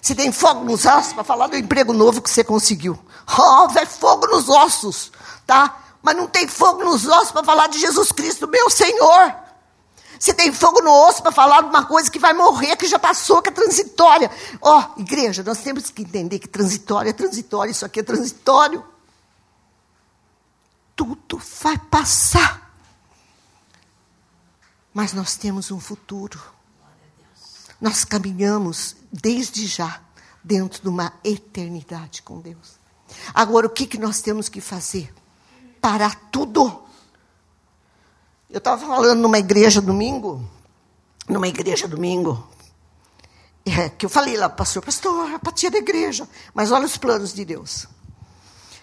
Você 0.00 0.14
tem 0.14 0.32
fogo 0.32 0.64
nos 0.64 0.84
ossos 0.84 1.12
para 1.12 1.22
falar 1.22 1.46
do 1.46 1.56
emprego 1.56 1.92
novo 1.92 2.20
que 2.20 2.30
você 2.30 2.42
conseguiu. 2.42 2.98
Oh, 3.38 3.68
vai 3.68 3.86
fogo 3.86 4.26
nos 4.26 4.48
ossos, 4.48 5.12
tá? 5.46 5.80
Mas 6.02 6.16
não 6.16 6.26
tem 6.26 6.48
fogo 6.48 6.82
nos 6.82 7.06
ossos 7.06 7.30
para 7.30 7.44
falar 7.44 7.68
de 7.68 7.78
Jesus 7.78 8.10
Cristo, 8.10 8.48
meu 8.48 8.68
Senhor. 8.68 9.42
Você 10.18 10.32
tem 10.32 10.52
fogo 10.52 10.80
no 10.80 10.92
osso 11.08 11.20
para 11.20 11.32
falar 11.32 11.62
de 11.62 11.68
uma 11.68 11.84
coisa 11.84 12.08
que 12.08 12.18
vai 12.18 12.32
morrer, 12.32 12.76
que 12.76 12.86
já 12.86 12.96
passou, 12.96 13.42
que 13.42 13.48
é 13.48 13.52
transitória. 13.52 14.30
Ó, 14.60 14.80
oh, 14.80 15.00
igreja, 15.00 15.42
nós 15.42 15.58
temos 15.58 15.90
que 15.90 16.02
entender 16.02 16.38
que 16.38 16.46
transitório 16.46 17.10
é 17.10 17.12
transitório, 17.12 17.72
isso 17.72 17.84
aqui 17.84 17.98
é 17.98 18.02
transitório. 18.04 18.84
Tudo 20.94 21.42
vai 21.60 21.76
passar. 21.76 22.61
Mas 24.92 25.12
nós 25.12 25.36
temos 25.36 25.70
um 25.70 25.80
futuro. 25.80 26.40
Nós 27.80 28.04
caminhamos 28.04 28.96
desde 29.12 29.66
já 29.66 30.00
dentro 30.42 30.82
de 30.82 30.88
uma 30.88 31.12
eternidade 31.24 32.22
com 32.22 32.40
Deus. 32.40 32.78
Agora, 33.34 33.66
o 33.66 33.70
que, 33.70 33.86
que 33.86 33.98
nós 33.98 34.20
temos 34.20 34.48
que 34.48 34.60
fazer? 34.60 35.12
Parar 35.80 36.14
tudo 36.30 36.82
eu 38.52 38.58
estava 38.58 38.86
falando 38.86 39.18
numa 39.18 39.38
igreja 39.38 39.80
domingo, 39.80 40.46
numa 41.26 41.48
igreja 41.48 41.88
domingo, 41.88 42.46
é, 43.64 43.88
que 43.88 44.04
eu 44.04 44.10
falei 44.10 44.36
lá, 44.36 44.46
pastor, 44.46 44.84
pastor, 44.84 45.32
apatia 45.32 45.70
da 45.70 45.78
igreja. 45.78 46.28
Mas 46.52 46.70
olha 46.70 46.84
os 46.84 46.98
planos 46.98 47.32
de 47.32 47.46
Deus. 47.46 47.88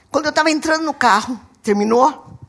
Quando 0.09 0.25
eu 0.25 0.29
estava 0.29 0.49
entrando 0.49 0.85
no 0.85 0.93
carro, 0.93 1.39
terminou, 1.61 2.39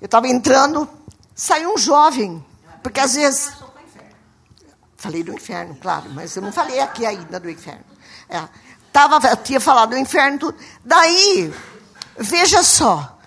eu 0.00 0.06
estava 0.06 0.26
entrando, 0.26 0.88
saiu 1.36 1.74
um 1.74 1.78
jovem, 1.78 2.44
porque 2.84 3.00
às 3.00 3.14
vezes. 3.14 3.50
Falei 4.94 5.22
do 5.22 5.32
inferno, 5.32 5.74
claro, 5.80 6.10
mas 6.10 6.36
eu 6.36 6.42
não 6.42 6.52
falei 6.52 6.80
aqui 6.80 7.04
ainda 7.04 7.40
do 7.40 7.50
inferno. 7.50 7.84
É, 8.28 8.42
tava, 8.92 9.26
eu 9.26 9.36
tinha 9.38 9.58
falado 9.58 9.90
do 9.90 9.98
inferno, 9.98 10.38
tudo. 10.38 10.58
Daí, 10.84 11.52
veja 12.16 12.62
só, 12.62 13.18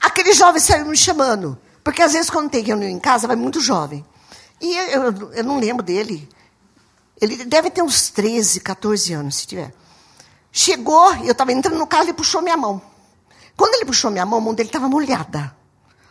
aquele 0.00 0.32
jovem 0.32 0.60
saiu 0.60 0.86
me 0.86 0.96
chamando. 0.96 1.58
Porque 1.84 2.02
às 2.02 2.12
vezes, 2.12 2.30
quando 2.30 2.50
tem 2.50 2.62
reunião 2.62 2.90
em 2.90 2.98
casa, 2.98 3.26
vai 3.26 3.36
muito 3.36 3.60
jovem. 3.60 4.04
E 4.60 4.76
eu, 4.76 5.02
eu, 5.02 5.32
eu 5.32 5.44
não 5.44 5.58
lembro 5.58 5.82
dele. 5.82 6.28
Ele 7.20 7.44
deve 7.44 7.70
ter 7.70 7.82
uns 7.82 8.10
13, 8.10 8.60
14 8.60 9.12
anos, 9.12 9.36
se 9.36 9.46
tiver. 9.46 9.74
Chegou, 10.50 11.14
eu 11.16 11.32
estava 11.32 11.52
entrando 11.52 11.78
no 11.78 11.86
carro, 11.86 12.04
ele 12.04 12.12
puxou 12.12 12.40
minha 12.40 12.56
mão. 12.56 12.80
Quando 13.56 13.74
ele 13.74 13.84
puxou 13.84 14.10
minha 14.10 14.24
mão, 14.24 14.38
a 14.38 14.42
mão 14.42 14.54
dele 14.54 14.68
estava 14.68 14.88
molhada. 14.88 15.54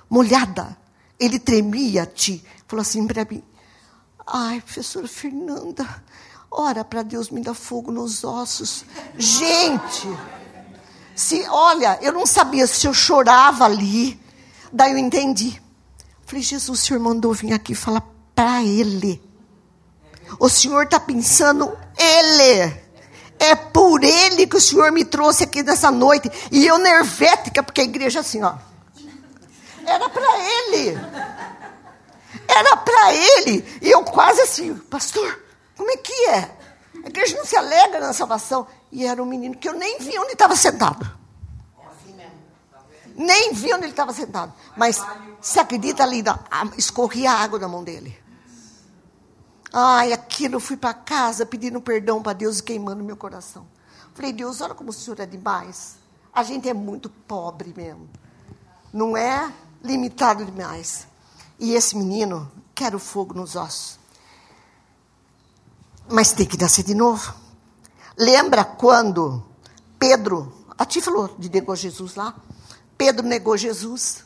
Molhada. 0.10 0.78
Ele 1.20 1.38
tremia, 1.38 2.06
te 2.06 2.43
falou 2.72 2.82
assim 2.82 3.05
para 3.05 3.26
mim: 3.30 3.43
Ai, 4.26 4.59
professora 4.61 5.07
Fernanda, 5.07 5.88
ora 6.49 6.84
para 6.84 7.03
Deus 7.03 7.30
me 7.30 7.41
dar 7.41 7.53
fogo 7.53 7.91
nos 7.91 8.24
ossos. 8.24 8.84
Gente, 9.17 10.07
se, 11.15 11.45
olha, 11.47 11.99
eu 12.01 12.11
não 12.11 12.26
sabia 12.26 12.65
se 12.65 12.88
eu 12.88 12.93
chorava 12.93 13.65
ali, 13.65 14.19
Daí 14.72 14.93
eu 14.93 14.97
entendi. 14.97 15.61
Falei, 16.26 16.41
Jesus, 16.43 16.80
o 16.80 16.82
Senhor 16.82 16.99
mandou 16.99 17.34
vir 17.34 17.53
aqui 17.53 17.76
falar 17.76 18.03
para 18.34 18.63
ele. 18.63 19.22
O 20.39 20.47
Senhor 20.47 20.84
está 20.84 20.99
pensando 20.99 21.78
ele. 21.97 22.74
É 23.38 23.55
por 23.55 24.01
ele 24.03 24.47
que 24.47 24.55
o 24.55 24.61
Senhor 24.61 24.91
me 24.91 25.03
trouxe 25.03 25.43
aqui 25.43 25.61
nessa 25.61 25.91
noite. 25.91 26.32
E 26.51 26.65
eu 26.65 26.78
nervética, 26.78 27.61
porque 27.61 27.82
a 27.82 27.84
igreja 27.84 28.19
é 28.19 28.22
assim, 28.22 28.41
ó. 28.41 28.53
Era 29.86 30.07
para 30.07 30.39
ele. 30.39 30.97
Era 32.48 32.78
para 32.78 33.14
ele. 33.14 33.66
E 33.82 33.90
eu 33.90 34.04
quase 34.04 34.42
assim, 34.42 34.76
pastor, 34.76 35.42
como 35.76 35.90
é 35.92 35.98
que 35.98 36.14
é? 36.30 36.58
A 37.04 37.08
igreja 37.08 37.38
não 37.38 37.46
se 37.46 37.56
alegra 37.56 38.00
na 38.00 38.14
salvação. 38.14 38.68
E 38.92 39.06
era 39.06 39.22
um 39.22 39.26
menino 39.26 39.56
que 39.56 39.68
eu 39.68 39.74
nem 39.74 40.00
vi 40.00 40.18
onde 40.20 40.34
estava 40.34 40.56
sentado. 40.56 41.20
Nem 43.16 43.54
vi 43.54 43.74
onde 43.74 43.86
ele 43.86 43.92
estava 43.92 44.14
sentado. 44.14 44.54
Mas 44.76 45.02
se 45.42 45.60
acredita 45.60 46.04
ali, 46.04 46.24
escorria 46.78 47.32
água 47.32 47.60
da 47.60 47.68
mão 47.68 47.84
dele. 47.84 48.18
Ai, 49.74 50.12
aquilo, 50.12 50.56
eu 50.56 50.60
fui 50.60 50.76
para 50.76 50.94
casa 50.94 51.46
pedindo 51.46 51.80
perdão 51.82 52.22
para 52.22 52.34
Deus 52.34 52.60
e 52.60 52.64
queimando 52.64 53.04
meu 53.04 53.16
coração. 53.16 53.66
Falei, 54.14 54.34
Deus, 54.34 54.60
olha 54.60 54.76
como 54.76 54.90
o 54.90 54.94
Senhor 54.94 55.20
é 55.20 55.26
demais. 55.26 55.96
A 56.34 56.44
gente 56.44 56.68
é 56.68 56.74
muito 56.74 57.10
pobre 57.10 57.74
mesmo. 57.76 58.10
Não 58.92 59.16
é 59.16 59.52
limitado 59.82 60.46
demais. 60.46 61.08
E 61.62 61.76
esse 61.76 61.95
menino 61.95 62.51
quer 62.74 62.95
o 62.95 62.99
fogo 62.99 63.36
nos 63.36 63.55
ossos. 63.55 63.99
Mas 66.09 66.32
tem 66.32 66.47
que 66.47 66.59
nascer 66.59 66.84
de 66.84 66.95
novo. 66.95 67.36
Lembra 68.18 68.66
quando 68.66 69.45
Pedro, 69.99 70.66
a 70.76 70.84
ti 70.86 70.99
falou 70.99 71.36
de 71.38 71.51
negou 71.51 71.76
Jesus 71.76 72.16
lá? 72.16 72.36
Pedro 72.97 73.28
negou 73.28 73.55
Jesus. 73.55 74.26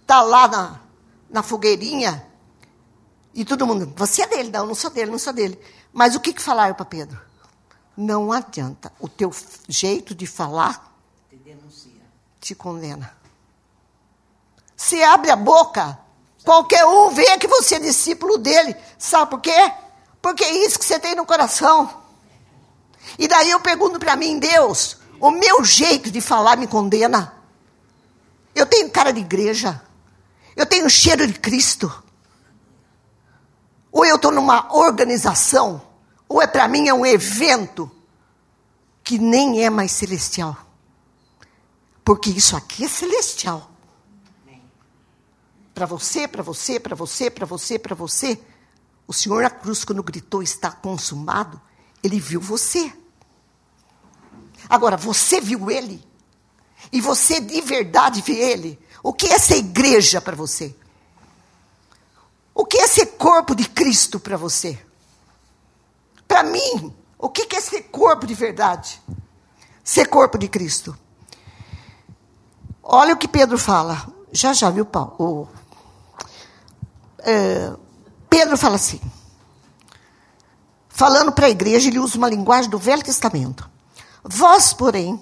Está 0.00 0.22
lá 0.22 0.48
na, 0.48 0.80
na 1.30 1.40
fogueirinha. 1.44 2.26
E 3.32 3.44
todo 3.44 3.64
mundo, 3.64 3.92
você 3.96 4.22
é 4.22 4.26
dele, 4.26 4.50
não, 4.50 4.66
não 4.66 4.74
sou 4.74 4.90
dele, 4.90 5.12
não 5.12 5.20
sou 5.20 5.32
dele. 5.32 5.56
Mas 5.92 6.16
o 6.16 6.20
que, 6.20 6.32
que 6.32 6.42
falaram 6.42 6.74
para 6.74 6.84
Pedro? 6.84 7.20
Não 7.96 8.32
adianta. 8.32 8.92
O 8.98 9.08
teu 9.08 9.32
jeito 9.68 10.16
de 10.16 10.26
falar 10.26 10.92
te, 11.30 11.36
denuncia. 11.36 12.02
te 12.40 12.56
condena. 12.56 13.16
Se 14.76 15.00
abre 15.00 15.30
a 15.30 15.36
boca, 15.36 16.02
qualquer 16.44 16.84
um 16.84 17.10
vê 17.10 17.38
que 17.38 17.46
você 17.46 17.76
é 17.76 17.80
discípulo 17.80 18.38
dele. 18.38 18.76
Sabe 18.98 19.30
por 19.30 19.40
quê? 19.40 19.72
Porque 20.20 20.44
é 20.44 20.64
isso 20.64 20.78
que 20.78 20.84
você 20.84 20.98
tem 20.98 21.14
no 21.14 21.26
coração. 21.26 22.02
E 23.18 23.26
daí 23.26 23.50
eu 23.50 23.60
pergunto 23.60 23.98
para 23.98 24.16
mim, 24.16 24.38
Deus, 24.38 24.96
o 25.20 25.30
meu 25.30 25.64
jeito 25.64 26.10
de 26.10 26.20
falar 26.20 26.56
me 26.56 26.66
condena? 26.66 27.34
Eu 28.54 28.66
tenho 28.66 28.90
cara 28.90 29.12
de 29.12 29.20
igreja. 29.20 29.82
Eu 30.54 30.66
tenho 30.66 30.88
cheiro 30.88 31.26
de 31.26 31.34
Cristo. 31.34 32.02
Ou 33.90 34.04
eu 34.04 34.16
estou 34.16 34.30
numa 34.30 34.74
organização, 34.74 35.82
ou 36.28 36.40
é 36.40 36.46
para 36.46 36.66
mim 36.66 36.88
é 36.88 36.94
um 36.94 37.04
evento 37.04 37.90
que 39.04 39.18
nem 39.18 39.62
é 39.62 39.68
mais 39.68 39.92
celestial. 39.92 40.56
Porque 42.04 42.30
isso 42.30 42.56
aqui 42.56 42.84
é 42.84 42.88
celestial. 42.88 43.70
Para 45.74 45.86
você, 45.86 46.28
para 46.28 46.42
você, 46.42 46.78
para 46.78 46.94
você, 46.94 47.30
para 47.30 47.46
você, 47.46 47.78
para 47.78 47.94
você. 47.94 48.40
O 49.06 49.12
Senhor 49.12 49.42
na 49.42 49.50
cruz, 49.50 49.84
quando 49.84 50.02
gritou 50.02 50.42
está 50.42 50.70
consumado, 50.70 51.60
ele 52.02 52.20
viu 52.20 52.40
você. 52.40 52.92
Agora, 54.68 54.96
você 54.96 55.40
viu 55.40 55.70
ele? 55.70 56.12
e 56.90 57.00
você 57.00 57.40
de 57.40 57.60
verdade 57.60 58.22
vê 58.22 58.32
Ele, 58.32 58.78
o 59.02 59.12
que 59.12 59.26
é 59.26 59.38
ser 59.38 59.56
igreja 59.56 60.20
para 60.20 60.34
você? 60.34 60.74
O 62.54 62.64
que 62.64 62.78
é 62.78 62.86
ser 62.86 63.06
corpo 63.06 63.54
de 63.54 63.68
Cristo 63.68 64.18
para 64.18 64.36
você? 64.36 64.78
Para 66.26 66.42
mim, 66.42 66.94
o 67.18 67.28
que 67.28 67.54
é 67.54 67.60
ser 67.60 67.82
corpo 67.84 68.26
de 68.26 68.34
verdade? 68.34 69.00
Ser 69.84 70.06
corpo 70.06 70.38
de 70.38 70.48
Cristo. 70.48 70.96
Olha 72.82 73.14
o 73.14 73.16
que 73.16 73.28
Pedro 73.28 73.58
fala. 73.58 74.06
Já 74.32 74.52
já 74.52 74.70
viu, 74.70 74.84
Paulo? 74.84 75.48
É, 77.24 77.72
Pedro 78.28 78.56
fala 78.56 78.76
assim, 78.76 79.00
falando 80.88 81.32
para 81.32 81.46
a 81.46 81.50
igreja, 81.50 81.88
ele 81.88 81.98
usa 81.98 82.16
uma 82.16 82.28
linguagem 82.28 82.70
do 82.70 82.78
Velho 82.78 83.02
Testamento. 83.02 83.68
Vós, 84.24 84.72
porém, 84.72 85.20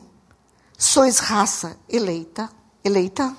sois 0.77 1.19
raça 1.19 1.77
eleita, 1.89 2.51
eleita, 2.85 3.35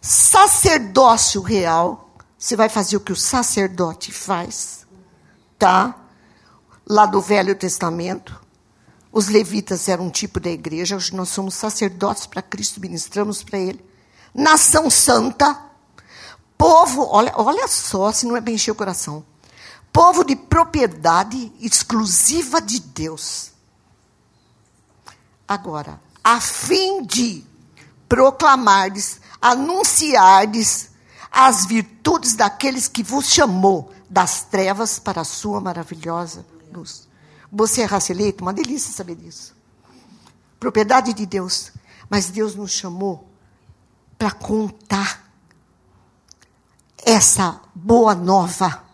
sacerdócio 0.00 1.42
real. 1.42 2.14
Você 2.38 2.56
vai 2.56 2.68
fazer 2.68 2.96
o 2.96 3.00
que 3.00 3.12
o 3.12 3.16
sacerdote 3.16 4.10
faz, 4.12 4.86
tá? 5.58 5.94
Lá 6.88 7.06
do 7.06 7.20
Velho 7.20 7.54
Testamento. 7.54 8.40
Os 9.12 9.28
levitas 9.28 9.88
eram 9.88 10.06
um 10.06 10.10
tipo 10.10 10.38
da 10.38 10.50
igreja, 10.50 10.96
hoje 10.96 11.14
nós 11.14 11.28
somos 11.30 11.54
sacerdotes 11.54 12.26
para 12.26 12.40
Cristo, 12.40 12.80
ministramos 12.80 13.42
para 13.42 13.58
Ele. 13.58 13.84
Nação 14.32 14.88
santa, 14.88 15.69
povo, 16.60 17.08
olha, 17.10 17.32
olha 17.36 17.66
só 17.66 18.12
se 18.12 18.26
não 18.26 18.36
é 18.36 18.40
bem 18.40 18.56
encher 18.56 18.70
o 18.70 18.74
coração. 18.74 19.24
Povo 19.90 20.22
de 20.22 20.36
propriedade 20.36 21.50
exclusiva 21.58 22.60
de 22.60 22.78
Deus. 22.80 23.52
Agora, 25.48 25.98
a 26.22 26.38
fim 26.38 27.02
de 27.02 27.42
proclamardes, 28.06 29.22
anunciardes 29.40 30.90
as 31.32 31.64
virtudes 31.64 32.34
daqueles 32.34 32.88
que 32.88 33.02
vos 33.02 33.30
chamou 33.30 33.90
das 34.08 34.42
trevas 34.42 34.98
para 34.98 35.22
a 35.22 35.24
sua 35.24 35.62
maravilhosa 35.62 36.44
luz. 36.70 37.08
Você 37.50 37.80
é 37.80 37.84
raça 37.86 38.12
eleita? 38.12 38.42
Uma 38.42 38.52
delícia 38.52 38.92
saber 38.92 39.14
disso. 39.14 39.56
Propriedade 40.58 41.14
de 41.14 41.24
Deus. 41.24 41.72
Mas 42.10 42.28
Deus 42.28 42.54
nos 42.54 42.72
chamou 42.72 43.26
para 44.18 44.30
contar 44.30 45.29
essa 47.04 47.60
boa 47.74 48.14
nova. 48.14 48.84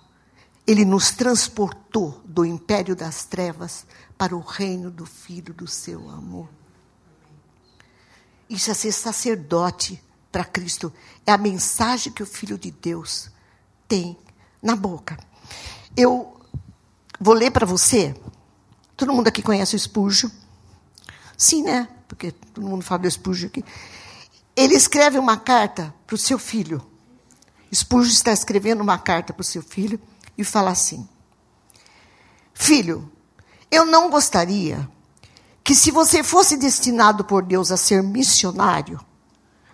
Ele 0.67 0.85
nos 0.85 1.11
transportou 1.11 2.21
do 2.25 2.45
império 2.45 2.97
das 2.97 3.25
trevas 3.25 3.87
para 4.19 4.37
o 4.37 4.41
reino 4.41 4.91
do 4.91 5.07
Filho 5.07 5.55
do 5.55 5.67
seu 5.67 6.09
amor. 6.11 6.49
Isso 8.49 8.71
é 8.71 8.75
ser 8.75 8.93
sacerdote 8.93 10.03
para 10.31 10.45
Cristo. 10.45 10.93
É 11.25 11.33
a 11.33 11.39
mensagem 11.39 12.13
que 12.13 12.23
o 12.23 12.27
Filho 12.27 12.59
de 12.59 12.71
Deus 12.71 13.31
tem 13.87 14.19
na 14.63 14.75
boca. 14.75 15.19
Eu 15.97 16.37
vou 17.21 17.35
ler 17.35 17.51
para 17.51 17.67
você 17.67 18.15
Todo 18.97 19.13
mundo 19.13 19.29
aqui 19.29 19.43
conhece 19.43 19.77
o 19.77 19.79
Spurgeon? 19.79 20.31
Sim, 21.37 21.63
né? 21.63 21.87
Porque 22.09 22.33
todo 22.33 22.67
mundo 22.67 22.83
fala 22.83 23.03
do 23.03 23.11
Spurgeon 23.11 23.49
aqui. 23.49 23.65
Ele 24.57 24.75
escreve 24.75 25.19
uma 25.19 25.37
carta 25.37 25.95
para 26.07 26.15
o 26.15 26.19
seu 26.19 26.39
filho. 26.39 26.81
Spurgeon 27.75 28.13
está 28.13 28.33
escrevendo 28.33 28.81
uma 28.81 28.99
carta 28.99 29.33
para 29.33 29.41
o 29.41 29.45
seu 29.45 29.63
filho 29.63 30.01
e 30.37 30.45
fala 30.45 30.71
assim: 30.71 31.09
Filho, 32.55 33.11
eu 33.71 33.85
não 33.85 34.11
gostaria 34.11 34.89
que, 35.65 35.75
se 35.75 35.91
você 35.91 36.23
fosse 36.23 36.57
destinado 36.57 37.25
por 37.25 37.43
Deus 37.43 37.73
a 37.73 37.77
ser 37.77 38.03
missionário, 38.03 39.01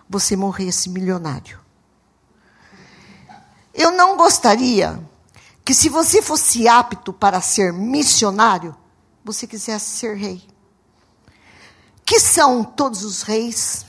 você 0.09 0.35
morresse 0.35 0.89
milionário. 0.89 1.59
Eu 3.73 3.91
não 3.91 4.17
gostaria 4.17 4.99
que, 5.63 5.73
se 5.73 5.89
você 5.89 6.21
fosse 6.21 6.67
apto 6.67 7.13
para 7.13 7.41
ser 7.41 7.71
missionário, 7.71 8.75
você 9.23 9.47
quisesse 9.47 9.97
ser 9.97 10.17
rei. 10.17 10.43
Que 12.05 12.19
são 12.19 12.63
todos 12.63 13.03
os 13.03 13.21
reis, 13.21 13.85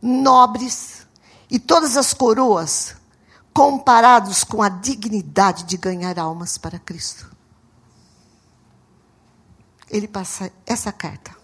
nobres 0.00 1.06
e 1.50 1.58
todas 1.58 1.96
as 1.96 2.14
coroas 2.14 2.99
comparados 3.52 4.44
com 4.44 4.62
a 4.62 4.68
dignidade 4.68 5.64
de 5.64 5.76
ganhar 5.76 6.18
almas 6.18 6.56
para 6.56 6.78
Cristo. 6.78 7.30
Ele 9.88 10.06
passa 10.06 10.52
essa 10.64 10.92
carta. 10.92 11.36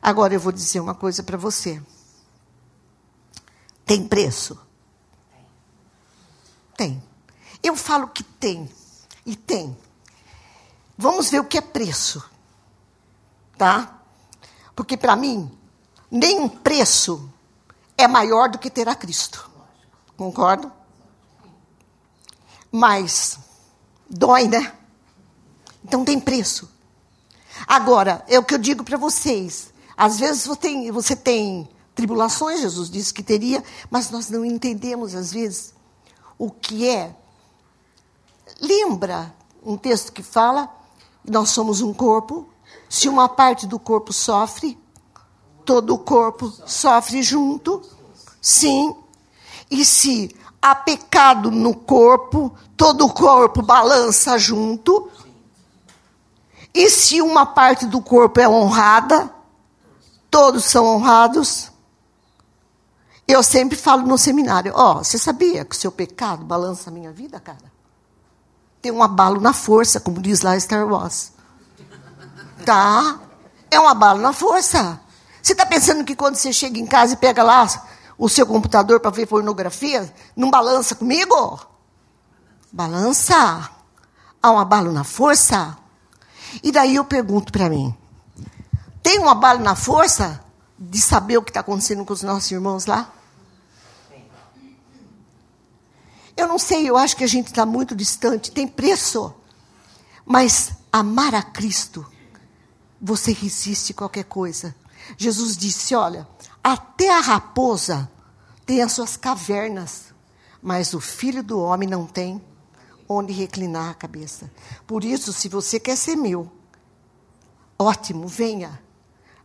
Agora 0.00 0.32
eu 0.32 0.40
vou 0.40 0.52
dizer 0.52 0.80
uma 0.80 0.94
coisa 0.94 1.22
para 1.22 1.36
você. 1.36 1.82
Tem 3.84 4.06
preço? 4.06 4.58
Tem. 6.76 7.02
Eu 7.62 7.76
falo 7.76 8.08
que 8.08 8.22
tem. 8.22 8.70
E 9.26 9.36
tem. 9.36 9.76
Vamos 10.96 11.28
ver 11.30 11.40
o 11.40 11.44
que 11.44 11.58
é 11.58 11.60
preço 11.60 12.24
tá? 13.58 14.00
Porque 14.74 14.96
para 14.96 15.16
mim, 15.16 15.50
nenhum 16.08 16.48
preço 16.48 17.28
é 17.98 18.06
maior 18.06 18.48
do 18.48 18.58
que 18.58 18.70
ter 18.70 18.88
a 18.88 18.94
Cristo. 18.94 19.50
Concordo? 20.16 20.72
Mas 22.70 23.38
dói, 24.08 24.48
né? 24.48 24.72
Então 25.84 26.04
tem 26.04 26.20
preço. 26.20 26.70
Agora, 27.66 28.24
é 28.28 28.38
o 28.38 28.44
que 28.44 28.54
eu 28.54 28.58
digo 28.58 28.84
para 28.84 28.96
vocês. 28.96 29.72
Às 29.96 30.18
vezes 30.18 30.46
você 30.46 30.56
tem, 30.56 30.90
você 30.90 31.16
tem 31.16 31.68
tribulações, 31.94 32.60
Jesus 32.60 32.90
disse 32.90 33.12
que 33.12 33.22
teria, 33.22 33.64
mas 33.90 34.10
nós 34.10 34.30
não 34.30 34.44
entendemos, 34.44 35.14
às 35.14 35.32
vezes, 35.32 35.74
o 36.38 36.50
que 36.50 36.88
é. 36.88 37.14
Lembra 38.60 39.34
um 39.62 39.76
texto 39.76 40.12
que 40.12 40.22
fala: 40.22 40.72
nós 41.28 41.50
somos 41.50 41.80
um 41.80 41.92
corpo, 41.92 42.48
se 42.88 43.08
uma 43.08 43.28
parte 43.28 43.66
do 43.66 43.78
corpo 43.78 44.12
sofre, 44.12 44.78
todo 45.64 45.94
o 45.94 45.98
corpo 45.98 46.52
sofre 46.66 47.22
junto. 47.22 47.82
Sim. 48.40 48.94
E 49.70 49.84
se 49.84 50.34
há 50.60 50.74
pecado 50.74 51.50
no 51.50 51.74
corpo, 51.74 52.54
todo 52.76 53.06
o 53.06 53.12
corpo 53.12 53.62
balança 53.62 54.38
junto. 54.38 55.10
E 56.74 56.90
se 56.90 57.20
uma 57.20 57.46
parte 57.46 57.86
do 57.86 58.00
corpo 58.00 58.40
é 58.40 58.48
honrada, 58.48 59.30
todos 60.30 60.64
são 60.64 60.84
honrados. 60.84 61.70
Eu 63.26 63.42
sempre 63.42 63.76
falo 63.76 64.06
no 64.06 64.18
seminário: 64.18 64.72
Ó, 64.74 64.92
oh, 64.92 65.04
você 65.04 65.18
sabia 65.18 65.64
que 65.64 65.74
o 65.74 65.78
seu 65.78 65.92
pecado 65.92 66.44
balança 66.44 66.90
a 66.90 66.92
minha 66.92 67.12
vida, 67.12 67.40
cara? 67.40 67.72
Tem 68.80 68.92
um 68.92 69.02
abalo 69.02 69.40
na 69.40 69.52
força, 69.52 69.98
como 69.98 70.20
diz 70.20 70.40
lá 70.40 70.58
Star 70.58 70.86
Wars. 70.86 71.32
Tá. 72.64 73.20
É 73.70 73.78
uma 73.78 73.94
bala 73.94 74.20
na 74.20 74.32
força. 74.32 75.00
Você 75.42 75.52
está 75.52 75.66
pensando 75.66 76.04
que 76.04 76.16
quando 76.16 76.36
você 76.36 76.52
chega 76.52 76.78
em 76.78 76.86
casa 76.86 77.14
e 77.14 77.16
pega 77.16 77.42
lá 77.42 77.66
o 78.18 78.28
seu 78.28 78.44
computador 78.44 78.98
para 78.98 79.10
ver 79.10 79.26
pornografia, 79.26 80.12
não 80.34 80.50
balança 80.50 80.94
comigo? 80.94 81.60
Balança. 82.72 83.70
Há 84.42 84.50
um 84.50 84.58
abalo 84.58 84.92
na 84.92 85.04
força? 85.04 85.78
E 86.62 86.72
daí 86.72 86.96
eu 86.96 87.04
pergunto 87.04 87.52
para 87.52 87.70
mim: 87.70 87.94
tem 89.02 89.18
um 89.20 89.28
abalo 89.28 89.60
na 89.60 89.76
força 89.76 90.44
de 90.78 91.00
saber 91.00 91.38
o 91.38 91.42
que 91.42 91.50
está 91.50 91.60
acontecendo 91.60 92.04
com 92.04 92.12
os 92.12 92.22
nossos 92.22 92.50
irmãos 92.50 92.86
lá? 92.86 93.12
Eu 96.36 96.46
não 96.46 96.58
sei, 96.58 96.88
eu 96.88 96.96
acho 96.96 97.16
que 97.16 97.24
a 97.24 97.28
gente 97.28 97.48
está 97.48 97.66
muito 97.66 97.96
distante, 97.96 98.52
tem 98.52 98.66
preço. 98.66 99.34
Mas 100.24 100.72
amar 100.92 101.34
a 101.34 101.42
Cristo 101.42 102.06
você 103.00 103.32
resiste 103.32 103.94
qualquer 103.94 104.24
coisa. 104.24 104.74
Jesus 105.16 105.56
disse: 105.56 105.94
Olha, 105.94 106.26
até 106.62 107.16
a 107.16 107.20
raposa 107.20 108.10
tem 108.66 108.82
as 108.82 108.92
suas 108.92 109.16
cavernas, 109.16 110.12
mas 110.62 110.92
o 110.92 111.00
filho 111.00 111.42
do 111.42 111.58
homem 111.60 111.88
não 111.88 112.06
tem 112.06 112.42
onde 113.08 113.32
reclinar 113.32 113.90
a 113.90 113.94
cabeça. 113.94 114.50
Por 114.86 115.02
isso, 115.02 115.32
se 115.32 115.48
você 115.48 115.80
quer 115.80 115.96
ser 115.96 116.16
meu, 116.16 116.50
ótimo, 117.78 118.28
venha, 118.28 118.82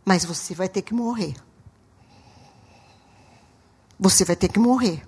mas 0.04 0.24
você 0.24 0.54
vai 0.54 0.68
ter 0.68 0.82
que 0.82 0.92
morrer. 0.92 1.34
Você 3.98 4.24
vai 4.24 4.36
ter 4.36 4.48
que 4.48 4.58
morrer. 4.58 5.06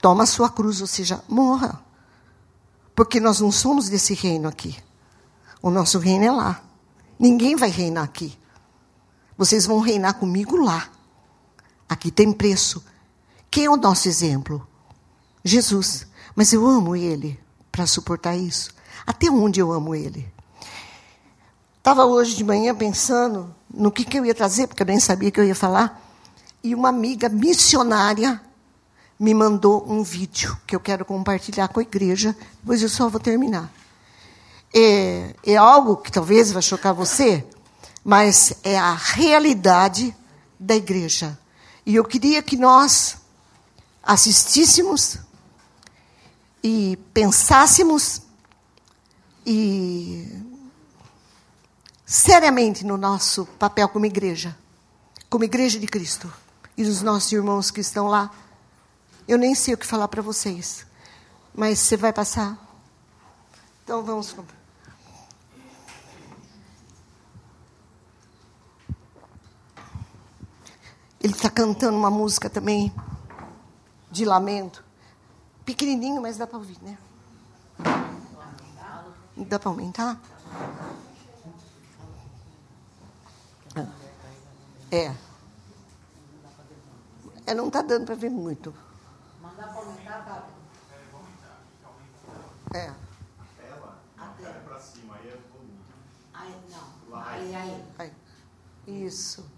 Toma 0.00 0.24
a 0.24 0.26
sua 0.26 0.50
cruz, 0.50 0.80
ou 0.80 0.86
seja, 0.86 1.24
morra. 1.28 1.82
Porque 2.94 3.20
nós 3.20 3.40
não 3.40 3.50
somos 3.50 3.88
desse 3.88 4.12
reino 4.12 4.48
aqui. 4.48 4.76
O 5.62 5.70
nosso 5.70 5.98
reino 5.98 6.24
é 6.24 6.30
lá. 6.30 6.62
Ninguém 7.18 7.56
vai 7.56 7.70
reinar 7.70 8.04
aqui. 8.04 8.38
Vocês 9.38 9.64
vão 9.64 9.78
reinar 9.78 10.14
comigo 10.14 10.56
lá. 10.56 10.88
Aqui 11.88 12.10
tem 12.10 12.32
preço. 12.32 12.84
Quem 13.48 13.66
é 13.66 13.70
o 13.70 13.76
nosso 13.76 14.08
exemplo? 14.08 14.66
Jesus. 15.44 16.08
Mas 16.34 16.52
eu 16.52 16.66
amo 16.66 16.96
ele 16.96 17.38
para 17.70 17.86
suportar 17.86 18.36
isso. 18.36 18.70
Até 19.06 19.30
onde 19.30 19.60
eu 19.60 19.72
amo 19.72 19.94
ele? 19.94 20.28
Estava 21.78 22.04
hoje 22.04 22.34
de 22.34 22.42
manhã 22.42 22.74
pensando 22.74 23.54
no 23.72 23.92
que, 23.92 24.04
que 24.04 24.18
eu 24.18 24.26
ia 24.26 24.34
trazer, 24.34 24.66
porque 24.66 24.82
eu 24.82 24.86
nem 24.86 24.98
sabia 24.98 25.30
que 25.30 25.38
eu 25.38 25.44
ia 25.44 25.54
falar. 25.54 26.02
E 26.62 26.74
uma 26.74 26.88
amiga 26.88 27.28
missionária 27.28 28.42
me 29.18 29.32
mandou 29.32 29.88
um 29.88 30.02
vídeo 30.02 30.58
que 30.66 30.74
eu 30.74 30.80
quero 30.80 31.04
compartilhar 31.04 31.68
com 31.68 31.78
a 31.78 31.84
igreja. 31.84 32.36
Depois 32.60 32.82
eu 32.82 32.88
só 32.88 33.08
vou 33.08 33.20
terminar 33.20 33.72
é, 34.74 35.34
é 35.44 35.56
algo 35.56 35.96
que 35.96 36.12
talvez 36.12 36.52
vai 36.52 36.62
chocar 36.62 36.92
você, 36.92 37.44
mas 38.08 38.54
é 38.64 38.78
a 38.78 38.94
realidade 38.94 40.16
da 40.58 40.74
igreja. 40.74 41.38
E 41.84 41.94
eu 41.94 42.02
queria 42.02 42.42
que 42.42 42.56
nós 42.56 43.18
assistíssemos 44.02 45.18
e 46.64 46.98
pensássemos 47.12 48.22
e 49.44 50.26
seriamente 52.06 52.82
no 52.82 52.96
nosso 52.96 53.44
papel 53.44 53.90
como 53.90 54.06
igreja, 54.06 54.56
como 55.28 55.44
igreja 55.44 55.78
de 55.78 55.86
Cristo 55.86 56.32
e 56.78 56.84
dos 56.84 57.02
nossos 57.02 57.30
irmãos 57.30 57.70
que 57.70 57.82
estão 57.82 58.06
lá. 58.06 58.30
Eu 59.28 59.36
nem 59.36 59.54
sei 59.54 59.74
o 59.74 59.76
que 59.76 59.86
falar 59.86 60.08
para 60.08 60.22
vocês, 60.22 60.86
mas 61.54 61.78
você 61.78 61.94
vai 61.94 62.14
passar. 62.14 62.56
Então 63.84 64.02
vamos. 64.02 64.34
Ele 71.28 71.36
está 71.36 71.50
cantando 71.50 71.94
uma 71.94 72.10
música 72.10 72.48
também 72.48 72.90
de 74.10 74.24
lamento. 74.24 74.82
Pequenininho, 75.62 76.22
mas 76.22 76.38
dá 76.38 76.46
para 76.46 76.56
ouvir, 76.56 76.78
né? 76.80 76.96
Dá 79.36 79.58
para 79.58 79.68
aumentar? 79.68 80.18
É. 84.90 85.14
É, 87.44 87.54
não 87.54 87.66
está 87.66 87.82
dando 87.82 88.06
para 88.06 88.14
ver 88.14 88.30
muito. 88.30 88.74
Mandar 89.42 89.68
para 89.68 89.82
aumentar, 89.82 90.24
tá? 90.24 90.48
É. 92.72 92.90
É 94.40 94.52
para 94.66 94.80
cima, 94.80 95.14
aí 95.14 95.28
é 95.28 96.60
não. 96.70 97.20
Aí, 97.20 97.54
aí. 97.54 97.84
aí. 97.98 98.12
Isso. 99.04 99.57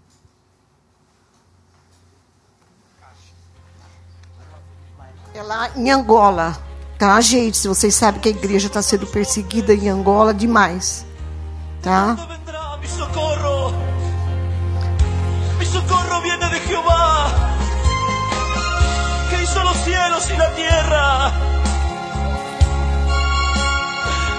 É 5.33 5.41
lá 5.41 5.69
em 5.75 5.89
Angola. 5.89 6.57
Tá, 6.97 7.19
gente? 7.21 7.57
Se 7.57 7.67
vocês 7.67 7.95
sabem 7.95 8.19
que 8.19 8.27
a 8.27 8.31
igreja 8.31 8.67
está 8.67 8.81
sendo 8.81 9.07
perseguida 9.07 9.73
em 9.73 9.89
Angola 9.89 10.33
demais. 10.33 11.05
Tá? 11.81 12.17
Socorro. 12.85 13.73
Socorro 15.63 16.21
de 16.21 16.67
Jehová. 16.67 17.27
Que. 19.29 19.37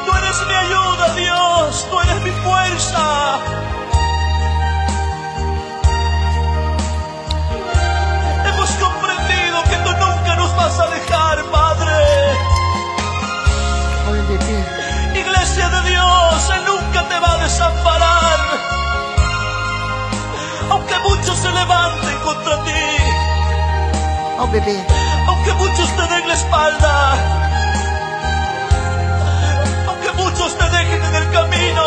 Tú 0.05 0.16
eres 0.16 0.47
mi 0.47 0.55
ayuda, 0.55 1.09
Dios. 1.14 1.86
Tú 1.90 2.01
eres 2.01 2.22
mi 2.22 2.30
fuerza. 2.43 3.72
A 11.33 11.37
dejar, 11.37 11.51
Padre. 11.51 11.93
Iglesia 15.14 15.68
de 15.68 15.91
Dios, 15.91 16.51
Él 16.57 16.64
nunca 16.64 17.09
te 17.09 17.18
va 17.18 17.33
a 17.35 17.39
desamparar. 17.39 18.39
Aunque 20.70 20.99
muchos 21.01 21.39
se 21.39 21.51
levanten 21.51 22.18
contra 22.24 22.64
ti. 22.64 22.85
Oh, 24.39 24.49
bebé. 24.49 24.85
Aunque 25.26 25.53
muchos 25.53 25.89
te 25.97 26.03
den 26.03 26.28
la 26.28 26.35
espalda. 26.35 27.14
Aunque 29.89 30.12
muchos 30.12 30.57
te 30.57 30.64
dejen 30.64 31.05
en 31.05 31.14
el 31.14 31.30
camino. 31.30 31.83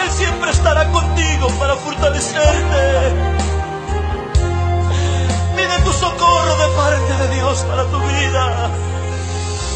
Él 0.00 0.10
siempre 0.10 0.50
estará 0.50 0.90
contigo 0.90 1.48
para 1.58 1.76
fortalecerte 1.76 3.33
tu 5.84 5.92
socorro 5.92 6.56
de 6.56 6.68
parte 6.76 7.12
de 7.22 7.34
Dios 7.36 7.64
para 7.68 7.84
tu 7.84 7.98
vida. 7.98 8.70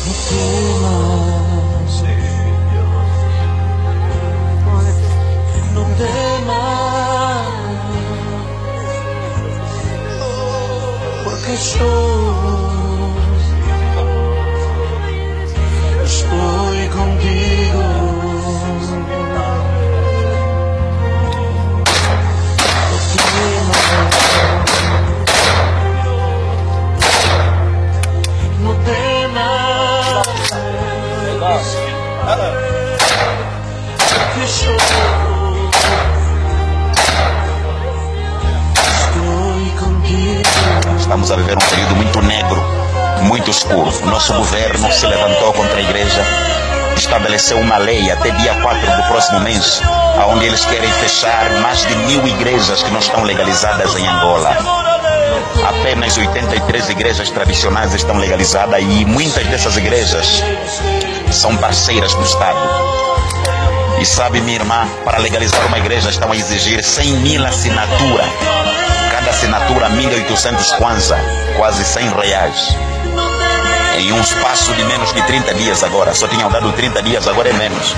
No 0.07 0.13
temas, 0.31 2.03
Dios. 2.71 3.09
No 5.75 5.83
temas, 6.03 7.47
porque 11.25 11.53
yo 11.57 11.93
estoy 16.05 16.89
contigo. 16.89 17.48
Estamos 40.99 41.31
a 41.31 41.37
viver 41.37 41.57
um 41.57 41.61
período 41.61 41.97
muito 41.97 42.21
negro, 42.21 42.63
muito 43.23 43.51
escuro. 43.51 43.91
Nosso 44.05 44.35
governo 44.35 44.93
se 44.93 45.07
levantou 45.07 45.55
contra 45.55 45.79
a 45.79 45.81
igreja, 45.81 46.23
estabeleceu 46.99 47.59
uma 47.61 47.79
lei 47.79 48.11
até 48.11 48.31
dia 48.33 48.55
4 48.61 48.97
do 48.97 49.03
próximo 49.05 49.41
mês, 49.41 49.81
onde 50.29 50.45
eles 50.45 50.67
querem 50.67 50.93
fechar 50.93 51.51
mais 51.63 51.87
de 51.87 51.97
mil 51.97 52.27
igrejas 52.29 52.83
que 52.83 52.91
não 52.91 53.01
estão 53.01 53.23
legalizadas 53.25 53.97
em 53.97 54.07
Angola. 54.07 54.55
Apenas 55.67 56.19
83 56.19 56.91
igrejas 56.91 57.31
tradicionais 57.31 57.95
estão 57.95 58.19
legalizadas 58.19 58.83
e 58.83 59.07
muitas 59.07 59.47
dessas 59.47 59.79
igrejas 59.79 60.43
são 61.33 61.57
parceiras 61.57 62.15
do 62.15 62.23
Estado. 62.23 62.59
E 64.01 64.07
sabe, 64.07 64.41
minha 64.41 64.57
irmã, 64.57 64.89
para 65.05 65.19
legalizar 65.19 65.67
uma 65.67 65.79
igreja 65.79 66.09
estão 66.09 66.31
a 66.31 66.37
exigir 66.37 66.83
100 66.83 67.13
mil 67.17 67.45
assinaturas. 67.45 68.27
Cada 69.11 69.31
assinatura 69.31 69.91
1.800 69.91 70.77
kwanza, 70.77 71.19
quase 71.57 71.85
100 71.85 72.09
reais. 72.11 72.77
Em 73.99 74.13
um 74.13 74.21
espaço 74.21 74.73
de 74.75 74.85
menos 74.85 75.13
de 75.13 75.21
30 75.23 75.55
dias 75.55 75.83
agora. 75.83 76.15
Só 76.15 76.29
tinham 76.29 76.49
dado 76.49 76.73
30 76.73 77.03
dias, 77.03 77.27
agora 77.27 77.49
é 77.49 77.53
menos. 77.53 77.95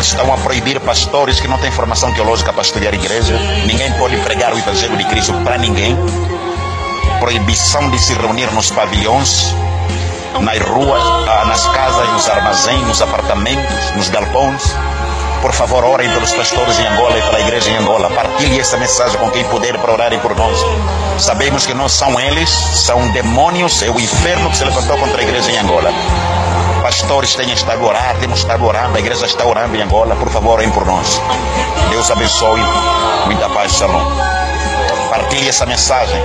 Estão 0.00 0.32
a 0.32 0.36
proibir 0.38 0.80
pastores 0.80 1.40
que 1.40 1.46
não 1.46 1.58
têm 1.58 1.70
formação 1.70 2.12
teológica 2.12 2.52
para 2.52 2.62
estudar 2.62 2.92
igreja. 2.92 3.38
Ninguém 3.66 3.92
pode 3.92 4.16
pregar 4.18 4.52
o 4.52 4.58
Evangelho 4.58 4.96
de 4.96 5.04
Cristo 5.04 5.32
para 5.44 5.56
ninguém. 5.58 5.96
Proibição 7.20 7.88
de 7.90 7.98
se 8.00 8.14
reunir 8.14 8.52
nos 8.52 8.70
pavilhões 8.72 9.54
nas 10.40 10.58
ruas, 10.58 11.02
ah, 11.28 11.44
nas 11.46 11.66
casas, 11.68 12.08
nos 12.10 12.28
armazéns, 12.28 12.86
nos 12.86 13.02
apartamentos, 13.02 13.90
nos 13.96 14.08
galpões. 14.08 14.74
Por 15.40 15.52
favor, 15.52 15.84
orem 15.84 16.10
pelos 16.10 16.32
pastores 16.32 16.78
em 16.78 16.86
Angola 16.86 17.16
e 17.16 17.22
pela 17.22 17.40
igreja 17.40 17.70
em 17.70 17.76
Angola. 17.76 18.10
Partilhe 18.10 18.58
essa 18.58 18.76
mensagem 18.76 19.18
com 19.18 19.30
quem 19.30 19.44
puder 19.44 19.78
para 19.78 19.92
orarem 19.92 20.18
por 20.18 20.34
nós. 20.34 20.58
Sabemos 21.18 21.64
que 21.64 21.74
não 21.74 21.88
são 21.88 22.18
eles, 22.18 22.50
são 22.50 23.08
demônios, 23.12 23.82
é 23.82 23.90
o 23.90 24.00
inferno 24.00 24.50
que 24.50 24.56
se 24.56 24.64
levantou 24.64 24.98
contra 24.98 25.20
a 25.20 25.22
igreja 25.22 25.50
em 25.52 25.58
Angola. 25.58 25.92
Pastores 26.82 27.34
têm 27.34 27.52
estado 27.52 27.84
orar, 27.84 28.16
temos 28.20 28.38
estado 28.38 28.64
orando, 28.64 28.96
a 28.96 29.00
igreja 29.00 29.26
está 29.26 29.44
orando 29.44 29.76
em 29.76 29.82
Angola. 29.82 30.16
Por 30.16 30.28
favor, 30.30 30.54
orem 30.54 30.70
por 30.70 30.86
nós. 30.86 31.20
Deus 31.90 32.10
abençoe. 32.10 32.60
Muita 33.26 33.48
paz, 33.50 33.72
shalom. 33.72 34.04
Partilhe 35.10 35.48
essa 35.48 35.66
mensagem 35.66 36.22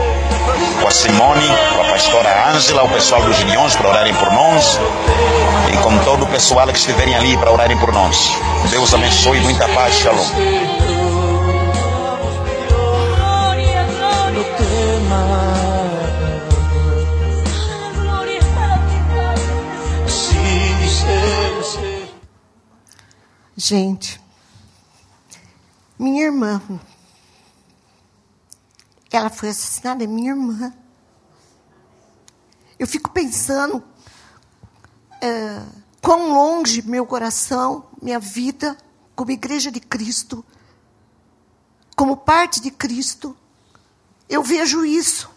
com 0.82 0.88
a 0.88 0.92
Simone, 0.92 1.48
com 1.76 1.82
a 1.82 1.86
pastora 1.86 2.50
Ângela, 2.50 2.84
o 2.84 2.90
pessoal 2.90 3.22
dos 3.22 3.38
Gideões 3.38 3.76
para 3.76 3.90
orarem 3.90 4.14
por 4.14 4.32
nós 4.32 4.80
e 5.72 5.78
com 5.78 5.98
todo 6.00 6.24
o 6.24 6.28
pessoal 6.28 6.68
que 6.68 6.78
estiverem 6.78 7.16
ali 7.16 7.38
para 7.38 7.52
orarem 7.52 7.78
por 7.78 7.92
nós. 7.92 8.32
Deus 8.70 8.94
abençoe, 8.94 9.40
muita 9.40 9.68
paz, 9.70 9.96
shalom. 9.96 10.26
Gente, 23.66 24.20
minha 25.98 26.26
irmã 26.26 26.62
ela 29.10 29.30
foi 29.30 29.48
assassinada, 29.48 30.04
é 30.04 30.08
minha 30.08 30.32
irmã. 30.32 30.74
Eu 32.78 32.86
fico 32.86 33.10
pensando 33.10 33.82
é, 35.22 35.64
quão 36.02 36.34
longe 36.34 36.82
meu 36.82 37.06
coração, 37.06 37.86
minha 38.02 38.20
vida, 38.20 38.78
como 39.16 39.32
igreja 39.32 39.72
de 39.72 39.80
Cristo, 39.80 40.44
como 41.96 42.18
parte 42.18 42.60
de 42.60 42.70
Cristo, 42.70 43.34
eu 44.28 44.44
vejo 44.44 44.84
isso. 44.84 45.32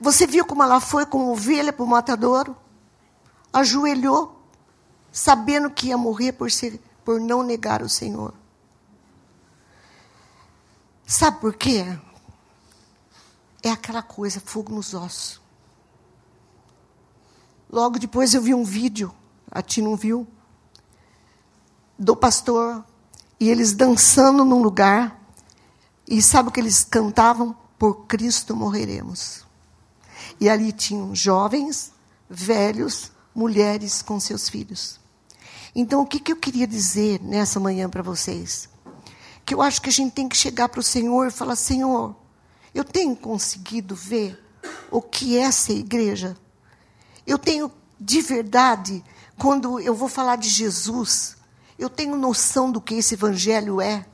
Você 0.00 0.26
viu 0.26 0.44
como 0.44 0.64
ela 0.64 0.80
foi 0.80 1.06
como 1.06 1.30
ovelha 1.30 1.72
para 1.72 1.84
o 1.84 1.86
matadouro? 1.86 2.56
Ajoelhou, 3.52 4.44
sabendo 5.12 5.70
que 5.70 5.86
ia 5.86 5.96
morrer 5.96 6.32
por, 6.32 6.50
ser, 6.50 6.80
por 7.04 7.20
não 7.20 7.42
negar 7.42 7.82
o 7.82 7.88
Senhor. 7.88 8.34
Sabe 11.06 11.40
por 11.40 11.54
quê? 11.54 11.84
é 13.64 13.70
aquela 13.70 14.02
coisa, 14.02 14.42
fogo 14.44 14.72
nos 14.74 14.92
ossos. 14.92 15.40
Logo 17.70 17.98
depois 17.98 18.34
eu 18.34 18.42
vi 18.42 18.54
um 18.54 18.62
vídeo, 18.62 19.12
a 19.50 19.62
Ti 19.62 19.80
não 19.80 19.96
viu, 19.96 20.28
do 21.98 22.14
pastor, 22.14 22.84
e 23.40 23.48
eles 23.48 23.72
dançando 23.72 24.44
num 24.44 24.62
lugar, 24.62 25.18
e 26.06 26.20
sabe 26.20 26.50
o 26.50 26.52
que 26.52 26.60
eles 26.60 26.84
cantavam? 26.84 27.56
Por 27.78 28.06
Cristo 28.06 28.54
morreremos. 28.54 29.44
E 30.38 30.48
ali 30.48 30.70
tinham 30.70 31.14
jovens, 31.14 31.90
velhos, 32.28 33.10
mulheres 33.34 34.02
com 34.02 34.20
seus 34.20 34.48
filhos. 34.48 35.00
Então, 35.74 36.02
o 36.02 36.06
que, 36.06 36.20
que 36.20 36.32
eu 36.32 36.36
queria 36.36 36.66
dizer 36.66 37.20
nessa 37.20 37.58
manhã 37.58 37.90
para 37.90 38.02
vocês? 38.02 38.68
Que 39.44 39.54
eu 39.54 39.60
acho 39.60 39.82
que 39.82 39.88
a 39.88 39.92
gente 39.92 40.12
tem 40.12 40.28
que 40.28 40.36
chegar 40.36 40.68
para 40.68 40.80
o 40.80 40.82
Senhor 40.82 41.26
e 41.26 41.30
falar: 41.30 41.56
Senhor, 41.56 42.14
eu 42.74 42.84
tenho 42.84 43.16
conseguido 43.16 43.94
ver 43.94 44.40
o 44.90 45.02
que 45.02 45.36
é 45.36 45.50
ser 45.50 45.74
igreja? 45.74 46.36
Eu 47.26 47.38
tenho, 47.38 47.72
de 47.98 48.20
verdade, 48.20 49.04
quando 49.38 49.80
eu 49.80 49.94
vou 49.94 50.08
falar 50.08 50.36
de 50.36 50.48
Jesus, 50.48 51.36
eu 51.78 51.90
tenho 51.90 52.16
noção 52.16 52.70
do 52.70 52.80
que 52.80 52.94
esse 52.94 53.14
evangelho 53.14 53.80
é. 53.80 54.06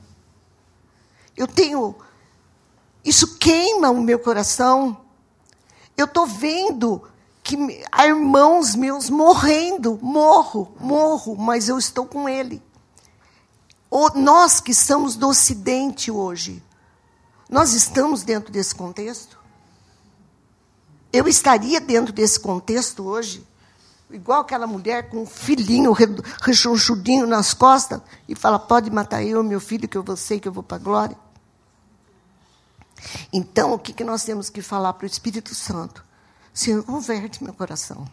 Eu 1.37 1.47
tenho. 1.47 1.95
Isso 3.03 3.37
queima 3.37 3.89
o 3.89 4.01
meu 4.01 4.19
coração. 4.19 5.05
Eu 5.95 6.05
estou 6.05 6.25
vendo 6.25 7.03
que 7.51 7.85
há 7.91 8.07
irmãos 8.07 8.75
meus 8.75 9.09
morrendo, 9.09 9.99
morro, 10.01 10.73
morro, 10.79 11.35
mas 11.35 11.67
eu 11.67 11.77
estou 11.77 12.05
com 12.05 12.29
ele. 12.29 12.63
O, 13.89 14.09
nós 14.17 14.61
que 14.61 14.71
estamos 14.71 15.17
do 15.17 15.27
Ocidente 15.27 16.09
hoje, 16.09 16.63
nós 17.49 17.73
estamos 17.73 18.23
dentro 18.23 18.53
desse 18.53 18.73
contexto? 18.73 19.37
Eu 21.11 21.27
estaria 21.27 21.81
dentro 21.81 22.13
desse 22.13 22.39
contexto 22.39 23.03
hoje? 23.03 23.45
Igual 24.09 24.41
aquela 24.41 24.65
mulher 24.65 25.09
com 25.09 25.23
um 25.23 25.25
filhinho 25.25 25.93
rechonchudinho 26.41 27.27
nas 27.27 27.53
costas 27.53 28.01
e 28.29 28.35
fala: 28.35 28.59
pode 28.59 28.89
matar 28.89 29.23
eu, 29.23 29.43
meu 29.43 29.59
filho, 29.59 29.89
que 29.89 29.97
eu 29.97 30.03
vou 30.03 30.15
sei 30.15 30.39
que 30.39 30.47
eu 30.47 30.53
vou 30.53 30.63
para 30.63 30.77
a 30.77 30.79
glória. 30.79 31.17
Então, 33.33 33.73
o 33.73 33.79
que, 33.79 33.91
que 33.91 34.05
nós 34.05 34.23
temos 34.23 34.49
que 34.49 34.61
falar 34.61 34.93
para 34.93 35.03
o 35.03 35.07
Espírito 35.07 35.53
Santo? 35.53 36.10
Senhor, 36.53 36.83
converte 36.83 37.43
meu 37.43 37.53
coração. 37.53 38.07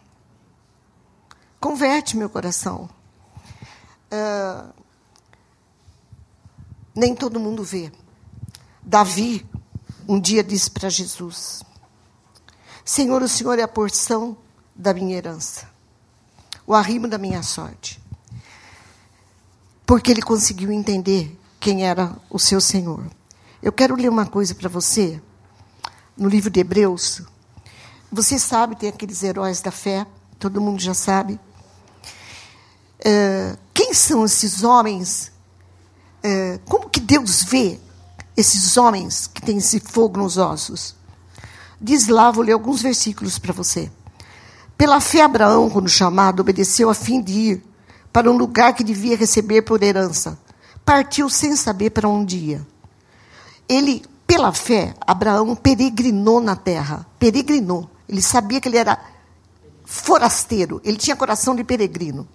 Converte 1.59 2.15
meu 2.15 2.29
coração. 2.29 2.89
Uh, 4.11 4.73
nem 6.95 7.13
todo 7.13 7.39
mundo 7.39 7.63
vê. 7.63 7.91
Davi, 8.81 9.45
um 10.07 10.19
dia 10.19 10.43
disse 10.43 10.71
para 10.71 10.89
Jesus: 10.89 11.63
Senhor, 12.83 13.21
o 13.21 13.27
Senhor 13.27 13.59
é 13.59 13.61
a 13.61 13.67
porção 13.67 14.37
da 14.73 14.93
minha 14.93 15.15
herança, 15.15 15.69
o 16.65 16.73
arrimo 16.73 17.07
da 17.07 17.17
minha 17.17 17.43
sorte. 17.43 18.01
Porque 19.85 20.11
ele 20.11 20.21
conseguiu 20.21 20.71
entender 20.71 21.37
quem 21.59 21.85
era 21.85 22.15
o 22.29 22.39
seu 22.39 22.61
Senhor. 22.61 23.05
Eu 23.61 23.73
quero 23.73 23.95
ler 23.95 24.09
uma 24.09 24.25
coisa 24.25 24.55
para 24.55 24.69
você, 24.69 25.21
no 26.15 26.29
livro 26.29 26.49
de 26.49 26.61
Hebreus, 26.61 27.21
você 28.11 28.39
sabe, 28.39 28.75
tem 28.75 28.89
aqueles 28.89 29.23
heróis 29.23 29.61
da 29.61 29.71
fé, 29.71 30.05
todo 30.39 30.61
mundo 30.61 30.81
já 30.81 30.93
sabe. 30.93 31.39
É, 33.03 33.55
quem 33.73 33.93
são 33.93 34.25
esses 34.25 34.63
homens? 34.63 35.31
É, 36.23 36.59
como 36.65 36.89
que 36.89 36.99
Deus 36.99 37.43
vê 37.43 37.79
esses 38.35 38.75
homens 38.77 39.27
que 39.27 39.41
têm 39.41 39.57
esse 39.57 39.79
fogo 39.79 40.19
nos 40.19 40.37
ossos? 40.37 40.95
Diz 41.79 42.07
lá, 42.07 42.29
vou 42.31 42.43
ler 42.43 42.53
alguns 42.53 42.81
versículos 42.81 43.39
para 43.39 43.53
você. 43.53 43.89
Pela 44.77 44.99
fé, 44.99 45.21
Abraão, 45.21 45.69
quando 45.69 45.87
chamado, 45.87 46.41
obedeceu 46.41 46.89
a 46.89 46.93
fim 46.93 47.21
de 47.21 47.33
ir 47.33 47.63
para 48.11 48.29
um 48.29 48.37
lugar 48.37 48.73
que 48.73 48.83
devia 48.83 49.15
receber 49.15 49.61
por 49.61 49.83
herança. 49.83 50.37
Partiu 50.83 51.29
sem 51.29 51.55
saber 51.55 51.91
para 51.91 52.09
onde 52.09 52.37
ia. 52.37 52.67
Ele, 53.67 54.03
pela 54.25 54.51
fé, 54.51 54.93
Abraão 55.05 55.55
peregrinou 55.55 56.41
na 56.41 56.55
terra. 56.55 57.05
Peregrinou. 57.19 57.89
Ele 58.09 58.23
sabia 58.23 58.59
que 58.59 58.67
ele 58.67 58.77
era 58.77 58.99
forasteiro, 59.85 60.81
ele 60.83 60.97
tinha 60.97 61.15
coração 61.15 61.55
de 61.55 61.63
peregrino. 61.63 62.27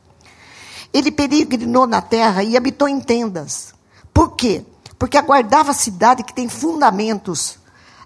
Ele 0.92 1.10
peregrinou 1.10 1.84
na 1.84 2.00
terra 2.00 2.44
e 2.44 2.56
habitou 2.56 2.88
em 2.88 3.00
tendas. 3.00 3.74
Por 4.12 4.36
quê? 4.36 4.64
Porque 4.96 5.18
aguardava 5.18 5.72
a 5.72 5.74
cidade 5.74 6.22
que 6.22 6.32
tem 6.32 6.48
fundamentos, 6.48 7.58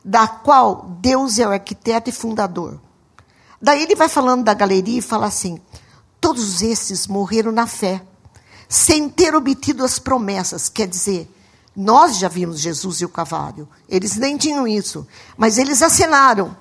da 0.02 0.26
qual 0.26 0.96
Deus 1.00 1.38
é 1.38 1.46
o 1.46 1.50
arquiteto 1.50 2.08
e 2.08 2.12
fundador. 2.12 2.80
Daí 3.60 3.82
ele 3.82 3.94
vai 3.94 4.08
falando 4.08 4.44
da 4.44 4.54
galeria 4.54 5.00
e 5.00 5.02
fala 5.02 5.26
assim: 5.26 5.60
todos 6.18 6.62
esses 6.62 7.06
morreram 7.06 7.52
na 7.52 7.66
fé, 7.66 8.02
sem 8.66 9.10
ter 9.10 9.34
obtido 9.34 9.84
as 9.84 9.98
promessas. 9.98 10.70
Quer 10.70 10.88
dizer, 10.88 11.30
nós 11.76 12.16
já 12.16 12.28
vimos 12.28 12.60
Jesus 12.60 13.02
e 13.02 13.04
o 13.04 13.10
cavalo, 13.10 13.68
eles 13.86 14.16
nem 14.16 14.38
tinham 14.38 14.66
isso, 14.66 15.06
mas 15.36 15.58
eles 15.58 15.82
acenaram 15.82 16.56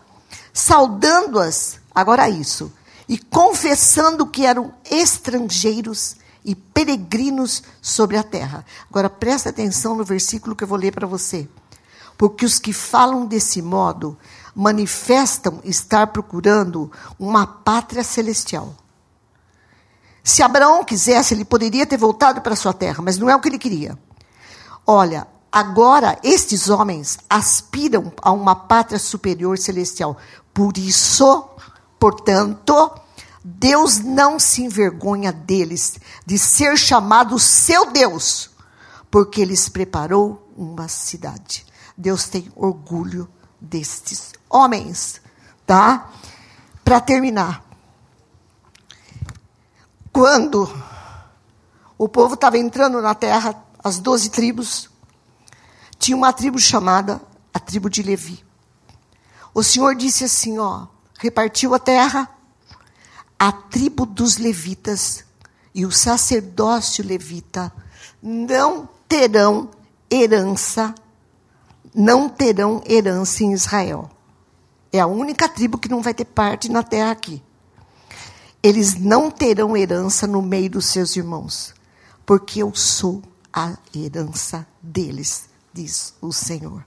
saudando-as, 0.58 1.80
agora 1.94 2.28
isso, 2.28 2.74
e 3.08 3.16
confessando 3.16 4.26
que 4.26 4.44
eram 4.44 4.74
estrangeiros 4.90 6.16
e 6.44 6.56
peregrinos 6.56 7.62
sobre 7.80 8.18
a 8.18 8.24
terra. 8.24 8.66
Agora 8.90 9.08
presta 9.08 9.50
atenção 9.50 9.96
no 9.96 10.04
versículo 10.04 10.56
que 10.56 10.64
eu 10.64 10.68
vou 10.68 10.78
ler 10.78 10.92
para 10.92 11.06
você. 11.06 11.48
Porque 12.18 12.44
os 12.44 12.58
que 12.58 12.74
falam 12.74 13.28
desse 13.28 13.62
modo 13.62 14.18
manifestam 14.56 15.62
estar 15.64 16.08
procurando 16.08 16.92
uma 17.20 17.46
pátria 17.46 18.04
celestial. 18.04 18.76
Se 20.24 20.42
Abraão 20.42 20.84
quisesse, 20.84 21.36
ele 21.36 21.46
poderia 21.46 21.86
ter 21.86 21.98
voltado 21.98 22.42
para 22.42 22.56
sua 22.56 22.74
terra, 22.74 23.04
mas 23.04 23.20
não 23.20 23.30
é 23.30 23.36
o 23.36 23.40
que 23.40 23.48
ele 23.48 23.60
queria. 23.60 23.96
Olha, 24.88 25.28
Agora, 25.52 26.20
estes 26.24 26.70
homens 26.70 27.18
aspiram 27.30 28.12
a 28.22 28.32
uma 28.32 28.54
pátria 28.54 29.00
superior 29.00 29.58
celestial. 29.58 30.18
Por 30.58 30.76
isso, 30.76 31.48
portanto, 32.00 32.92
Deus 33.44 34.00
não 34.00 34.40
se 34.40 34.64
envergonha 34.64 35.32
deles, 35.32 36.00
de 36.26 36.40
ser 36.40 36.76
chamado 36.76 37.38
seu 37.38 37.92
Deus, 37.92 38.50
porque 39.12 39.46
lhes 39.46 39.70
preparou 39.70 40.52
uma 40.58 40.88
cidade. 40.88 41.64
Deus 41.96 42.28
tem 42.28 42.52
orgulho 42.56 43.30
destes 43.62 44.34
homens, 44.50 45.22
tá? 45.64 46.10
Para 46.84 47.02
terminar, 47.02 47.64
quando 50.12 50.68
o 52.00 52.10
povo 52.10 52.34
estava 52.34 52.58
entrando 52.58 53.00
na 53.00 53.14
terra, 53.14 53.64
as 53.84 54.00
doze 54.00 54.32
tribos, 54.32 54.90
tinha 56.00 56.18
uma 56.18 56.34
tribo 56.34 56.58
chamada 56.58 57.22
a 57.54 57.60
tribo 57.60 57.92
de 57.92 58.02
Levi. 58.02 58.47
O 59.58 59.64
Senhor 59.64 59.96
disse 59.96 60.24
assim, 60.24 60.60
ó, 60.60 60.86
repartiu 61.18 61.74
a 61.74 61.80
terra, 61.80 62.30
a 63.40 63.52
tribo 63.52 64.06
dos 64.06 64.38
levitas 64.38 65.26
e 65.74 65.84
o 65.84 65.92
sacerdócio 65.92 67.04
levita 67.04 67.74
não 68.22 68.88
terão 69.10 69.72
herança, 70.12 70.94
não 71.92 72.30
terão 72.30 72.84
herança 72.88 73.44
em 73.44 73.52
Israel. 73.52 74.08
É 74.94 75.00
a 75.00 75.08
única 75.08 75.50
tribo 75.50 75.80
que 75.80 75.90
não 75.90 76.04
vai 76.04 76.14
ter 76.14 76.26
parte 76.26 76.70
na 76.70 76.84
terra 76.84 77.10
aqui. 77.10 77.42
Eles 78.62 78.94
não 78.94 79.32
terão 79.32 79.76
herança 79.76 80.28
no 80.28 80.44
meio 80.44 80.70
dos 80.70 80.86
seus 80.86 81.16
irmãos, 81.16 81.74
porque 82.28 82.62
eu 82.62 82.76
sou 82.76 83.24
a 83.52 83.76
herança 83.92 84.68
deles 84.84 85.50
diz 85.74 86.14
o 86.22 86.32
Senhor. 86.32 86.86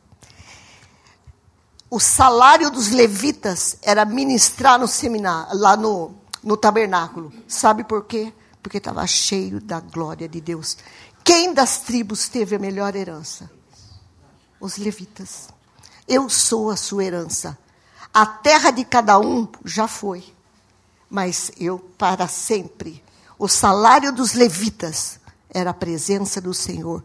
O 1.90 1.98
salário 1.98 2.70
dos 2.70 2.90
levitas 2.90 3.76
era 3.82 4.04
ministrar 4.04 4.78
no 4.78 4.86
seminário, 4.86 5.58
lá 5.58 5.76
no, 5.76 6.14
no 6.40 6.56
tabernáculo. 6.56 7.32
Sabe 7.48 7.82
por 7.82 8.04
quê? 8.04 8.32
Porque 8.62 8.78
estava 8.78 9.04
cheio 9.08 9.60
da 9.60 9.80
glória 9.80 10.28
de 10.28 10.40
Deus. 10.40 10.76
Quem 11.24 11.52
das 11.52 11.80
tribos 11.80 12.28
teve 12.28 12.54
a 12.54 12.60
melhor 12.60 12.94
herança? 12.94 13.50
Os 14.60 14.76
levitas. 14.76 15.48
Eu 16.06 16.30
sou 16.30 16.70
a 16.70 16.76
sua 16.76 17.04
herança. 17.04 17.58
A 18.14 18.24
terra 18.24 18.70
de 18.70 18.84
cada 18.84 19.18
um 19.18 19.48
já 19.64 19.88
foi, 19.88 20.24
mas 21.10 21.50
eu 21.58 21.80
para 21.98 22.28
sempre. 22.28 23.02
O 23.36 23.48
salário 23.48 24.12
dos 24.12 24.34
levitas 24.34 25.18
era 25.48 25.70
a 25.70 25.74
presença 25.74 26.40
do 26.40 26.54
Senhor. 26.54 27.04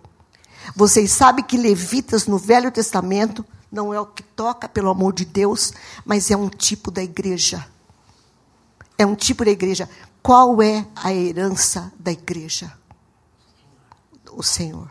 Vocês 0.75 1.11
sabem 1.11 1.43
que 1.43 1.57
levitas 1.57 2.27
no 2.27 2.37
Velho 2.37 2.71
Testamento 2.71 3.43
não 3.71 3.93
é 3.93 3.99
o 3.99 4.05
que 4.05 4.23
toca, 4.23 4.69
pelo 4.69 4.89
amor 4.89 5.13
de 5.13 5.25
Deus, 5.25 5.73
mas 6.05 6.31
é 6.31 6.37
um 6.37 6.49
tipo 6.49 6.89
da 6.91 7.03
igreja. 7.03 7.67
É 8.97 9.05
um 9.05 9.15
tipo 9.15 9.43
da 9.43 9.51
igreja. 9.51 9.89
Qual 10.21 10.61
é 10.61 10.87
a 10.95 11.13
herança 11.13 11.91
da 11.99 12.11
igreja? 12.11 12.71
O 14.31 14.41
Senhor. 14.41 14.89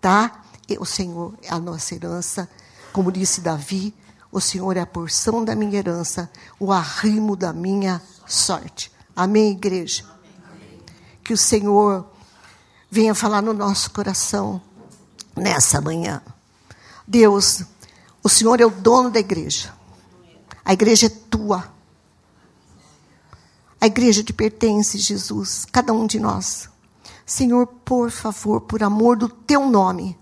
Tá? 0.00 0.42
E 0.68 0.76
o 0.78 0.84
Senhor 0.84 1.34
é 1.42 1.52
a 1.52 1.58
nossa 1.58 1.94
herança. 1.94 2.48
Como 2.92 3.12
disse 3.12 3.40
Davi, 3.40 3.94
O 4.36 4.40
Senhor 4.40 4.76
é 4.76 4.80
a 4.80 4.86
porção 4.86 5.42
da 5.42 5.54
minha 5.54 5.78
herança, 5.78 6.30
o 6.60 6.70
arrimo 6.72 7.34
da 7.34 7.54
minha 7.54 8.02
sorte. 8.26 8.92
Amém, 9.14 9.52
igreja? 9.52 10.04
Que 11.24 11.32
o 11.32 11.38
Senhor 11.38 12.06
venha 12.90 13.14
falar 13.14 13.40
no 13.40 13.54
nosso 13.54 13.90
coração 13.90 14.60
nessa 15.34 15.80
manhã. 15.80 16.20
Deus, 17.06 17.62
o 18.22 18.28
Senhor 18.28 18.60
é 18.60 18.66
o 18.66 18.70
dono 18.70 19.10
da 19.10 19.20
igreja. 19.20 19.72
A 20.64 20.72
igreja 20.72 21.06
é 21.06 21.10
tua. 21.10 21.72
A 23.80 23.86
igreja 23.86 24.24
te 24.24 24.32
pertence, 24.32 24.98
Jesus, 24.98 25.64
cada 25.70 25.92
um 25.92 26.06
de 26.06 26.18
nós. 26.18 26.68
Senhor, 27.24 27.66
por 27.66 28.10
favor, 28.10 28.60
por 28.62 28.82
amor 28.82 29.16
do 29.16 29.28
teu 29.28 29.68
nome, 29.68 30.18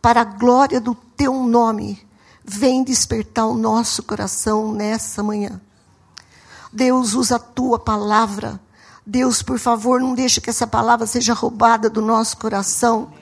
para 0.00 0.22
a 0.22 0.24
glória 0.24 0.80
do 0.80 0.94
teu 0.94 1.44
nome, 1.44 2.06
vem 2.44 2.82
despertar 2.82 3.46
o 3.46 3.56
nosso 3.56 4.02
coração 4.02 4.72
nessa 4.72 5.22
manhã. 5.22 5.60
Deus, 6.72 7.12
usa 7.12 7.36
a 7.36 7.38
tua 7.38 7.78
palavra. 7.78 8.58
Deus, 9.06 9.42
por 9.42 9.58
favor, 9.58 10.00
não 10.00 10.14
deixe 10.14 10.40
que 10.40 10.48
essa 10.48 10.66
palavra 10.66 11.06
seja 11.06 11.34
roubada 11.34 11.90
do 11.90 12.00
nosso 12.00 12.36
coração. 12.38 13.12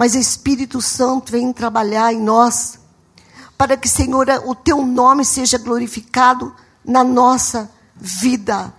Mas 0.00 0.14
Espírito 0.14 0.80
Santo 0.80 1.30
vem 1.30 1.52
trabalhar 1.52 2.10
em 2.10 2.22
nós, 2.22 2.78
para 3.58 3.76
que, 3.76 3.86
Senhor, 3.86 4.26
o 4.46 4.54
teu 4.54 4.82
nome 4.82 5.26
seja 5.26 5.58
glorificado 5.58 6.56
na 6.82 7.04
nossa 7.04 7.70
vida. 7.94 8.72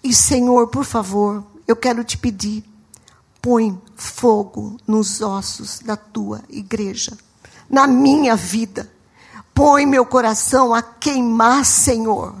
E, 0.00 0.14
Senhor, 0.14 0.68
por 0.68 0.84
favor, 0.84 1.42
eu 1.66 1.74
quero 1.74 2.04
te 2.04 2.16
pedir, 2.16 2.64
põe 3.42 3.76
fogo 3.96 4.76
nos 4.86 5.20
ossos 5.20 5.80
da 5.80 5.96
tua 5.96 6.40
igreja, 6.48 7.18
na 7.68 7.88
minha 7.88 8.36
vida. 8.36 8.88
Põe 9.52 9.86
meu 9.86 10.06
coração 10.06 10.72
a 10.72 10.80
queimar, 10.80 11.64
Senhor, 11.64 12.32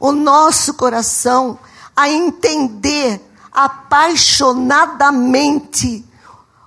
o 0.00 0.10
nosso 0.10 0.74
coração 0.74 1.56
a 1.94 2.10
entender 2.10 3.20
apaixonadamente, 3.52 6.04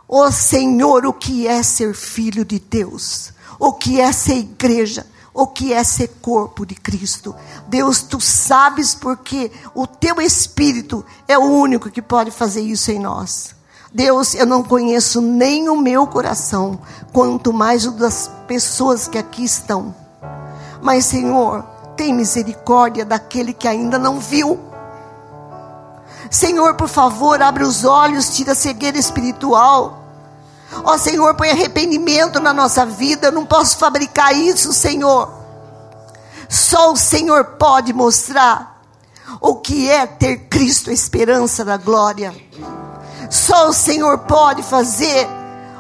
ó 0.10 0.26
oh, 0.26 0.32
Senhor, 0.32 1.05
o 1.05 1.14
que 1.14 1.47
é 1.47 1.62
ser 1.62 1.93
filho 1.93 2.43
de 2.43 2.60
Deus, 2.60 3.32
o 3.60 3.72
que 3.72 4.01
é 4.01 4.12
ser 4.12 4.38
igreja, 4.38 5.05
o 5.32 5.45
que 5.45 5.72
é 5.72 5.84
ser 5.84 6.07
corpo 6.20 6.66
de 6.66 6.74
Cristo. 6.74 7.36
Deus, 7.68 8.01
tu 8.01 8.20
sabes 8.20 8.95
porque 8.95 9.51
o 9.76 9.86
teu 9.86 10.20
Espírito 10.20 11.05
é 11.28 11.38
o 11.38 11.43
único 11.43 11.91
que 11.91 12.01
pode 12.01 12.32
fazer 12.32 12.62
isso 12.62 12.91
em 12.91 12.99
nós. 12.99 13.55
Deus, 13.93 14.34
eu 14.36 14.45
não 14.45 14.64
conheço 14.64 15.22
nem 15.22 15.70
o 15.70 15.78
meu 15.78 16.05
coração, 16.05 16.80
quanto 17.14 17.53
mais 17.53 17.86
o 17.86 17.91
das 17.91 18.30
pessoas 18.47 19.07
que 19.07 19.18
aqui 19.18 19.43
estão. 19.43 19.95
Mas, 20.82 21.05
Senhor, 21.05 21.64
tem 21.95 22.14
misericórdia 22.14 23.03
daquele 23.03 23.53
que 23.53 23.68
ainda 23.68 23.99
não 23.99 24.20
viu. 24.20 24.60
Senhor, 26.30 26.76
por 26.76 26.88
favor, 26.88 27.41
abre 27.41 27.64
os 27.64 27.84
olhos, 27.84 28.30
tira 28.30 28.51
a 28.51 28.55
cegueira 28.55 28.97
espiritual. 28.97 29.99
Ó 30.84 30.97
Senhor, 30.97 31.36
põe 31.36 31.49
arrependimento 31.49 32.39
na 32.39 32.53
nossa 32.53 32.86
vida. 32.86 33.28
Eu 33.28 33.32
não 33.32 33.45
posso 33.45 33.78
fabricar 33.78 34.36
isso, 34.36 34.72
Senhor. 34.74 35.32
Só 36.47 36.91
o 36.91 36.97
Senhor 36.97 37.43
pode 37.57 37.93
mostrar 37.93 38.82
o 39.39 39.55
que 39.55 39.89
é 39.89 40.07
ter 40.07 40.47
Cristo, 40.49 40.89
a 40.89 40.93
esperança 40.93 41.63
da 41.63 41.78
glória. 41.78 42.34
Só 43.30 43.70
o 43.70 43.74
Senhor 43.74 44.20
pode 44.20 44.63
fazer 44.63 45.28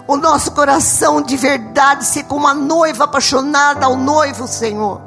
o 0.07 0.15
nosso 0.15 0.51
coração 0.51 1.21
de 1.21 1.37
verdade 1.37 2.05
ser 2.05 2.23
como 2.23 2.47
a 2.47 2.53
noiva 2.53 3.03
apaixonada 3.03 3.85
ao 3.85 3.95
noivo, 3.95 4.47
Senhor. 4.47 5.01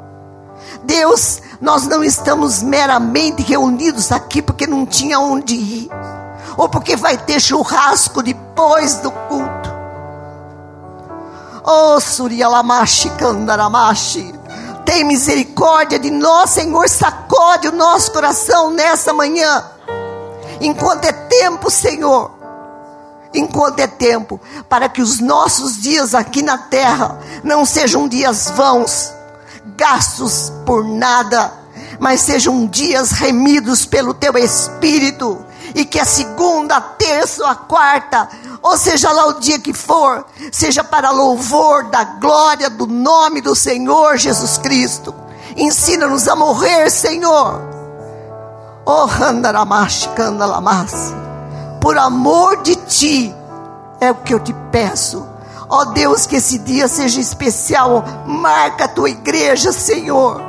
Deus, 0.83 1.41
nós 1.59 1.87
não 1.87 2.03
estamos 2.03 2.61
meramente 2.61 3.41
reunidos 3.41 4.11
aqui 4.11 4.41
porque 4.41 4.65
não 4.65 4.85
tinha 4.85 5.19
onde 5.19 5.55
ir, 5.55 5.89
ou 6.57 6.69
porque 6.69 6.95
vai 6.95 7.17
ter 7.17 7.39
churrasco 7.39 8.21
depois 8.23 8.95
do 8.95 9.11
culto. 9.11 9.42
Oh, 11.63 11.99
Surialamashi, 11.99 13.09
Kandaramashi. 13.11 14.33
Tem 14.85 15.03
misericórdia 15.03 15.97
de 15.97 16.11
nós, 16.11 16.49
Senhor. 16.49 16.89
Sacode 16.89 17.69
o 17.69 17.71
nosso 17.71 18.11
coração 18.11 18.69
nessa 18.69 19.13
manhã. 19.13 19.63
Enquanto 20.59 21.05
é 21.05 21.11
tempo, 21.11 21.71
Senhor. 21.71 22.31
Enquanto 23.33 23.79
é 23.79 23.87
tempo. 23.87 24.39
Para 24.67 24.89
que 24.89 25.01
os 25.01 25.19
nossos 25.19 25.81
dias 25.81 26.13
aqui 26.13 26.41
na 26.41 26.57
terra 26.57 27.17
não 27.43 27.65
sejam 27.65 28.07
dias 28.07 28.51
vãos, 28.51 29.13
gastos 29.77 30.51
por 30.65 30.83
nada, 30.83 31.51
mas 31.99 32.21
sejam 32.21 32.65
dias 32.67 33.11
remidos 33.11 33.85
pelo 33.85 34.13
Teu 34.13 34.37
Espírito. 34.37 35.43
E 35.73 35.85
que 35.85 35.99
a 35.99 36.05
segunda, 36.05 36.77
a 36.77 36.81
terça 36.81 37.43
ou 37.43 37.49
a 37.49 37.55
quarta 37.55 38.29
ou 38.63 38.77
seja 38.77 39.11
lá 39.11 39.27
o 39.27 39.39
dia 39.41 39.59
que 39.59 39.73
for, 39.73 40.25
seja 40.49 40.85
para 40.85 41.11
louvor 41.11 41.83
da 41.89 42.05
glória 42.05 42.69
do 42.69 42.87
nome 42.87 43.41
do 43.41 43.53
Senhor 43.53 44.15
Jesus 44.15 44.57
Cristo. 44.57 45.13
Ensina-nos 45.57 46.29
a 46.29 46.35
morrer, 46.35 46.89
Senhor. 46.89 47.61
Oh. 48.85 49.07
Por 51.81 51.97
amor 51.97 52.61
de 52.63 52.75
Ti, 52.77 53.35
é 53.99 54.11
o 54.11 54.15
que 54.15 54.33
eu 54.33 54.39
te 54.39 54.53
peço. 54.71 55.27
Ó 55.69 55.81
oh 55.81 55.85
Deus, 55.87 56.25
que 56.25 56.37
esse 56.37 56.57
dia 56.59 56.87
seja 56.87 57.19
especial. 57.19 58.05
Marca 58.25 58.85
a 58.85 58.87
tua 58.87 59.09
igreja, 59.09 59.73
Senhor. 59.73 60.41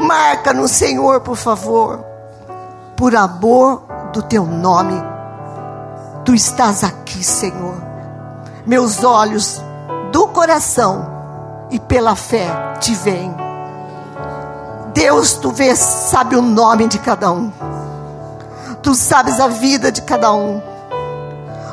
Marca 0.00 0.52
no 0.52 0.66
Senhor, 0.66 1.20
por 1.20 1.36
favor. 1.36 2.04
Por 2.96 3.14
amor 3.14 3.82
do 4.12 4.22
teu 4.22 4.44
nome. 4.44 4.94
Tu 6.24 6.34
estás 6.34 6.84
aqui, 6.84 7.22
Senhor. 7.24 7.76
Meus 8.66 9.02
olhos 9.02 9.62
do 10.12 10.28
coração 10.28 11.06
e 11.70 11.78
pela 11.78 12.14
fé 12.14 12.48
te 12.80 12.94
veem. 12.94 13.34
Deus, 14.92 15.34
tu 15.34 15.50
vês, 15.50 15.78
sabe 15.78 16.36
o 16.36 16.42
nome 16.42 16.88
de 16.88 16.98
cada 16.98 17.30
um. 17.30 17.52
Tu 18.82 18.94
sabes 18.94 19.40
a 19.40 19.48
vida 19.48 19.92
de 19.92 20.02
cada 20.02 20.32
um. 20.32 20.62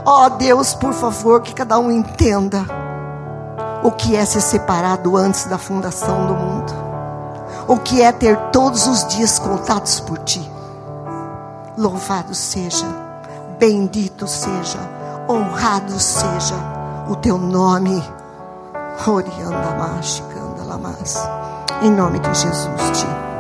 Ó 0.06 0.26
oh, 0.26 0.30
Deus, 0.32 0.74
por 0.74 0.94
favor, 0.94 1.42
que 1.42 1.54
cada 1.54 1.80
um 1.80 1.92
entenda 1.92 2.66
o 3.84 3.92
que 3.92 4.16
é 4.16 4.26
ser 4.26 4.42
separado 4.42 5.18
antes 5.18 5.46
da 5.46 5.58
fundação 5.58 6.28
do 6.28 6.34
mundo. 6.34 6.74
O 7.68 7.78
que 7.78 8.02
é 8.02 8.12
ter 8.12 8.38
todos 8.52 8.86
os 8.88 9.08
dias 9.08 9.40
contados 9.40 10.00
por 10.00 10.20
ti. 10.20 10.55
Louvado 11.78 12.34
seja 12.34 13.06
Bendito 13.60 14.28
seja, 14.28 14.80
honrado 15.30 15.98
seja 15.98 16.56
o 17.10 17.16
teu 17.16 17.38
nome. 17.38 18.04
Oriandamash, 19.08 20.22
Candalamas. 20.34 21.18
Em 21.82 21.90
nome 21.90 22.20
de 22.20 22.34
Jesus, 22.34 22.68
te 22.94 23.35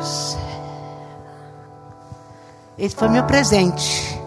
Deus. 0.00 0.36
Esse 2.78 2.96
foi 2.96 3.08
meu 3.08 3.24
presente. 3.24 4.18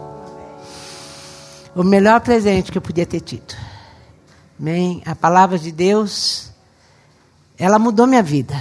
O 1.74 1.82
melhor 1.82 2.20
presente 2.20 2.70
que 2.70 2.78
eu 2.78 2.82
podia 2.82 3.04
ter 3.04 3.20
tido. 3.20 3.54
Amém? 4.58 5.02
A 5.04 5.16
palavra 5.16 5.58
de 5.58 5.72
Deus, 5.72 6.52
ela 7.58 7.80
mudou 7.80 8.06
minha 8.06 8.22
vida. 8.22 8.54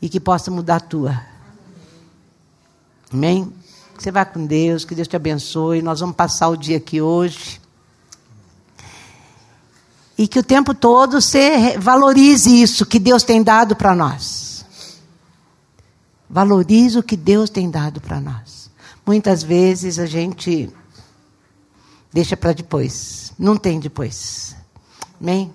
E 0.00 0.08
que 0.08 0.18
possa 0.18 0.50
mudar 0.50 0.76
a 0.76 0.80
tua. 0.80 1.22
Amém? 3.12 3.52
Você 3.96 4.10
vai 4.10 4.24
com 4.24 4.44
Deus, 4.44 4.84
que 4.84 4.96
Deus 4.96 5.06
te 5.06 5.14
abençoe. 5.14 5.80
Nós 5.80 6.00
vamos 6.00 6.16
passar 6.16 6.48
o 6.48 6.56
dia 6.56 6.78
aqui 6.78 7.00
hoje. 7.00 7.60
E 10.18 10.26
que 10.26 10.40
o 10.40 10.42
tempo 10.42 10.74
todo 10.74 11.20
você 11.20 11.78
valorize 11.78 12.60
isso 12.60 12.84
que 12.84 12.98
Deus 12.98 13.22
tem 13.22 13.40
dado 13.44 13.76
para 13.76 13.94
nós. 13.94 14.31
Valorize 16.32 16.98
o 16.98 17.02
que 17.02 17.14
Deus 17.14 17.50
tem 17.50 17.70
dado 17.70 18.00
para 18.00 18.18
nós. 18.18 18.70
Muitas 19.04 19.42
vezes 19.42 19.98
a 19.98 20.06
gente 20.06 20.72
deixa 22.10 22.38
para 22.38 22.54
depois. 22.54 23.34
Não 23.38 23.54
tem 23.54 23.78
depois. 23.78 24.56
Amém? 25.20 25.52